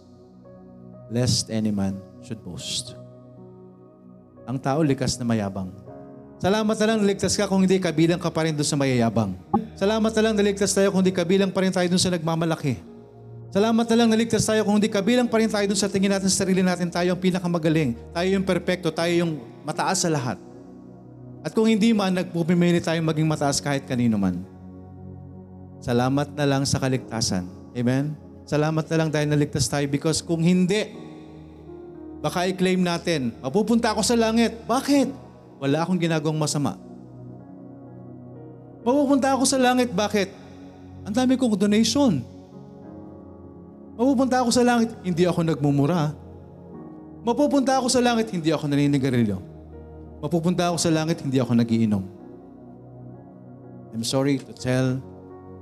Lest 1.10 1.50
any 1.50 1.70
man 1.70 2.02
should 2.22 2.42
boast. 2.42 2.98
Ang 4.44 4.58
tao 4.58 4.82
likas 4.82 5.14
na 5.16 5.24
mayabang. 5.24 5.70
Salamat 6.42 6.76
na 6.76 6.86
lang 6.90 6.98
naligtas 7.00 7.32
ka 7.38 7.48
kung 7.48 7.64
hindi 7.64 7.80
kabilang 7.80 8.20
ka 8.20 8.28
pa 8.28 8.44
rin 8.44 8.52
doon 8.52 8.66
sa 8.66 8.76
mayayabang. 8.76 9.32
Salamat 9.78 10.12
na 10.12 10.20
lang 10.20 10.34
naligtas 10.36 10.74
tayo 10.76 10.92
kung 10.92 11.00
hindi 11.00 11.14
kabilang 11.14 11.48
pa 11.48 11.64
rin 11.64 11.72
tayo 11.72 11.86
doon 11.88 12.02
sa 12.02 12.12
nagmamalaki. 12.12 12.76
Salamat 13.54 13.86
na 13.86 13.96
lang 13.96 14.08
naligtas 14.10 14.42
tayo 14.42 14.66
kung 14.66 14.76
hindi 14.76 14.90
kabilang 14.90 15.30
pa 15.30 15.38
rin 15.38 15.48
tayo 15.48 15.64
doon 15.70 15.78
sa 15.78 15.86
tingin 15.86 16.10
natin 16.10 16.26
sa 16.26 16.42
sarili 16.42 16.60
natin 16.60 16.90
tayo 16.90 17.14
ang 17.14 17.20
pinakamagaling. 17.22 17.94
Tayo 18.12 18.28
yung 18.28 18.44
perpekto, 18.44 18.90
tayo 18.90 19.14
yung 19.14 19.53
mataas 19.64 20.04
sa 20.04 20.12
lahat. 20.12 20.38
At 21.44 21.52
kung 21.52 21.68
hindi 21.68 21.92
man, 21.92 22.12
nagpupimili 22.12 22.80
tayo 22.80 23.00
maging 23.04 23.28
mataas 23.28 23.60
kahit 23.60 23.84
kanino 23.84 24.16
man. 24.16 24.40
Salamat 25.84 26.32
na 26.32 26.44
lang 26.48 26.64
sa 26.64 26.80
kaligtasan. 26.80 27.44
Amen? 27.76 28.16
Salamat 28.48 28.84
na 28.88 28.96
lang 28.96 29.08
dahil 29.12 29.28
naligtas 29.28 29.68
tayo 29.68 29.84
because 29.88 30.24
kung 30.24 30.40
hindi, 30.40 30.88
baka 32.24 32.48
i-claim 32.48 32.80
natin, 32.80 33.32
mapupunta 33.44 33.92
ako 33.92 34.00
sa 34.00 34.16
langit. 34.16 34.64
Bakit? 34.64 35.08
Wala 35.60 35.84
akong 35.84 36.00
ginagawang 36.00 36.40
masama. 36.40 36.80
Mapupunta 38.84 39.32
ako 39.32 39.44
sa 39.44 39.60
langit. 39.60 39.92
Bakit? 39.92 40.28
Ang 41.04 41.12
dami 41.12 41.36
kong 41.36 41.56
donation. 41.56 42.24
Mapupunta 43.94 44.42
ako 44.42 44.50
sa 44.50 44.64
langit, 44.66 44.90
hindi 45.06 45.22
ako 45.22 45.46
nagmumura. 45.46 46.10
Mapupunta 47.22 47.78
ako 47.78 47.86
sa 47.86 48.02
langit, 48.02 48.26
hindi 48.34 48.50
ako 48.50 48.66
naninigarilyo. 48.66 49.53
Mapupunta 50.24 50.72
ako 50.72 50.80
sa 50.80 50.88
langit, 50.88 51.20
hindi 51.20 51.36
ako 51.36 51.52
nagiinom. 51.52 52.00
I'm 53.92 54.00
sorry 54.00 54.40
to 54.40 54.56
tell 54.56 54.96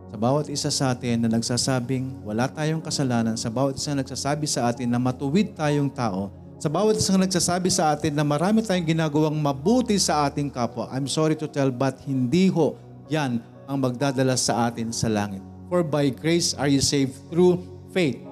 sa 0.07 0.15
bawat 0.15 0.47
isa 0.47 0.71
sa 0.71 0.95
atin 0.95 1.27
na 1.27 1.29
nagsasabing 1.35 2.23
wala 2.23 2.47
tayong 2.47 2.79
kasalanan, 2.79 3.35
sa 3.35 3.51
bawat 3.51 3.75
isa 3.75 3.91
na 3.91 4.07
nagsasabi 4.07 4.47
sa 4.47 4.71
atin 4.71 4.87
na 4.87 5.03
matuwid 5.03 5.59
tayong 5.59 5.91
tao, 5.91 6.31
sa 6.63 6.71
bawat 6.71 6.95
isang 6.95 7.19
nagsasabi 7.19 7.75
sa 7.75 7.91
atin 7.91 8.15
na 8.15 8.23
marami 8.23 8.63
tayong 8.63 8.87
ginagawang 8.87 9.35
mabuti 9.35 9.99
sa 9.99 10.31
ating 10.31 10.47
kapwa, 10.47 10.87
I'm 10.95 11.11
sorry 11.11 11.35
to 11.43 11.51
tell 11.51 11.75
but 11.75 11.99
hindi 12.07 12.47
ho 12.47 12.79
yan 13.11 13.43
ang 13.67 13.83
magdadala 13.83 14.39
sa 14.39 14.71
atin 14.71 14.95
sa 14.95 15.11
langit. 15.11 15.43
For 15.67 15.83
by 15.83 16.15
grace 16.15 16.55
are 16.55 16.71
you 16.71 16.79
saved 16.79 17.19
through 17.35 17.67
faith. 17.91 18.23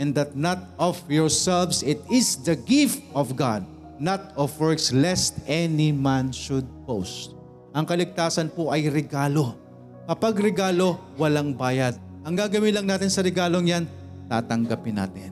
And 0.00 0.16
that 0.16 0.32
not 0.32 0.72
of 0.80 0.96
yourselves, 1.04 1.84
it 1.84 2.00
is 2.08 2.40
the 2.40 2.56
gift 2.56 3.04
of 3.12 3.36
God, 3.36 3.68
not 4.00 4.32
of 4.34 4.50
works, 4.56 4.90
lest 4.90 5.38
any 5.44 5.92
man 5.92 6.32
should 6.32 6.64
boast. 6.88 7.36
Ang 7.76 7.84
kaligtasan 7.84 8.48
po 8.50 8.72
ay 8.72 8.88
regalo. 8.88 9.54
Kapag 10.08 10.40
regalo, 10.40 10.98
walang 11.20 11.54
bayad. 11.54 11.94
Ang 12.24 12.34
gagawin 12.34 12.80
lang 12.80 12.88
natin 12.88 13.12
sa 13.12 13.20
regalong 13.20 13.68
yan, 13.68 13.84
tatanggapin 14.26 14.96
natin. 14.96 15.30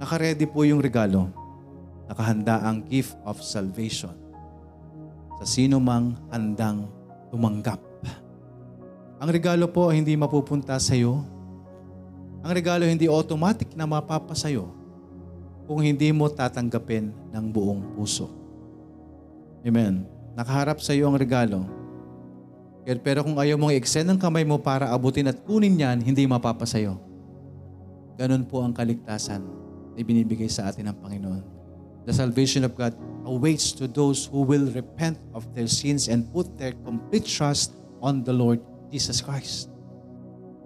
Nakaredy 0.00 0.48
po 0.48 0.66
yung 0.66 0.82
regalo 0.82 1.30
nakahanda 2.12 2.60
ang 2.60 2.84
gift 2.84 3.16
of 3.24 3.40
salvation 3.40 4.12
sa 5.40 5.44
sino 5.48 5.80
mang 5.80 6.12
handang 6.28 6.84
tumanggap. 7.32 7.80
Ang 9.22 9.30
regalo 9.32 9.70
po 9.70 9.88
hindi 9.88 10.12
mapupunta 10.18 10.76
sa 10.76 10.92
iyo. 10.92 11.24
Ang 12.42 12.52
regalo 12.52 12.84
hindi 12.84 13.06
automatic 13.06 13.72
na 13.78 13.86
mapapasayo 13.86 14.81
kung 15.66 15.80
hindi 15.82 16.10
mo 16.10 16.26
tatanggapin 16.28 17.10
ng 17.32 17.44
buong 17.50 17.94
puso. 17.94 18.28
Amen. 19.62 20.04
Nakaharap 20.34 20.82
sa 20.82 20.90
iyo 20.96 21.06
ang 21.06 21.18
regalo. 21.18 21.62
Pero 22.82 23.22
kung 23.22 23.38
ayaw 23.38 23.54
mong 23.54 23.78
i-extend 23.78 24.10
ang 24.10 24.18
kamay 24.18 24.42
mo 24.42 24.58
para 24.58 24.90
abutin 24.90 25.30
at 25.30 25.38
kunin 25.46 25.78
yan, 25.78 26.02
hindi 26.02 26.26
mapapasayo. 26.26 26.98
Ganun 28.18 28.42
po 28.42 28.58
ang 28.58 28.74
kaligtasan 28.74 29.38
na 29.94 29.98
ibinibigay 30.02 30.50
sa 30.50 30.66
atin 30.66 30.90
ng 30.90 30.96
Panginoon. 30.98 31.42
The 32.02 32.10
salvation 32.10 32.66
of 32.66 32.74
God 32.74 32.98
awaits 33.22 33.70
to 33.78 33.86
those 33.86 34.26
who 34.26 34.42
will 34.42 34.66
repent 34.74 35.14
of 35.30 35.46
their 35.54 35.70
sins 35.70 36.10
and 36.10 36.26
put 36.34 36.50
their 36.58 36.74
complete 36.82 37.22
trust 37.22 37.78
on 38.02 38.26
the 38.26 38.34
Lord 38.34 38.58
Jesus 38.90 39.22
Christ. 39.22 39.70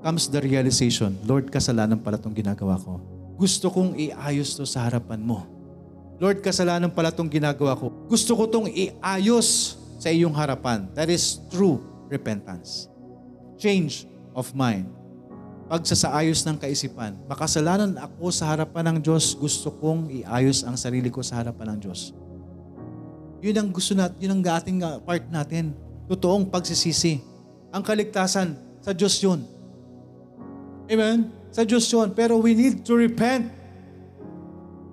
Comes 0.01 0.33
the 0.33 0.41
realization, 0.41 1.21
Lord, 1.29 1.53
kasalanan 1.53 2.01
pala 2.01 2.17
itong 2.17 2.33
ginagawa 2.33 2.81
ko. 2.81 2.97
Gusto 3.37 3.69
kong 3.69 3.97
iayos 3.97 4.57
to 4.57 4.65
sa 4.65 4.89
harapan 4.89 5.21
mo. 5.21 5.45
Lord, 6.17 6.41
kasalanan 6.41 6.89
pala 6.89 7.13
itong 7.13 7.29
ginagawa 7.29 7.77
ko. 7.77 7.93
Gusto 8.09 8.33
ko 8.33 8.49
itong 8.49 8.69
iayos 8.73 9.77
sa 10.01 10.09
iyong 10.09 10.33
harapan. 10.33 10.89
That 10.97 11.13
is 11.13 11.41
true 11.53 11.85
repentance. 12.09 12.89
Change 13.61 14.09
of 14.33 14.53
mind 14.57 14.97
pagsasaayos 15.67 16.47
ng 16.47 16.57
kaisipan. 16.63 17.19
Makasalanan 17.27 17.99
ako 17.99 18.31
sa 18.31 18.55
harapan 18.55 18.95
ng 18.95 18.99
Diyos, 19.03 19.35
gusto 19.35 19.75
kong 19.75 20.23
iayos 20.23 20.63
ang 20.63 20.79
sarili 20.79 21.11
ko 21.11 21.21
sa 21.27 21.43
harapan 21.43 21.75
ng 21.75 21.79
Diyos. 21.83 22.15
Yun 23.43 23.57
ang 23.59 23.69
gusto 23.75 23.93
natin, 23.93 24.17
yun 24.23 24.33
ang 24.39 24.43
ating 24.47 24.79
uh, 24.83 25.03
part 25.03 25.27
natin. 25.27 25.75
Totoong 26.07 26.47
pagsisisi. 26.47 27.19
Ang 27.75 27.83
kaligtasan, 27.83 28.55
sa 28.79 28.95
Diyos 28.95 29.19
yun. 29.19 29.43
Amen? 30.87 31.35
Sa 31.51 31.63
Diyos 31.63 31.87
yun. 31.89 32.11
Pero 32.15 32.39
we 32.39 32.55
need 32.55 32.83
to 32.87 32.95
repent. 32.97 33.51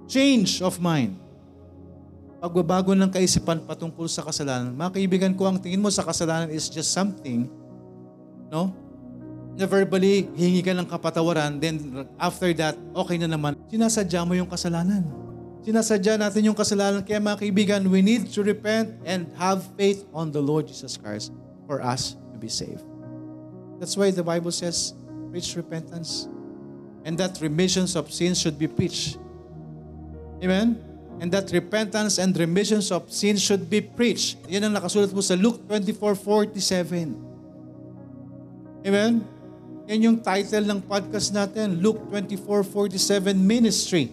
Change 0.09 0.61
of 0.61 0.77
mind. 0.77 1.17
Pagbabago 2.43 2.91
ng 2.91 3.07
kaisipan 3.07 3.63
patungkol 3.63 4.05
sa 4.11 4.21
kasalanan. 4.21 4.75
Mga 4.75 4.91
kaibigan 4.99 5.33
ko, 5.33 5.47
ang 5.47 5.57
tingin 5.57 5.79
mo 5.79 5.87
sa 5.87 6.03
kasalanan 6.03 6.51
is 6.51 6.67
just 6.67 6.91
something, 6.91 7.47
no? 8.51 8.83
na 9.53 9.69
verbally 9.69 10.25
hingi 10.33 10.65
ka 10.65 10.73
ng 10.73 10.87
kapatawaran, 10.89 11.61
then 11.61 11.77
after 12.17 12.49
that, 12.57 12.73
okay 12.97 13.21
na 13.21 13.29
naman. 13.29 13.53
Sinasadya 13.69 14.25
mo 14.25 14.33
yung 14.33 14.49
kasalanan. 14.49 15.05
Sinasadya 15.63 16.17
natin 16.17 16.49
yung 16.49 16.57
kasalanan. 16.57 17.05
Kaya 17.05 17.21
mga 17.21 17.39
kaibigan, 17.39 17.81
we 17.87 18.01
need 18.01 18.27
to 18.33 18.41
repent 18.41 18.91
and 19.05 19.29
have 19.37 19.63
faith 19.77 20.03
on 20.11 20.33
the 20.33 20.41
Lord 20.41 20.67
Jesus 20.67 20.97
Christ 20.97 21.31
for 21.69 21.79
us 21.79 22.17
to 22.33 22.37
be 22.41 22.49
saved. 22.49 22.83
That's 23.77 23.95
why 23.95 24.09
the 24.09 24.25
Bible 24.25 24.51
says, 24.51 24.97
preach 25.29 25.53
repentance. 25.53 26.27
And 27.03 27.19
that 27.19 27.39
remissions 27.43 27.99
of 27.99 28.07
sins 28.11 28.39
should 28.39 28.55
be 28.55 28.67
preached. 28.67 29.19
Amen? 30.39 30.79
And 31.19 31.31
that 31.31 31.51
repentance 31.51 32.17
and 32.19 32.35
remissions 32.35 32.91
of 32.91 33.11
sins 33.11 33.43
should 33.43 33.69
be 33.69 33.83
preached. 33.83 34.39
Yan 34.47 34.71
ang 34.71 34.73
nakasulat 34.79 35.11
mo 35.11 35.19
sa 35.19 35.35
Luke 35.35 35.63
24:47. 35.67 37.15
Amen? 38.83 39.23
Yan 39.87 39.99
yung 39.99 40.17
title 40.23 40.63
ng 40.63 40.79
podcast 40.83 41.35
natin, 41.35 41.83
Luke 41.83 42.07
24:47 42.07 43.35
Ministry. 43.35 44.11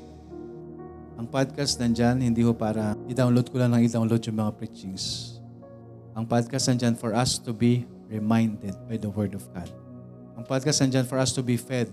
Ang 1.14 1.30
podcast 1.30 1.78
nandyan, 1.78 2.18
hindi 2.18 2.42
ho 2.42 2.50
para 2.50 2.98
i-download 3.06 3.46
ko 3.54 3.62
lang 3.62 3.70
ng 3.76 3.86
i-download 3.86 4.22
yung 4.26 4.38
mga 4.42 4.52
preachings. 4.58 5.36
Ang 6.18 6.26
podcast 6.26 6.66
nandyan 6.74 6.98
for 6.98 7.14
us 7.14 7.38
to 7.38 7.54
be 7.54 7.86
reminded 8.10 8.74
by 8.90 8.98
the 8.98 9.06
Word 9.06 9.38
of 9.38 9.46
God. 9.54 9.70
Ang 10.34 10.42
podcast 10.42 10.82
nandyan 10.82 11.06
for 11.06 11.22
us 11.22 11.30
to 11.30 11.44
be 11.44 11.54
fed 11.54 11.86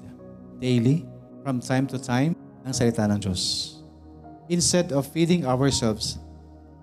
daily, 0.58 1.06
from 1.46 1.62
time 1.62 1.86
to 1.88 1.98
time, 2.02 2.34
ng 2.66 2.74
salita 2.74 3.06
ng 3.08 3.20
Diyos. 3.22 3.74
Instead 4.52 4.92
of 4.92 5.08
feeding 5.08 5.48
ourselves 5.48 6.20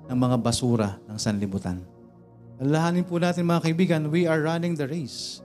ng 0.09 0.17
mga 0.17 0.37
basura 0.41 0.91
ng 1.09 1.17
sanlibutan. 1.17 1.81
Alalahanin 2.61 3.05
po 3.05 3.19
natin 3.19 3.49
mga 3.49 3.65
kaibigan, 3.67 4.03
we 4.13 4.29
are 4.29 4.39
running 4.39 4.77
the 4.79 4.87
race. 4.87 5.43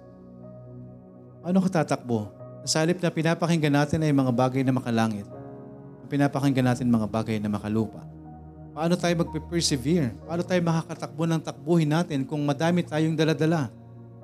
Ano 1.42 1.64
ka 1.64 1.82
tatakbo? 1.82 2.30
Sa 2.68 2.84
halip 2.84 3.00
na 3.00 3.10
pinapakinggan 3.10 3.72
natin 3.72 4.04
ay 4.04 4.12
mga 4.12 4.36
bagay 4.36 4.62
na 4.62 4.76
makalangit. 4.76 5.26
Pinapakinggan 6.12 6.76
natin 6.76 6.92
mga 6.92 7.08
bagay 7.08 7.40
na 7.40 7.50
makalupa. 7.50 8.04
Paano 8.76 8.94
tayo 9.00 9.16
magpe-persevere? 9.26 10.14
Paano 10.28 10.44
tayo 10.46 10.62
makakatakbo 10.62 11.24
ng 11.26 11.42
takbuhin 11.42 11.90
natin 11.90 12.24
kung 12.28 12.44
madami 12.44 12.86
tayong 12.86 13.18
daladala? 13.18 13.72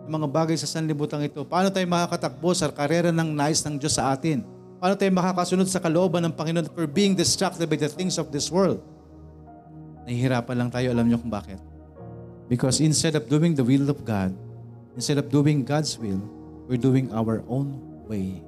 Mga 0.06 0.28
bagay 0.30 0.58
sa 0.58 0.70
sanlibutan 0.70 1.22
ito. 1.26 1.42
Paano 1.46 1.74
tayo 1.74 1.86
makakatakbo 1.90 2.54
sa 2.54 2.70
karera 2.70 3.10
ng 3.10 3.30
nais 3.34 3.66
ng 3.66 3.82
Diyos 3.82 3.98
sa 3.98 4.14
atin? 4.14 4.46
Paano 4.78 4.94
tayo 4.94 5.10
makakasunod 5.10 5.66
sa 5.66 5.82
kalooban 5.82 6.22
ng 6.30 6.34
Panginoon 6.34 6.70
for 6.70 6.86
being 6.86 7.18
distracted 7.18 7.66
by 7.66 7.78
the 7.78 7.90
things 7.90 8.22
of 8.22 8.30
this 8.30 8.54
world? 8.54 8.82
Nahihirapan 10.06 10.56
lang 10.56 10.70
tayo, 10.70 10.94
alam 10.94 11.10
niyo 11.10 11.18
kung 11.18 11.34
bakit. 11.34 11.58
Because 12.46 12.78
instead 12.78 13.18
of 13.18 13.26
doing 13.26 13.58
the 13.58 13.66
will 13.66 13.90
of 13.90 14.06
God, 14.06 14.30
Instead 14.96 15.20
of 15.20 15.28
doing 15.28 15.68
God's 15.68 16.00
will, 16.00 16.24
we're 16.72 16.80
doing 16.80 17.12
our 17.12 17.44
own 17.52 17.76
way. 18.08 18.40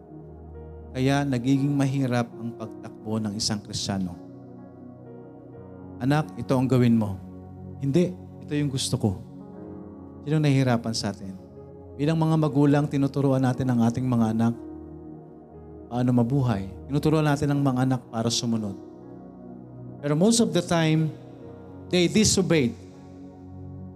Kaya 0.95 1.27
nagiging 1.27 1.75
mahirap 1.75 2.31
ang 2.39 2.55
pagtakbo 2.55 3.19
ng 3.19 3.35
isang 3.35 3.59
Kristiyano. 3.59 4.15
Anak, 5.99 6.31
ito 6.39 6.55
ang 6.55 6.65
gawin 6.65 6.95
mo. 6.95 7.19
Hindi, 7.83 8.15
ito 8.15 8.51
yung 8.55 8.71
gusto 8.71 8.95
ko. 8.95 9.11
Sinong 10.23 10.39
nahihirapan 10.39 10.95
sa 10.95 11.11
atin? 11.11 11.35
Bilang 11.97 12.15
mga 12.15 12.35
magulang, 12.37 12.85
tinuturuan 12.85 13.41
natin 13.41 13.67
ang 13.73 13.81
ating 13.81 14.05
mga 14.05 14.37
anak 14.37 14.53
paano 15.87 16.09
mabuhay. 16.13 16.69
Tinuturuan 16.85 17.25
natin 17.25 17.49
ang 17.49 17.59
mga 17.63 17.89
anak 17.89 18.01
para 18.13 18.29
sumunod. 18.29 18.77
Pero 19.97 20.13
most 20.13 20.37
of 20.37 20.53
the 20.53 20.61
time, 20.61 21.09
they 21.89 22.05
disobeyed. 22.05 22.75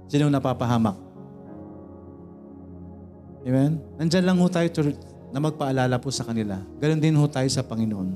Sinong 0.10 0.34
napapahamak? 0.34 0.98
Amen? 3.46 3.78
Nandyan 4.02 4.26
lang 4.26 4.38
ho 4.42 4.48
tayo 4.50 4.68
to, 4.74 4.82
na 5.32 5.40
magpaalala 5.40 5.96
po 6.02 6.12
sa 6.12 6.28
kanila. 6.28 6.60
Ganon 6.82 7.00
din 7.00 7.16
ho 7.16 7.26
tayo 7.30 7.48
sa 7.48 7.64
Panginoon. 7.64 8.10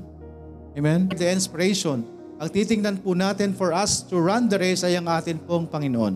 Amen? 0.76 1.08
The 1.14 1.32
inspiration. 1.32 2.04
Ang 2.36 2.48
titingnan 2.52 3.00
po 3.00 3.16
natin 3.16 3.56
for 3.56 3.72
us 3.72 4.04
to 4.04 4.20
run 4.20 4.50
the 4.50 4.60
race 4.60 4.84
ay 4.84 4.98
ang 5.00 5.08
atin 5.08 5.40
pong 5.40 5.64
Panginoon. 5.64 6.14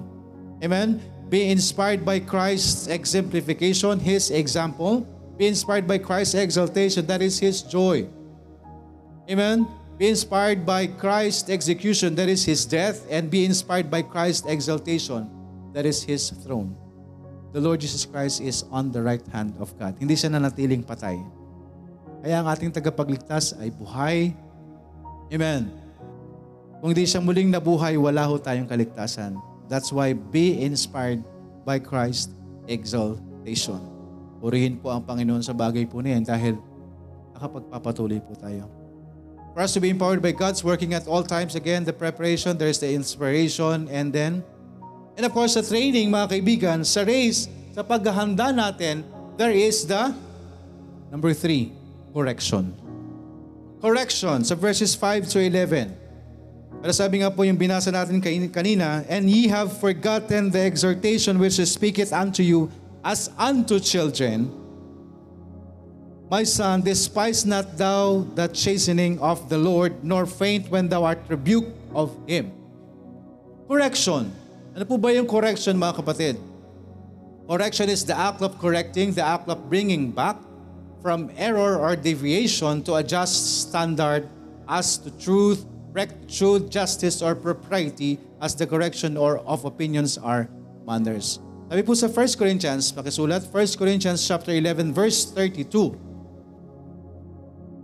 Amen? 0.60 1.00
Be 1.30 1.46
inspired 1.46 2.02
by 2.02 2.18
Christ's 2.18 2.90
exemplification, 2.90 4.02
His 4.02 4.34
example. 4.34 5.06
Be 5.38 5.46
inspired 5.46 5.86
by 5.86 6.02
Christ's 6.02 6.34
exaltation, 6.34 7.06
that 7.06 7.22
is 7.22 7.38
His 7.38 7.62
joy. 7.62 8.10
Amen? 9.30 9.64
Be 9.94 10.10
inspired 10.10 10.66
by 10.66 10.90
Christ's 10.90 11.46
execution, 11.46 12.18
that 12.18 12.26
is 12.26 12.42
His 12.42 12.66
death. 12.66 13.06
And 13.06 13.30
be 13.30 13.46
inspired 13.46 13.86
by 13.86 14.02
Christ's 14.02 14.50
exaltation, 14.50 15.30
that 15.70 15.86
is 15.86 16.02
His 16.02 16.34
throne. 16.42 16.74
The 17.54 17.62
Lord 17.62 17.78
Jesus 17.78 18.02
Christ 18.06 18.42
is 18.42 18.66
on 18.74 18.90
the 18.90 18.98
right 18.98 19.22
hand 19.30 19.54
of 19.62 19.70
God. 19.78 19.94
Hindi 20.02 20.18
siya 20.18 20.34
nanatiling 20.34 20.82
patay. 20.82 21.18
Kaya 22.26 22.42
ang 22.42 22.50
ating 22.50 22.74
tagapagligtas 22.74 23.54
ay 23.54 23.70
buhay. 23.70 24.34
Amen. 25.30 25.70
Kung 26.82 26.90
di 26.90 27.06
siya 27.06 27.22
muling 27.22 27.54
nabuhay, 27.54 27.94
wala 27.94 28.26
ho 28.26 28.34
tayong 28.34 28.66
kaligtasan. 28.66 29.49
That's 29.70 29.94
why 29.94 30.18
be 30.18 30.58
inspired 30.66 31.22
by 31.62 31.78
Christ 31.78 32.34
exaltation. 32.66 33.78
Purihin 34.42 34.82
po 34.82 34.90
ang 34.90 35.06
Panginoon 35.06 35.46
sa 35.46 35.54
bagay 35.54 35.86
po 35.86 36.02
niyan 36.02 36.26
dahil 36.26 36.58
nakapagpapatuloy 37.38 38.18
po 38.18 38.34
tayo. 38.34 38.66
For 39.54 39.62
us 39.62 39.70
to 39.74 39.80
be 39.82 39.94
empowered 39.94 40.18
by 40.18 40.34
God's 40.34 40.66
working 40.66 40.90
at 40.90 41.06
all 41.06 41.22
times, 41.22 41.54
again, 41.54 41.86
the 41.86 41.94
preparation, 41.94 42.58
there's 42.58 42.82
the 42.82 42.90
inspiration, 42.90 43.86
and 43.90 44.10
then, 44.10 44.42
and 45.14 45.22
of 45.22 45.30
course, 45.30 45.54
sa 45.54 45.62
training, 45.62 46.10
mga 46.10 46.38
kaibigan, 46.38 46.78
sa 46.82 47.06
race, 47.06 47.46
sa 47.70 47.86
paghahanda 47.86 48.50
natin, 48.50 49.06
there 49.38 49.54
is 49.54 49.86
the, 49.86 50.14
number 51.10 51.34
three, 51.34 51.74
correction. 52.10 52.74
Correction, 53.82 54.42
sa 54.42 54.54
verses 54.54 54.94
5 54.98 55.30
to 55.30 55.38
11. 55.42 55.99
Pero 56.80 56.92
sabi 56.96 57.20
nga 57.20 57.28
po 57.28 57.44
yung 57.44 57.60
binasa 57.60 57.92
natin 57.92 58.24
kanina, 58.24 59.04
And 59.04 59.28
ye 59.28 59.52
have 59.52 59.76
forgotten 59.76 60.48
the 60.48 60.64
exhortation 60.64 61.36
which 61.36 61.60
speaketh 61.60 62.12
unto 62.12 62.40
you 62.40 62.72
as 63.04 63.28
unto 63.36 63.76
children. 63.76 64.48
My 66.30 66.46
son, 66.46 66.80
despise 66.80 67.44
not 67.44 67.76
thou 67.76 68.24
the 68.38 68.46
chastening 68.48 69.18
of 69.18 69.50
the 69.50 69.58
Lord, 69.58 70.00
nor 70.06 70.24
faint 70.24 70.70
when 70.70 70.88
thou 70.88 71.04
art 71.04 71.20
rebuked 71.26 71.74
of 71.92 72.14
Him. 72.24 72.54
Correction. 73.66 74.30
Ano 74.70 74.84
po 74.86 74.96
ba 74.96 75.10
yung 75.10 75.26
correction 75.26 75.74
mga 75.74 76.00
kapatid? 76.00 76.38
Correction 77.50 77.90
is 77.90 78.06
the 78.06 78.14
act 78.14 78.40
of 78.46 78.54
correcting, 78.62 79.10
the 79.10 79.26
act 79.26 79.50
of 79.50 79.66
bringing 79.66 80.14
back 80.14 80.38
from 81.02 81.34
error 81.34 81.82
or 81.82 81.98
deviation 81.98 82.78
to 82.86 82.94
a 82.94 83.02
just 83.02 83.66
standard 83.66 84.30
as 84.70 85.02
to 85.02 85.10
truth, 85.18 85.66
rectitude, 85.92 86.70
justice, 86.70 87.22
or 87.22 87.34
propriety 87.34 88.18
as 88.40 88.54
the 88.54 88.66
correction 88.66 89.16
or 89.16 89.38
of 89.44 89.64
opinions 89.64 90.18
are 90.18 90.48
manners. 90.86 91.38
Sabi 91.70 91.82
po 91.86 91.94
sa 91.94 92.10
1 92.10 92.34
Corinthians, 92.34 92.90
pakisulat, 92.90 93.46
1 93.46 93.78
Corinthians 93.78 94.26
chapter 94.26 94.50
11 94.50 94.90
verse 94.90 95.30
32. 95.30 95.94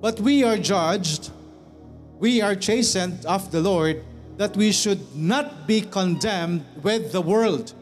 But 0.02 0.18
we 0.18 0.42
are 0.42 0.58
judged, 0.58 1.30
we 2.18 2.42
are 2.42 2.58
chastened 2.58 3.22
of 3.26 3.50
the 3.54 3.62
Lord, 3.62 4.02
that 4.36 4.52
we 4.54 4.70
should 4.70 5.00
not 5.16 5.66
be 5.66 5.80
condemned 5.80 6.66
with 6.82 7.14
the 7.14 7.22
world. 7.22 7.72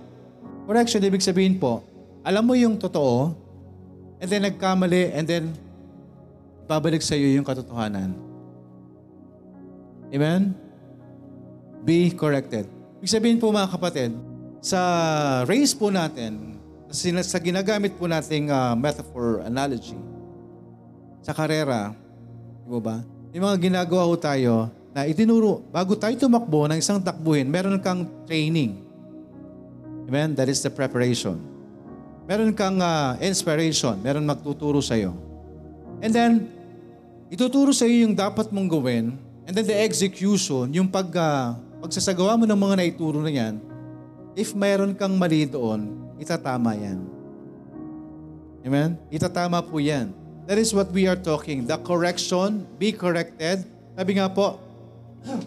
Correction, 0.69 1.03
ibig 1.03 1.21
sabihin 1.21 1.59
po, 1.59 1.83
alam 2.25 2.47
mo 2.47 2.55
yung 2.55 2.79
totoo, 2.81 3.35
and 4.21 4.29
then 4.31 4.49
nagkamali, 4.49 5.13
and 5.13 5.29
then 5.29 5.53
babalik 6.65 7.05
sa 7.05 7.13
iyo 7.13 7.37
yung 7.37 7.45
katotohanan. 7.45 8.24
Amen? 10.13 10.53
Be 11.85 12.13
corrected. 12.13 12.69
Ibig 13.01 13.11
sabihin 13.13 13.39
po 13.41 13.53
mga 13.53 13.71
kapatid, 13.73 14.13
sa 14.65 14.81
race 15.45 15.77
po 15.77 15.93
natin, 15.93 16.57
sa 16.91 17.39
ginagamit 17.41 17.93
po 17.97 18.09
nating 18.09 18.49
uh, 18.49 18.73
metaphor, 18.73 19.45
analogy, 19.45 19.99
sa 21.21 21.37
karera, 21.37 21.93
di 22.65 22.81
ba? 22.81 23.05
May 23.33 23.41
mga 23.41 23.57
ginagawa 23.61 24.09
ho 24.09 24.15
tayo 24.17 24.55
na 24.95 25.05
itinuro, 25.05 25.65
bago 25.69 25.99
tayo 25.99 26.15
tumakbo 26.17 26.71
ng 26.71 26.79
isang 26.79 27.03
takbuhin, 27.03 27.51
meron 27.51 27.77
kang 27.83 28.07
training. 28.25 28.79
Amen? 30.07 30.37
That 30.37 30.53
is 30.53 30.61
the 30.61 30.71
preparation. 30.71 31.41
Meron 32.25 32.57
kang 32.57 32.81
uh, 32.81 33.21
inspiration. 33.21 34.01
Meron 34.01 34.25
magtuturo 34.25 34.81
sa 34.81 34.97
iyo. 34.97 35.13
And 36.01 36.13
then, 36.13 36.33
ituturo 37.29 37.73
sa 37.73 37.85
iyo 37.85 38.09
yung 38.09 38.17
dapat 38.17 38.49
mong 38.49 38.69
gawin. 38.69 39.17
And 39.45 39.53
then 39.53 39.69
the 39.69 39.77
execution, 39.77 40.73
yung 40.73 40.89
pag, 40.89 41.13
uh, 41.13 41.53
pagsasagawa 41.85 42.41
mo 42.41 42.45
ng 42.49 42.57
mga 42.57 42.75
naituro 42.81 43.21
na 43.21 43.29
yan, 43.29 43.61
if 44.33 44.57
mayroon 44.57 44.97
kang 44.97 45.15
mali 45.21 45.45
doon, 45.45 45.93
itatama 46.17 46.73
yan. 46.73 47.05
Amen? 48.65 48.97
Itatama 49.13 49.61
po 49.61 49.77
yan. 49.77 50.17
That 50.49 50.57
is 50.57 50.73
what 50.73 50.89
we 50.93 51.05
are 51.05 51.17
talking. 51.17 51.69
The 51.69 51.77
correction, 51.81 52.65
be 52.81 52.93
corrected. 52.93 53.69
Sabi 53.97 54.17
nga 54.17 54.33
po, 54.33 54.61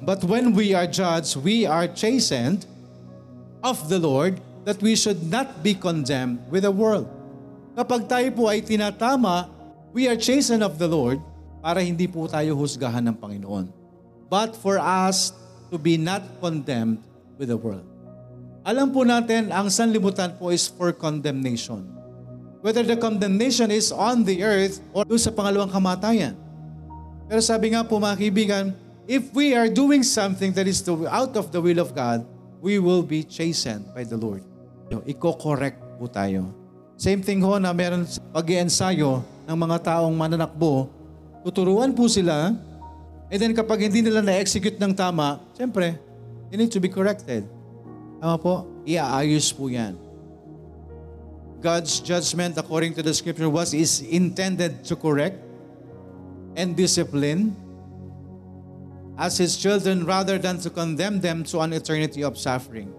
But 0.02 0.26
when 0.26 0.58
we 0.58 0.74
are 0.74 0.90
judged, 0.90 1.38
we 1.42 1.70
are 1.70 1.86
chastened 1.86 2.66
of 3.62 3.90
the 3.90 4.02
Lord 4.02 4.42
that 4.66 4.82
we 4.82 4.98
should 4.98 5.22
not 5.30 5.62
be 5.62 5.78
condemned 5.78 6.42
with 6.50 6.66
the 6.66 6.74
world. 6.74 7.06
Kapag 7.78 8.10
tayo 8.10 8.30
po 8.34 8.50
ay 8.50 8.66
tinatama, 8.66 9.54
we 9.94 10.10
are 10.10 10.18
chastened 10.18 10.66
of 10.66 10.82
the 10.82 10.90
Lord 10.90 11.22
para 11.62 11.86
hindi 11.86 12.10
po 12.10 12.26
tayo 12.26 12.58
husgahan 12.58 13.06
ng 13.06 13.18
Panginoon. 13.22 13.77
But 14.28 14.60
for 14.60 14.76
us 14.76 15.32
to 15.72 15.80
be 15.80 15.96
not 15.96 16.24
condemned 16.44 17.04
with 17.40 17.52
the 17.52 17.60
world. 17.60 17.84
Alam 18.68 18.92
po 18.92 19.08
natin, 19.08 19.48
ang 19.48 19.72
sanlibutan 19.72 20.36
po 20.36 20.52
is 20.52 20.68
for 20.68 20.92
condemnation. 20.92 21.88
Whether 22.60 22.84
the 22.84 23.00
condemnation 23.00 23.72
is 23.72 23.96
on 23.96 24.28
the 24.28 24.44
earth 24.44 24.84
or 24.92 25.08
doon 25.08 25.22
sa 25.22 25.32
pangalawang 25.32 25.72
kamatayan. 25.72 26.36
Pero 27.32 27.40
sabi 27.40 27.72
nga 27.72 27.88
po 27.88 27.96
mga 27.96 28.20
kaibigan, 28.20 28.66
if 29.08 29.32
we 29.32 29.56
are 29.56 29.72
doing 29.72 30.04
something 30.04 30.52
that 30.52 30.68
is 30.68 30.84
out 31.08 31.32
of 31.40 31.48
the 31.56 31.64
will 31.64 31.80
of 31.80 31.96
God, 31.96 32.28
we 32.60 32.76
will 32.76 33.04
be 33.08 33.24
chastened 33.24 33.88
by 33.96 34.04
the 34.04 34.20
Lord. 34.20 34.44
Iko-correct 34.92 35.80
po 35.96 36.12
tayo. 36.12 36.52
Same 37.00 37.24
thing 37.24 37.40
ho 37.40 37.56
na 37.56 37.72
meron 37.72 38.04
pag 38.36 38.48
ensayo 38.52 39.24
ng 39.48 39.56
mga 39.56 39.78
taong 39.80 40.12
mananakbo, 40.12 40.92
tuturuan 41.48 41.96
po 41.96 42.12
sila, 42.12 42.52
and 43.28 43.38
then 43.42 43.52
kapag 43.52 43.92
hindi 43.92 44.00
nila 44.00 44.24
na-execute 44.24 44.80
ng 44.80 44.96
tama, 44.96 45.44
siyempre, 45.56 46.00
they 46.48 46.56
need 46.56 46.72
to 46.72 46.80
be 46.80 46.88
corrected. 46.88 47.44
Tama 48.24 48.36
po? 48.40 48.64
Iaayos 48.88 49.52
po 49.52 49.68
yan. 49.68 50.00
God's 51.60 52.00
judgment 52.00 52.56
according 52.56 52.94
to 52.96 53.02
the 53.04 53.14
scripture 53.14 53.50
was 53.50 53.74
is 53.74 54.00
intended 54.06 54.86
to 54.86 54.96
correct 54.96 55.42
and 56.56 56.78
discipline 56.78 57.58
as 59.18 59.38
His 59.42 59.58
children 59.58 60.06
rather 60.06 60.38
than 60.38 60.62
to 60.62 60.70
condemn 60.70 61.20
them 61.20 61.44
to 61.50 61.60
an 61.60 61.74
eternity 61.74 62.24
of 62.24 62.38
suffering. 62.38 62.94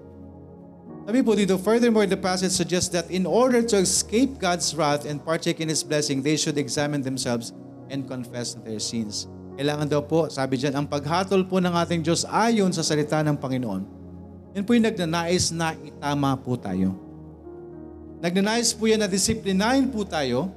Sabi 1.09 1.24
po 1.24 1.33
dito, 1.33 1.57
furthermore, 1.57 2.05
the 2.05 2.20
passage 2.20 2.53
suggests 2.53 2.93
that 2.93 3.09
in 3.09 3.24
order 3.24 3.64
to 3.64 3.81
escape 3.81 4.37
God's 4.37 4.76
wrath 4.76 5.09
and 5.09 5.24
partake 5.24 5.62
in 5.62 5.72
His 5.72 5.81
blessing, 5.81 6.20
they 6.20 6.37
should 6.37 6.59
examine 6.59 7.01
themselves 7.01 7.57
and 7.89 8.05
confess 8.05 8.53
their 8.61 8.76
sins. 8.76 9.24
Kailangan 9.59 9.90
daw 9.90 10.06
po, 10.06 10.30
sabi 10.30 10.54
dyan, 10.54 10.78
ang 10.78 10.86
paghatol 10.86 11.42
po 11.42 11.59
ng 11.59 11.74
ating 11.74 12.06
Diyos 12.06 12.22
ayon 12.22 12.70
sa 12.70 12.86
salita 12.86 13.18
ng 13.26 13.34
Panginoon. 13.34 13.82
Yan 14.54 14.62
po 14.62 14.70
yung 14.78 14.86
nagnanais 14.86 15.50
na 15.50 15.74
itama 15.74 16.38
po 16.38 16.54
tayo. 16.54 16.94
Nagnanais 18.22 18.70
po 18.70 18.86
yan 18.86 19.02
na 19.02 19.11
disiplinahin 19.11 19.90
po 19.90 20.06
tayo 20.06 20.54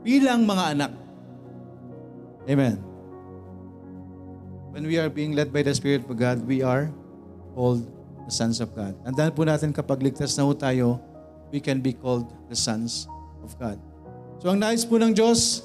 bilang 0.00 0.48
mga 0.48 0.64
anak. 0.72 0.92
Amen. 2.48 2.80
When 4.72 4.88
we 4.88 4.96
are 4.96 5.12
being 5.12 5.36
led 5.36 5.52
by 5.52 5.68
the 5.68 5.76
Spirit 5.76 6.08
of 6.08 6.16
God, 6.16 6.40
we 6.48 6.64
are 6.64 6.88
called 7.52 7.84
the 8.24 8.32
sons 8.32 8.64
of 8.64 8.72
God. 8.72 8.96
Tandaan 9.04 9.36
po 9.36 9.44
natin 9.44 9.68
kapag 9.68 10.00
ligtas 10.00 10.32
na 10.40 10.48
po 10.48 10.56
tayo, 10.56 10.96
we 11.52 11.60
can 11.60 11.84
be 11.84 11.92
called 11.92 12.24
the 12.48 12.56
sons 12.56 13.04
of 13.44 13.52
God. 13.60 13.76
So 14.40 14.48
ang 14.48 14.64
nais 14.64 14.88
po 14.88 14.96
ng 14.96 15.12
Diyos, 15.12 15.60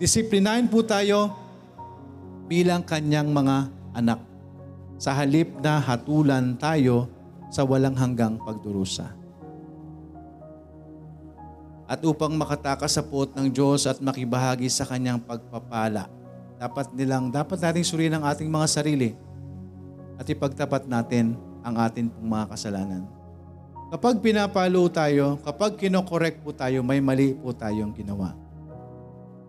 disiplinahin 0.00 0.66
po 0.66 0.80
tayo 0.80 1.36
bilang 2.48 2.80
kanyang 2.80 3.28
mga 3.28 3.68
anak. 3.92 4.20
Sa 5.00 5.12
halip 5.12 5.60
na 5.60 5.80
hatulan 5.80 6.56
tayo 6.56 7.08
sa 7.52 7.64
walang 7.64 7.96
hanggang 7.96 8.40
pagdurusa. 8.40 9.12
At 11.90 12.00
upang 12.06 12.32
makatakas 12.32 12.96
sa 12.96 13.02
puot 13.02 13.34
ng 13.34 13.50
Diyos 13.50 13.84
at 13.84 13.98
makibahagi 13.98 14.70
sa 14.70 14.86
kanyang 14.86 15.18
pagpapala, 15.20 16.06
dapat 16.60 16.92
nilang, 16.94 17.32
dapat 17.32 17.58
nating 17.58 17.82
suriin 17.82 18.14
ang 18.14 18.24
ating 18.28 18.46
mga 18.46 18.66
sarili 18.70 19.10
at 20.20 20.28
ipagtapat 20.28 20.86
natin 20.86 21.34
ang 21.64 21.80
atin 21.80 22.12
pong 22.12 22.28
mga 22.30 22.46
kasalanan. 22.54 23.02
Kapag 23.90 24.22
pinapalo 24.22 24.86
tayo, 24.86 25.40
kapag 25.42 25.74
kinokorek 25.74 26.46
po 26.46 26.54
tayo, 26.54 26.84
may 26.86 27.02
mali 27.02 27.34
po 27.34 27.50
tayong 27.50 27.90
ginawa. 27.90 28.49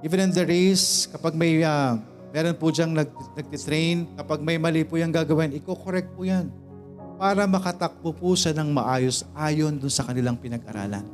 Even 0.02 0.18
in 0.26 0.32
the 0.34 0.42
race, 0.42 1.06
kapag 1.06 1.38
may 1.38 1.62
uh, 1.62 1.98
meron 2.34 2.58
po 2.58 2.74
diyang 2.74 2.90
nag, 2.90 3.10
nagtitrain, 3.38 4.10
kapag 4.18 4.42
may 4.42 4.58
mali 4.58 4.82
po 4.82 4.98
yung 4.98 5.14
gagawin, 5.14 5.54
iko-correct 5.54 6.10
po 6.18 6.26
yan 6.26 6.50
para 7.22 7.46
makatakbo 7.46 8.10
po 8.18 8.34
siya 8.34 8.50
ng 8.58 8.74
maayos 8.74 9.22
ayon 9.38 9.78
dun 9.78 9.94
sa 9.94 10.02
kanilang 10.02 10.42
pinag-aralan. 10.42 11.06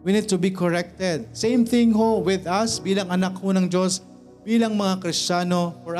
We 0.00 0.16
need 0.16 0.32
to 0.32 0.40
be 0.40 0.48
corrected. 0.48 1.28
Same 1.36 1.68
thing 1.68 1.92
ho 1.92 2.24
with 2.24 2.48
us 2.48 2.80
bilang 2.80 3.12
anak 3.12 3.36
ho 3.36 3.52
ng 3.52 3.68
Diyos, 3.68 4.00
bilang 4.48 4.80
mga 4.80 5.04
Kristiyano, 5.04 5.76
for, 5.84 5.92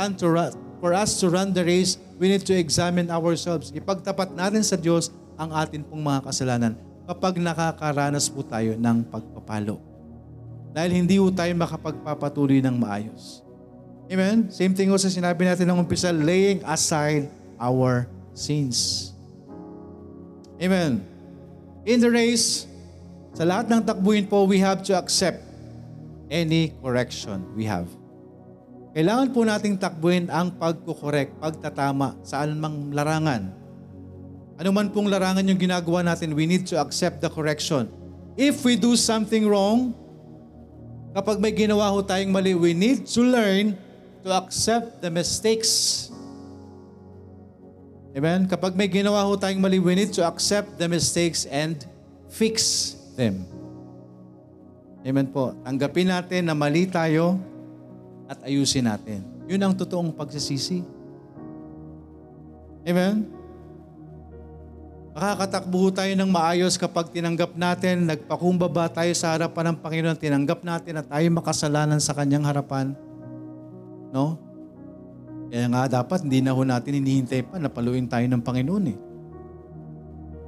for 0.80 0.96
us 0.96 1.20
to 1.20 1.28
run 1.28 1.52
the 1.52 1.60
race, 1.60 2.00
we 2.16 2.32
need 2.32 2.48
to 2.48 2.56
examine 2.56 3.12
ourselves. 3.12 3.76
Ipagtapat 3.76 4.32
natin 4.32 4.64
sa 4.64 4.80
Diyos 4.80 5.12
ang 5.36 5.52
atin 5.52 5.84
pong 5.84 6.00
mga 6.00 6.32
kasalanan 6.32 6.72
kapag 7.04 7.36
nakakaranas 7.36 8.32
po 8.32 8.40
tayo 8.40 8.72
ng 8.72 9.04
pagpapalo. 9.12 9.85
Dahil 10.76 10.92
hindi 10.92 11.16
po 11.16 11.32
tayo 11.32 11.48
makapagpapatuloy 11.56 12.60
ng 12.60 12.76
maayos. 12.76 13.40
Amen? 14.12 14.52
Same 14.52 14.76
thing 14.76 14.92
sa 15.00 15.08
sinabi 15.08 15.48
natin 15.48 15.64
ng 15.72 15.80
umpisa, 15.80 16.12
laying 16.12 16.60
aside 16.68 17.32
our 17.56 18.04
sins. 18.36 19.08
Amen. 20.60 21.00
In 21.88 21.96
the 21.96 22.12
race, 22.12 22.68
sa 23.32 23.48
lahat 23.48 23.72
ng 23.72 23.88
takbuhin 23.88 24.28
po, 24.28 24.44
we 24.44 24.60
have 24.60 24.84
to 24.84 24.92
accept 24.92 25.40
any 26.28 26.76
correction 26.84 27.40
we 27.56 27.64
have. 27.64 27.88
Kailangan 28.92 29.32
po 29.32 29.48
nating 29.48 29.80
takbuhin 29.80 30.28
ang 30.28 30.60
pagkukorek, 30.60 31.40
pagtatama 31.40 32.20
sa 32.20 32.44
anumang 32.44 32.92
larangan. 32.92 33.48
Ano 34.60 34.70
man 34.76 34.92
pong 34.92 35.08
larangan 35.08 35.44
yung 35.44 35.60
ginagawa 35.60 36.04
natin, 36.04 36.36
we 36.36 36.44
need 36.44 36.68
to 36.68 36.76
accept 36.76 37.24
the 37.24 37.32
correction. 37.32 37.88
If 38.36 38.60
we 38.60 38.76
do 38.76 38.92
something 38.96 39.48
wrong, 39.48 39.92
kapag 41.16 41.40
may 41.40 41.56
ginawa 41.56 41.88
ho 41.88 42.04
tayong 42.04 42.28
mali, 42.28 42.52
we 42.52 42.76
need 42.76 43.08
to 43.08 43.24
learn 43.24 43.72
to 44.20 44.28
accept 44.36 45.00
the 45.00 45.08
mistakes 45.08 46.06
Amen? 48.16 48.48
Kapag 48.48 48.72
may 48.72 48.88
ginawa 48.88 49.20
ho 49.28 49.36
tayong 49.36 49.60
mali, 49.60 49.76
we 49.76 49.92
need 49.92 50.08
to 50.16 50.24
accept 50.24 50.80
the 50.80 50.88
mistakes 50.88 51.44
and 51.52 51.84
fix 52.32 52.96
them. 53.12 53.44
Amen 55.04 55.28
po. 55.28 55.52
Tanggapin 55.60 56.08
natin 56.08 56.48
na 56.48 56.56
mali 56.56 56.88
tayo 56.88 57.36
at 58.24 58.40
ayusin 58.48 58.88
natin. 58.88 59.20
Yun 59.44 59.60
ang 59.60 59.76
totoong 59.76 60.16
pagsisisi. 60.16 60.80
Amen? 62.88 63.35
Makakatakbo 65.16 65.96
tayo 65.96 66.12
ng 66.12 66.28
maayos 66.28 66.76
kapag 66.76 67.08
tinanggap 67.08 67.56
natin, 67.56 68.04
nagpakumbaba 68.04 68.84
tayo 68.92 69.08
sa 69.16 69.32
harapan 69.32 69.72
ng 69.72 69.78
Panginoon, 69.80 70.20
tinanggap 70.20 70.60
natin 70.60 71.00
at 71.00 71.08
tayo 71.08 71.24
makasalanan 71.32 71.96
sa 72.04 72.12
Kanyang 72.12 72.44
harapan. 72.44 72.92
No? 74.12 74.36
Kaya 75.48 75.72
nga 75.72 76.04
dapat 76.04 76.20
hindi 76.20 76.44
na 76.44 76.52
ho 76.52 76.60
natin 76.60 77.00
hinihintay 77.00 77.48
pa 77.48 77.56
na 77.56 77.72
paluin 77.72 78.04
tayo 78.04 78.28
ng 78.28 78.44
Panginoon 78.44 78.84
eh. 78.92 78.98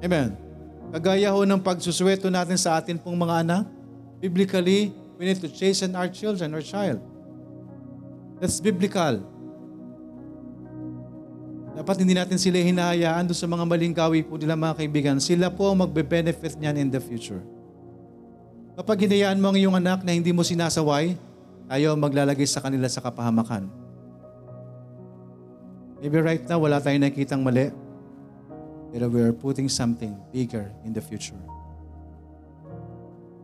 Amen. 0.05 0.37
Kagaya 0.93 1.33
ho 1.33 1.49
ng 1.49 1.65
pagsusweto 1.65 2.29
natin 2.29 2.61
sa 2.61 2.77
atin 2.77 3.01
pong 3.01 3.17
mga 3.17 3.49
anak, 3.49 3.65
biblically, 4.21 4.93
we 5.17 5.25
need 5.25 5.41
to 5.41 5.49
chasten 5.49 5.97
our 5.97 6.13
children 6.13 6.53
or 6.53 6.61
child. 6.61 7.01
That's 8.37 8.61
biblical. 8.61 9.25
Dapat 11.89 12.05
hindi 12.05 12.21
natin 12.21 12.37
sila 12.37 12.61
hinahayaan 12.61 13.33
doon 13.33 13.41
sa 13.41 13.49
mga 13.49 13.65
maling 13.65 13.97
gawi 13.97 14.21
po 14.21 14.37
nila 14.37 14.61
mga 14.61 14.77
kaibigan. 14.77 15.17
Sila 15.25 15.49
po 15.49 15.73
ang 15.73 15.89
magbe-benefit 15.89 16.61
niyan 16.61 16.85
in 16.85 16.89
the 16.93 17.01
future. 17.01 17.41
Kapag 18.77 19.09
hinayaan 19.09 19.41
mo 19.41 19.49
ang 19.49 19.57
iyong 19.57 19.73
anak 19.73 20.05
na 20.05 20.13
hindi 20.13 20.29
mo 20.29 20.45
sinasaway, 20.45 21.17
tayo 21.65 21.97
maglalagay 21.97 22.45
sa 22.45 22.61
kanila 22.61 22.85
sa 22.93 23.01
kapahamakan. 23.01 23.73
Maybe 26.05 26.21
right 26.21 26.45
now, 26.45 26.61
wala 26.61 26.77
tayong 26.77 27.09
nakikitang 27.09 27.41
mali. 27.41 27.73
Pero 28.93 29.09
we 29.09 29.25
are 29.25 29.33
putting 29.33 29.73
something 29.73 30.13
bigger 30.29 30.69
in 30.85 30.93
the 30.93 31.01
future. 31.01 31.41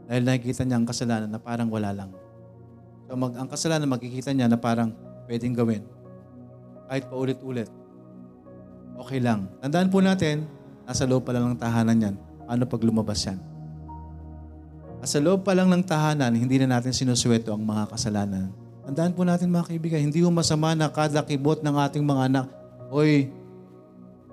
Dahil 0.05 0.21
nakikita 0.21 0.69
niya 0.69 0.77
ang 0.77 0.85
kasalanan 0.85 1.33
na 1.33 1.41
parang 1.41 1.73
wala 1.73 1.97
lang. 1.97 2.13
So 3.09 3.17
mag, 3.17 3.41
ang 3.41 3.49
kasalanan 3.49 3.89
makikita 3.89 4.37
niya 4.37 4.53
na 4.53 4.61
parang 4.61 4.93
pwedeng 5.33 5.57
gawin. 5.57 5.81
Kahit 6.93 7.09
paulit-ulit. 7.09 7.84
Okay 8.95 9.19
lang. 9.19 9.51
Tandaan 9.59 9.91
po 9.91 9.99
natin, 9.99 10.47
nasa 10.87 11.03
loob 11.09 11.27
pa 11.27 11.35
lang 11.35 11.51
ng 11.51 11.59
tahanan 11.59 11.99
yan. 11.99 12.15
Paano 12.45 12.63
pag 12.69 12.83
lumabas 12.85 13.21
yan? 13.27 13.39
Nasa 15.03 15.19
loob 15.21 15.45
pa 15.45 15.53
lang 15.53 15.69
ng 15.69 15.85
tahanan, 15.85 16.33
hindi 16.33 16.57
na 16.63 16.79
natin 16.79 16.95
sinusweto 16.95 17.53
ang 17.53 17.61
mga 17.61 17.93
kasalanan 17.93 18.49
Tandaan 18.85 19.17
po 19.17 19.25
natin 19.25 19.49
mga 19.49 19.73
kaibigan, 19.73 20.01
hindi 20.05 20.21
ho 20.21 20.29
masama 20.29 20.77
na 20.77 20.93
kada 20.93 21.25
kibot 21.25 21.65
ng 21.65 21.73
ating 21.89 22.05
mga 22.05 22.23
anak, 22.29 22.47
Oy, 22.93 23.33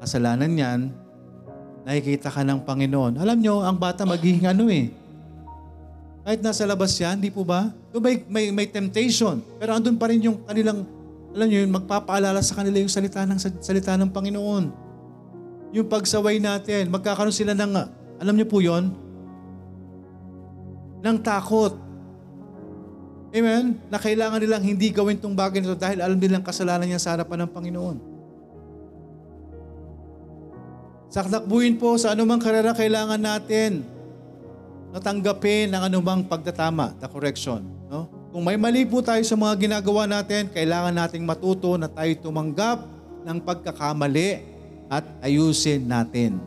kasalanan 0.04 0.52
yan, 0.52 0.80
nakikita 1.88 2.28
ka 2.28 2.44
ng 2.44 2.68
Panginoon. 2.68 3.16
Alam 3.16 3.40
nyo, 3.40 3.64
ang 3.64 3.80
bata 3.80 4.04
magiging 4.04 4.52
ano 4.52 4.68
eh. 4.68 4.92
Kahit 6.22 6.44
nasa 6.44 6.68
labas 6.68 6.94
yan, 7.00 7.18
di 7.18 7.32
po 7.32 7.48
ba? 7.48 7.72
May, 7.96 8.22
may, 8.28 8.46
may 8.52 8.68
temptation. 8.68 9.40
Pero 9.58 9.72
andun 9.72 9.96
pa 9.96 10.12
rin 10.12 10.20
yung 10.20 10.44
kanilang, 10.44 10.84
alam 11.32 11.48
nyo, 11.48 11.60
yun, 11.64 11.72
magpapaalala 11.72 12.44
sa 12.44 12.60
kanila 12.60 12.84
yung 12.84 12.92
salita 12.92 13.24
ng, 13.24 13.40
salita 13.64 13.96
ng 13.96 14.12
Panginoon. 14.12 14.66
Yung 15.72 15.88
pagsaway 15.88 16.44
natin, 16.44 16.92
magkakaroon 16.92 17.32
sila 17.32 17.56
ng, 17.56 17.72
alam 18.20 18.36
nyo 18.36 18.48
po 18.48 18.60
yon 18.60 18.92
ng 21.02 21.18
takot. 21.24 21.80
Amen? 23.32 23.80
Na 23.88 23.96
kailangan 23.96 24.44
nilang 24.44 24.60
hindi 24.60 24.92
gawin 24.92 25.16
tong 25.16 25.34
bagay 25.34 25.64
nito 25.64 25.80
dahil 25.80 26.04
alam 26.04 26.20
nilang 26.20 26.44
kasalanan 26.44 26.84
niya 26.84 27.00
sa 27.00 27.16
harapan 27.16 27.48
ng 27.48 27.52
Panginoon. 27.56 27.98
Sa 31.12 31.28
takbuhin 31.28 31.76
po 31.76 31.96
sa 32.00 32.16
anumang 32.16 32.40
karera 32.40 32.72
kailangan 32.72 33.20
natin 33.20 33.84
natanggapin 34.92 35.72
ang 35.72 35.88
anumang 35.88 36.28
pagtatama, 36.28 36.92
the 37.00 37.08
correction. 37.08 37.64
No? 37.88 38.21
Kung 38.32 38.48
may 38.48 38.56
mali 38.56 38.88
po 38.88 39.04
tayo 39.04 39.22
sa 39.28 39.36
mga 39.36 39.54
ginagawa 39.60 40.08
natin, 40.08 40.48
kailangan 40.48 40.96
nating 40.96 41.28
matuto 41.28 41.76
na 41.76 41.92
tayo 41.92 42.12
tumanggap 42.24 42.88
ng 43.28 43.38
pagkakamali 43.44 44.40
at 44.88 45.04
ayusin 45.20 45.84
natin. 45.84 46.40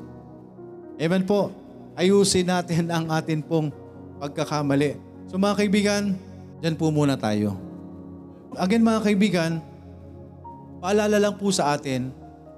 Amen 0.96 1.28
po. 1.28 1.52
Ayusin 1.94 2.48
natin 2.48 2.88
ang 2.88 3.12
atin 3.12 3.44
pong 3.44 3.68
pagkakamali. 4.18 4.96
So 5.28 5.36
mga 5.36 5.60
kaibigan, 5.60 6.16
Diyan 6.64 6.80
po 6.80 6.88
muna 6.88 7.12
tayo. 7.20 7.60
Again 8.56 8.80
mga 8.80 9.04
kaibigan, 9.04 9.60
paalala 10.80 11.20
lang 11.20 11.36
po 11.36 11.52
sa 11.52 11.76
atin 11.76 12.08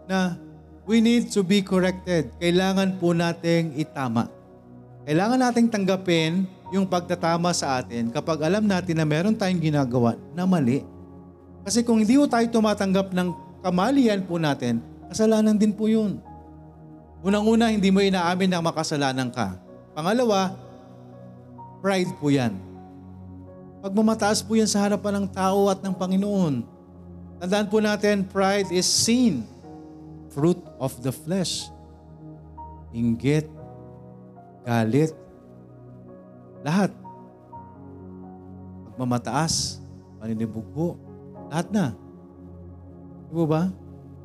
na 0.07 0.39
we 0.87 1.03
need 1.03 1.27
to 1.35 1.43
be 1.43 1.59
corrected. 1.59 2.31
Kailangan 2.39 3.03
po 3.03 3.11
nating 3.11 3.75
itama. 3.75 4.31
Kailangan 5.03 5.43
nating 5.43 5.75
tanggapin 5.75 6.47
yung 6.75 6.87
pagtatama 6.87 7.55
sa 7.55 7.79
atin 7.79 8.11
kapag 8.11 8.43
alam 8.43 8.67
natin 8.67 8.99
na 8.99 9.07
meron 9.07 9.37
tayong 9.37 9.63
ginagawa 9.63 10.19
na 10.35 10.43
mali. 10.49 10.83
Kasi 11.67 11.83
kung 11.83 11.99
hindi 11.99 12.15
tayo 12.31 12.47
tumatanggap 12.51 13.11
ng 13.11 13.29
kamalian 13.63 14.23
po 14.23 14.39
natin, 14.39 14.83
kasalanan 15.11 15.59
din 15.59 15.75
po 15.75 15.91
yun. 15.91 16.23
Unang-una, 17.27 17.75
hindi 17.75 17.91
mo 17.91 17.99
inaamin 17.99 18.51
na 18.51 18.63
makasalanan 18.63 19.35
ka. 19.35 19.59
Pangalawa, 19.95 20.55
pride 21.83 22.13
po 22.23 22.31
yan. 22.31 22.55
Pagmamataas 23.83 24.47
po 24.47 24.55
yan 24.55 24.71
sa 24.71 24.87
harapan 24.87 25.23
ng 25.23 25.27
tao 25.31 25.67
at 25.67 25.83
ng 25.83 25.95
Panginoon. 25.95 26.63
Tandaan 27.43 27.67
po 27.67 27.83
natin, 27.83 28.23
pride 28.23 28.71
is 28.71 28.87
sin, 28.87 29.43
fruit 30.31 30.59
of 30.79 30.95
the 31.03 31.11
flesh. 31.11 31.67
Inggit, 32.95 33.51
galit, 34.63 35.13
lahat. 36.63 36.91
Pagmamataas, 38.93 39.81
paninibugo, 40.21 40.97
lahat 41.53 41.69
na. 41.73 41.87
Di 43.29 43.45
ba? 43.45 43.69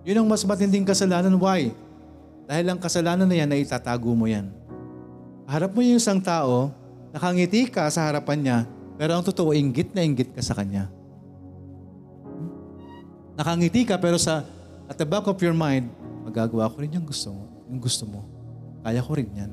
Yun 0.06 0.24
ang 0.24 0.28
mas 0.30 0.46
matinding 0.46 0.86
kasalanan. 0.86 1.34
Why? 1.38 1.74
Dahil 2.48 2.66
ang 2.68 2.80
kasalanan 2.82 3.28
na 3.28 3.36
yan 3.38 3.50
na 3.50 3.58
itatago 3.60 4.12
mo 4.12 4.26
yan. 4.28 4.50
Harap 5.48 5.76
mo 5.76 5.84
yung 5.84 6.00
isang 6.00 6.20
tao, 6.20 6.72
nakangiti 7.12 7.68
ka 7.68 7.88
sa 7.92 8.08
harapan 8.08 8.40
niya, 8.40 8.58
pero 8.96 9.18
ang 9.18 9.24
totoo, 9.26 9.52
inggit 9.52 9.92
na 9.92 10.06
inggit 10.06 10.32
ka 10.32 10.42
sa 10.42 10.56
kanya. 10.56 10.88
Nakangiti 13.36 13.84
ka 13.88 13.98
pero 13.98 14.16
sa 14.22 14.46
at 14.92 15.00
the 15.00 15.08
back 15.08 15.24
of 15.24 15.40
your 15.40 15.56
mind, 15.56 15.88
magagawa 16.28 16.68
ko 16.68 16.84
rin 16.84 16.92
yung 16.92 17.08
gusto 17.08 17.32
mo. 17.32 17.48
Yung 17.72 17.80
gusto 17.80 18.04
mo. 18.04 18.28
Kaya 18.84 19.00
ko 19.00 19.16
rin 19.16 19.32
yan. 19.32 19.52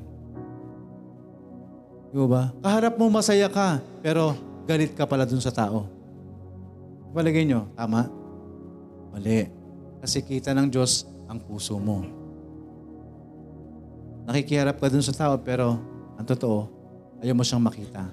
Di 2.09 2.17
ba? 2.25 2.49
Kaharap 2.65 2.97
mo 2.97 3.05
masaya 3.13 3.45
ka, 3.49 3.77
pero 4.01 4.33
galit 4.65 4.97
ka 4.97 5.05
pala 5.05 5.29
dun 5.29 5.41
sa 5.41 5.53
tao. 5.53 5.85
Palagay 7.13 7.45
nyo, 7.45 7.69
tama? 7.77 8.09
Mali. 9.13 9.49
Kasi 10.01 10.25
kita 10.25 10.53
ng 10.53 10.69
Diyos 10.69 11.05
ang 11.29 11.37
puso 11.41 11.77
mo. 11.77 12.01
Nakikiharap 14.29 14.77
ka 14.77 14.89
dun 14.89 15.05
sa 15.05 15.13
tao, 15.13 15.37
pero 15.41 15.77
ang 16.17 16.25
totoo, 16.25 16.69
ayaw 17.21 17.33
mo 17.37 17.45
siyang 17.45 17.65
makita. 17.65 18.05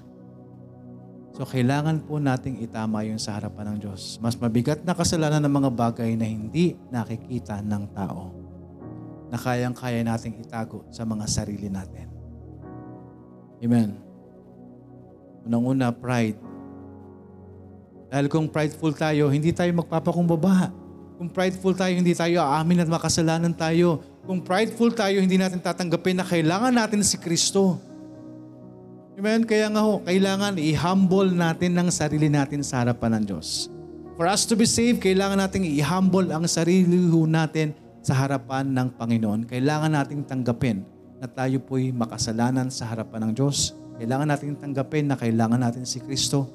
So 1.37 1.45
kailangan 1.45 2.01
po 2.01 2.17
nating 2.17 2.65
itama 2.65 3.05
yun 3.05 3.21
sa 3.21 3.37
harapan 3.37 3.77
ng 3.77 3.85
Diyos. 3.85 4.17
Mas 4.17 4.33
mabigat 4.33 4.81
na 4.81 4.97
kasalanan 4.97 5.37
ng 5.45 5.53
mga 5.53 5.69
bagay 5.69 6.17
na 6.17 6.25
hindi 6.25 6.73
nakikita 6.89 7.61
ng 7.61 7.93
tao 7.93 8.33
na 9.29 9.37
kayang-kaya 9.37 10.01
nating 10.01 10.41
itago 10.41 10.81
sa 10.89 11.05
mga 11.05 11.29
sarili 11.29 11.69
natin. 11.69 12.16
Amen. 13.57 13.97
Unang-una, 15.47 15.89
pride. 15.89 16.37
Dahil 18.07 18.27
kung 18.31 18.47
prideful 18.47 18.93
tayo, 18.93 19.27
hindi 19.27 19.51
tayo 19.51 19.71
magpapakumbaba. 19.75 20.71
Kung 21.17 21.27
prideful 21.33 21.73
tayo, 21.73 21.91
hindi 21.97 22.13
tayo 22.13 22.39
aamin 22.45 22.85
at 22.85 22.89
makasalanan 22.91 23.51
tayo. 23.51 24.05
Kung 24.23 24.45
prideful 24.45 24.93
tayo, 24.93 25.17
hindi 25.17 25.35
natin 25.35 25.57
tatanggapin 25.57 26.21
na 26.21 26.25
kailangan 26.27 26.71
natin 26.71 27.01
si 27.01 27.17
Kristo. 27.17 27.81
Amen? 29.17 29.49
Kaya 29.49 29.65
nga 29.73 29.81
ho, 29.81 29.97
kailangan 30.05 30.61
i-humble 30.61 31.33
natin 31.33 31.73
ng 31.73 31.89
sarili 31.89 32.29
natin 32.29 32.61
sa 32.61 32.85
harapan 32.85 33.17
ng 33.17 33.23
Diyos. 33.33 33.73
For 34.13 34.29
us 34.29 34.45
to 34.45 34.53
be 34.53 34.69
saved, 34.69 35.01
kailangan 35.01 35.41
natin 35.41 35.65
i-humble 35.65 36.29
ang 36.29 36.45
sarili 36.45 37.09
ho 37.09 37.25
natin 37.25 37.73
sa 38.05 38.13
harapan 38.13 38.69
ng 38.69 38.93
Panginoon. 38.93 39.49
Kailangan 39.49 39.89
nating 39.89 40.21
tanggapin 40.29 40.85
na 41.17 41.27
tayo 41.29 41.57
po'y 41.61 41.89
makasalanan 41.89 42.69
sa 42.69 42.85
harapan 42.89 43.29
ng 43.29 43.31
Diyos. 43.33 43.73
Kailangan 43.97 44.29
nating 44.29 44.57
tanggapin 44.61 45.09
na 45.09 45.17
kailangan 45.17 45.57
natin 45.57 45.83
si 45.83 45.97
Kristo. 45.97 46.45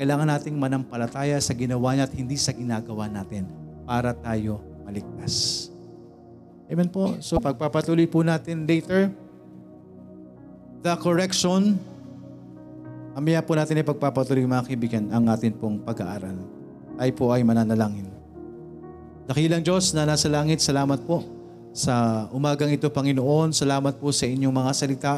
Kailangan 0.00 0.28
nating 0.32 0.56
manampalataya 0.56 1.36
sa 1.40 1.52
ginawa 1.52 1.92
niya 1.92 2.08
at 2.08 2.14
hindi 2.16 2.36
sa 2.36 2.52
ginagawa 2.52 3.08
natin 3.08 3.48
para 3.84 4.16
tayo 4.16 4.60
maligtas. 4.84 5.68
Amen 6.68 6.88
po. 6.88 7.16
So 7.20 7.36
pagpapatuloy 7.40 8.08
po 8.08 8.24
natin 8.24 8.64
later, 8.64 9.12
the 10.80 10.94
correction 10.98 11.76
Amaya 13.16 13.40
po 13.40 13.56
natin 13.56 13.80
ipagpapatuloy 13.80 14.44
mga 14.44 14.68
kaibigan 14.68 15.08
ang 15.08 15.24
atin 15.32 15.56
pong 15.56 15.80
pag-aaral. 15.80 16.36
Tayo 17.00 17.12
po 17.16 17.32
ay 17.32 17.40
mananalangin. 17.48 18.12
Dakilang 19.24 19.64
Diyos 19.64 19.96
na 19.96 20.04
nasa 20.04 20.28
langit, 20.28 20.60
salamat 20.60 21.00
po 21.08 21.24
sa 21.76 22.24
umagang 22.32 22.72
ito, 22.72 22.88
Panginoon. 22.88 23.52
Salamat 23.52 24.00
po 24.00 24.08
sa 24.08 24.24
inyong 24.24 24.48
mga 24.48 24.72
salita. 24.72 25.14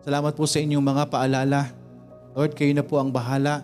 Salamat 0.00 0.32
po 0.32 0.48
sa 0.48 0.56
inyong 0.56 0.80
mga 0.80 1.04
paalala. 1.12 1.68
Lord, 2.32 2.56
kayo 2.56 2.72
na 2.72 2.80
po 2.80 2.96
ang 2.96 3.12
bahala 3.12 3.60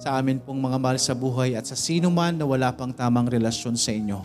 sa 0.00 0.16
amin 0.16 0.40
pong 0.40 0.56
mga 0.64 0.80
mahal 0.80 0.96
sa 0.96 1.12
buhay 1.12 1.60
at 1.60 1.68
sa 1.68 1.76
sino 1.76 2.08
man 2.08 2.40
na 2.40 2.48
wala 2.48 2.72
pang 2.72 2.88
tamang 2.88 3.28
relasyon 3.28 3.76
sa 3.76 3.92
inyo. 3.92 4.16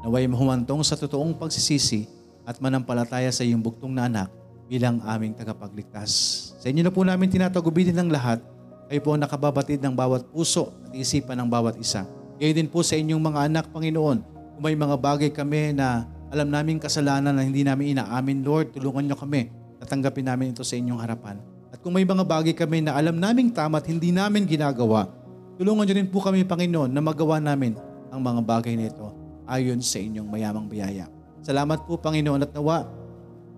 Naway 0.00 0.24
mahumantong 0.24 0.80
sa 0.80 0.96
totoong 0.96 1.36
pagsisisi 1.36 2.08
at 2.48 2.56
manampalataya 2.56 3.28
sa 3.28 3.44
iyong 3.44 3.60
buktong 3.60 3.92
na 3.92 4.08
anak 4.08 4.32
bilang 4.64 5.04
aming 5.04 5.36
tagapagligtas. 5.36 6.10
Sa 6.56 6.72
inyo 6.72 6.88
na 6.88 6.92
po 6.92 7.04
namin 7.04 7.28
tinatagubilin 7.28 7.94
ng 7.94 8.08
lahat. 8.08 8.40
Kayo 8.88 9.04
po 9.04 9.12
ang 9.12 9.20
nakababatid 9.20 9.84
ng 9.84 9.92
bawat 9.92 10.24
puso 10.32 10.72
at 10.88 10.96
isipan 10.96 11.36
ng 11.44 11.48
bawat 11.52 11.76
isa. 11.76 12.08
Kayo 12.40 12.56
din 12.56 12.64
po 12.64 12.80
sa 12.80 12.96
inyong 12.96 13.20
mga 13.20 13.40
anak, 13.52 13.68
Panginoon. 13.68 14.37
Kung 14.58 14.66
may 14.66 14.74
mga 14.74 14.98
bagay 14.98 15.30
kami 15.30 15.70
na 15.70 16.02
alam 16.34 16.50
naming 16.50 16.82
kasalanan 16.82 17.30
na 17.30 17.46
hindi 17.46 17.62
namin 17.62 17.94
inaamin, 17.94 18.42
Lord, 18.42 18.74
tulungan 18.74 19.06
niyo 19.06 19.14
kami. 19.14 19.54
Tatanggapin 19.78 20.26
namin 20.26 20.50
ito 20.50 20.66
sa 20.66 20.74
inyong 20.74 20.98
harapan. 20.98 21.38
At 21.70 21.78
kung 21.78 21.94
may 21.94 22.02
mga 22.02 22.26
bagay 22.26 22.58
kami 22.58 22.82
na 22.82 22.98
alam 22.98 23.14
naming 23.22 23.54
tama 23.54 23.78
at 23.78 23.86
hindi 23.86 24.10
namin 24.10 24.50
ginagawa, 24.50 25.14
tulungan 25.62 25.86
niyo 25.86 25.94
rin 26.02 26.10
po 26.10 26.18
kami, 26.18 26.42
Panginoon, 26.42 26.90
na 26.90 26.98
magawa 26.98 27.38
namin 27.38 27.78
ang 28.10 28.18
mga 28.18 28.42
bagay 28.42 28.74
na 28.74 28.90
ito 28.90 29.06
ayon 29.46 29.78
sa 29.78 30.02
inyong 30.02 30.26
mayamang 30.26 30.66
biyaya. 30.66 31.06
Salamat 31.38 31.86
po, 31.86 31.94
Panginoon, 31.94 32.42
at 32.42 32.50
nawa 32.50 32.90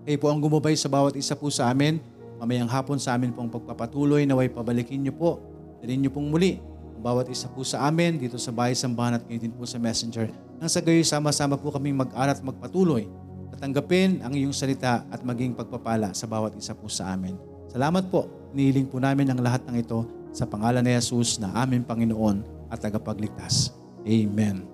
kayo 0.05 0.21
po 0.21 0.29
ang 0.29 0.37
gumabay 0.37 0.77
sa 0.77 0.85
bawat 0.85 1.17
isa 1.17 1.33
po 1.33 1.49
sa 1.49 1.73
amin. 1.73 1.97
Mamayang 2.37 2.69
hapon 2.69 3.01
sa 3.01 3.17
amin 3.17 3.33
pong 3.33 3.49
pagpapatuloy 3.49 4.29
naway 4.29 4.53
pabalikin 4.53 5.01
niyo 5.01 5.17
po. 5.17 5.41
Dalhin 5.81 6.05
niyo 6.05 6.13
pong 6.13 6.29
muli 6.29 6.61
ang 6.93 7.01
bawat 7.01 7.25
isa 7.33 7.49
po 7.49 7.65
sa 7.65 7.89
amin 7.89 8.21
dito 8.21 8.37
sa 8.37 8.53
bahay 8.53 8.77
sambahan 8.77 9.17
at 9.17 9.25
kayo 9.25 9.41
din 9.41 9.49
po 9.49 9.65
sa 9.65 9.81
messenger. 9.81 10.50
Nang 10.61 10.69
sa 10.69 10.77
gayon 10.77 11.01
sama-sama 11.01 11.57
po 11.57 11.73
kaming 11.73 11.97
mag-aral 11.97 12.37
at 12.37 12.45
magpatuloy. 12.45 13.09
Tatanggapin 13.57 14.21
ang 14.21 14.29
iyong 14.37 14.53
salita 14.53 15.01
at 15.09 15.25
maging 15.25 15.57
pagpapala 15.57 16.13
sa 16.13 16.29
bawat 16.29 16.53
isa 16.53 16.77
po 16.77 16.85
sa 16.85 17.09
amin. 17.17 17.33
Salamat 17.73 18.13
po. 18.13 18.29
Nihiling 18.53 18.85
po 18.85 19.01
namin 19.01 19.25
ang 19.33 19.41
lahat 19.41 19.65
ng 19.65 19.81
ito 19.81 20.05
sa 20.29 20.45
pangalan 20.45 20.85
ni 20.85 20.93
Jesus 20.93 21.41
na 21.41 21.49
aming 21.65 21.81
Panginoon 21.81 22.69
at 22.69 22.77
tagapagligtas. 22.77 23.73
Amen. 24.05 24.70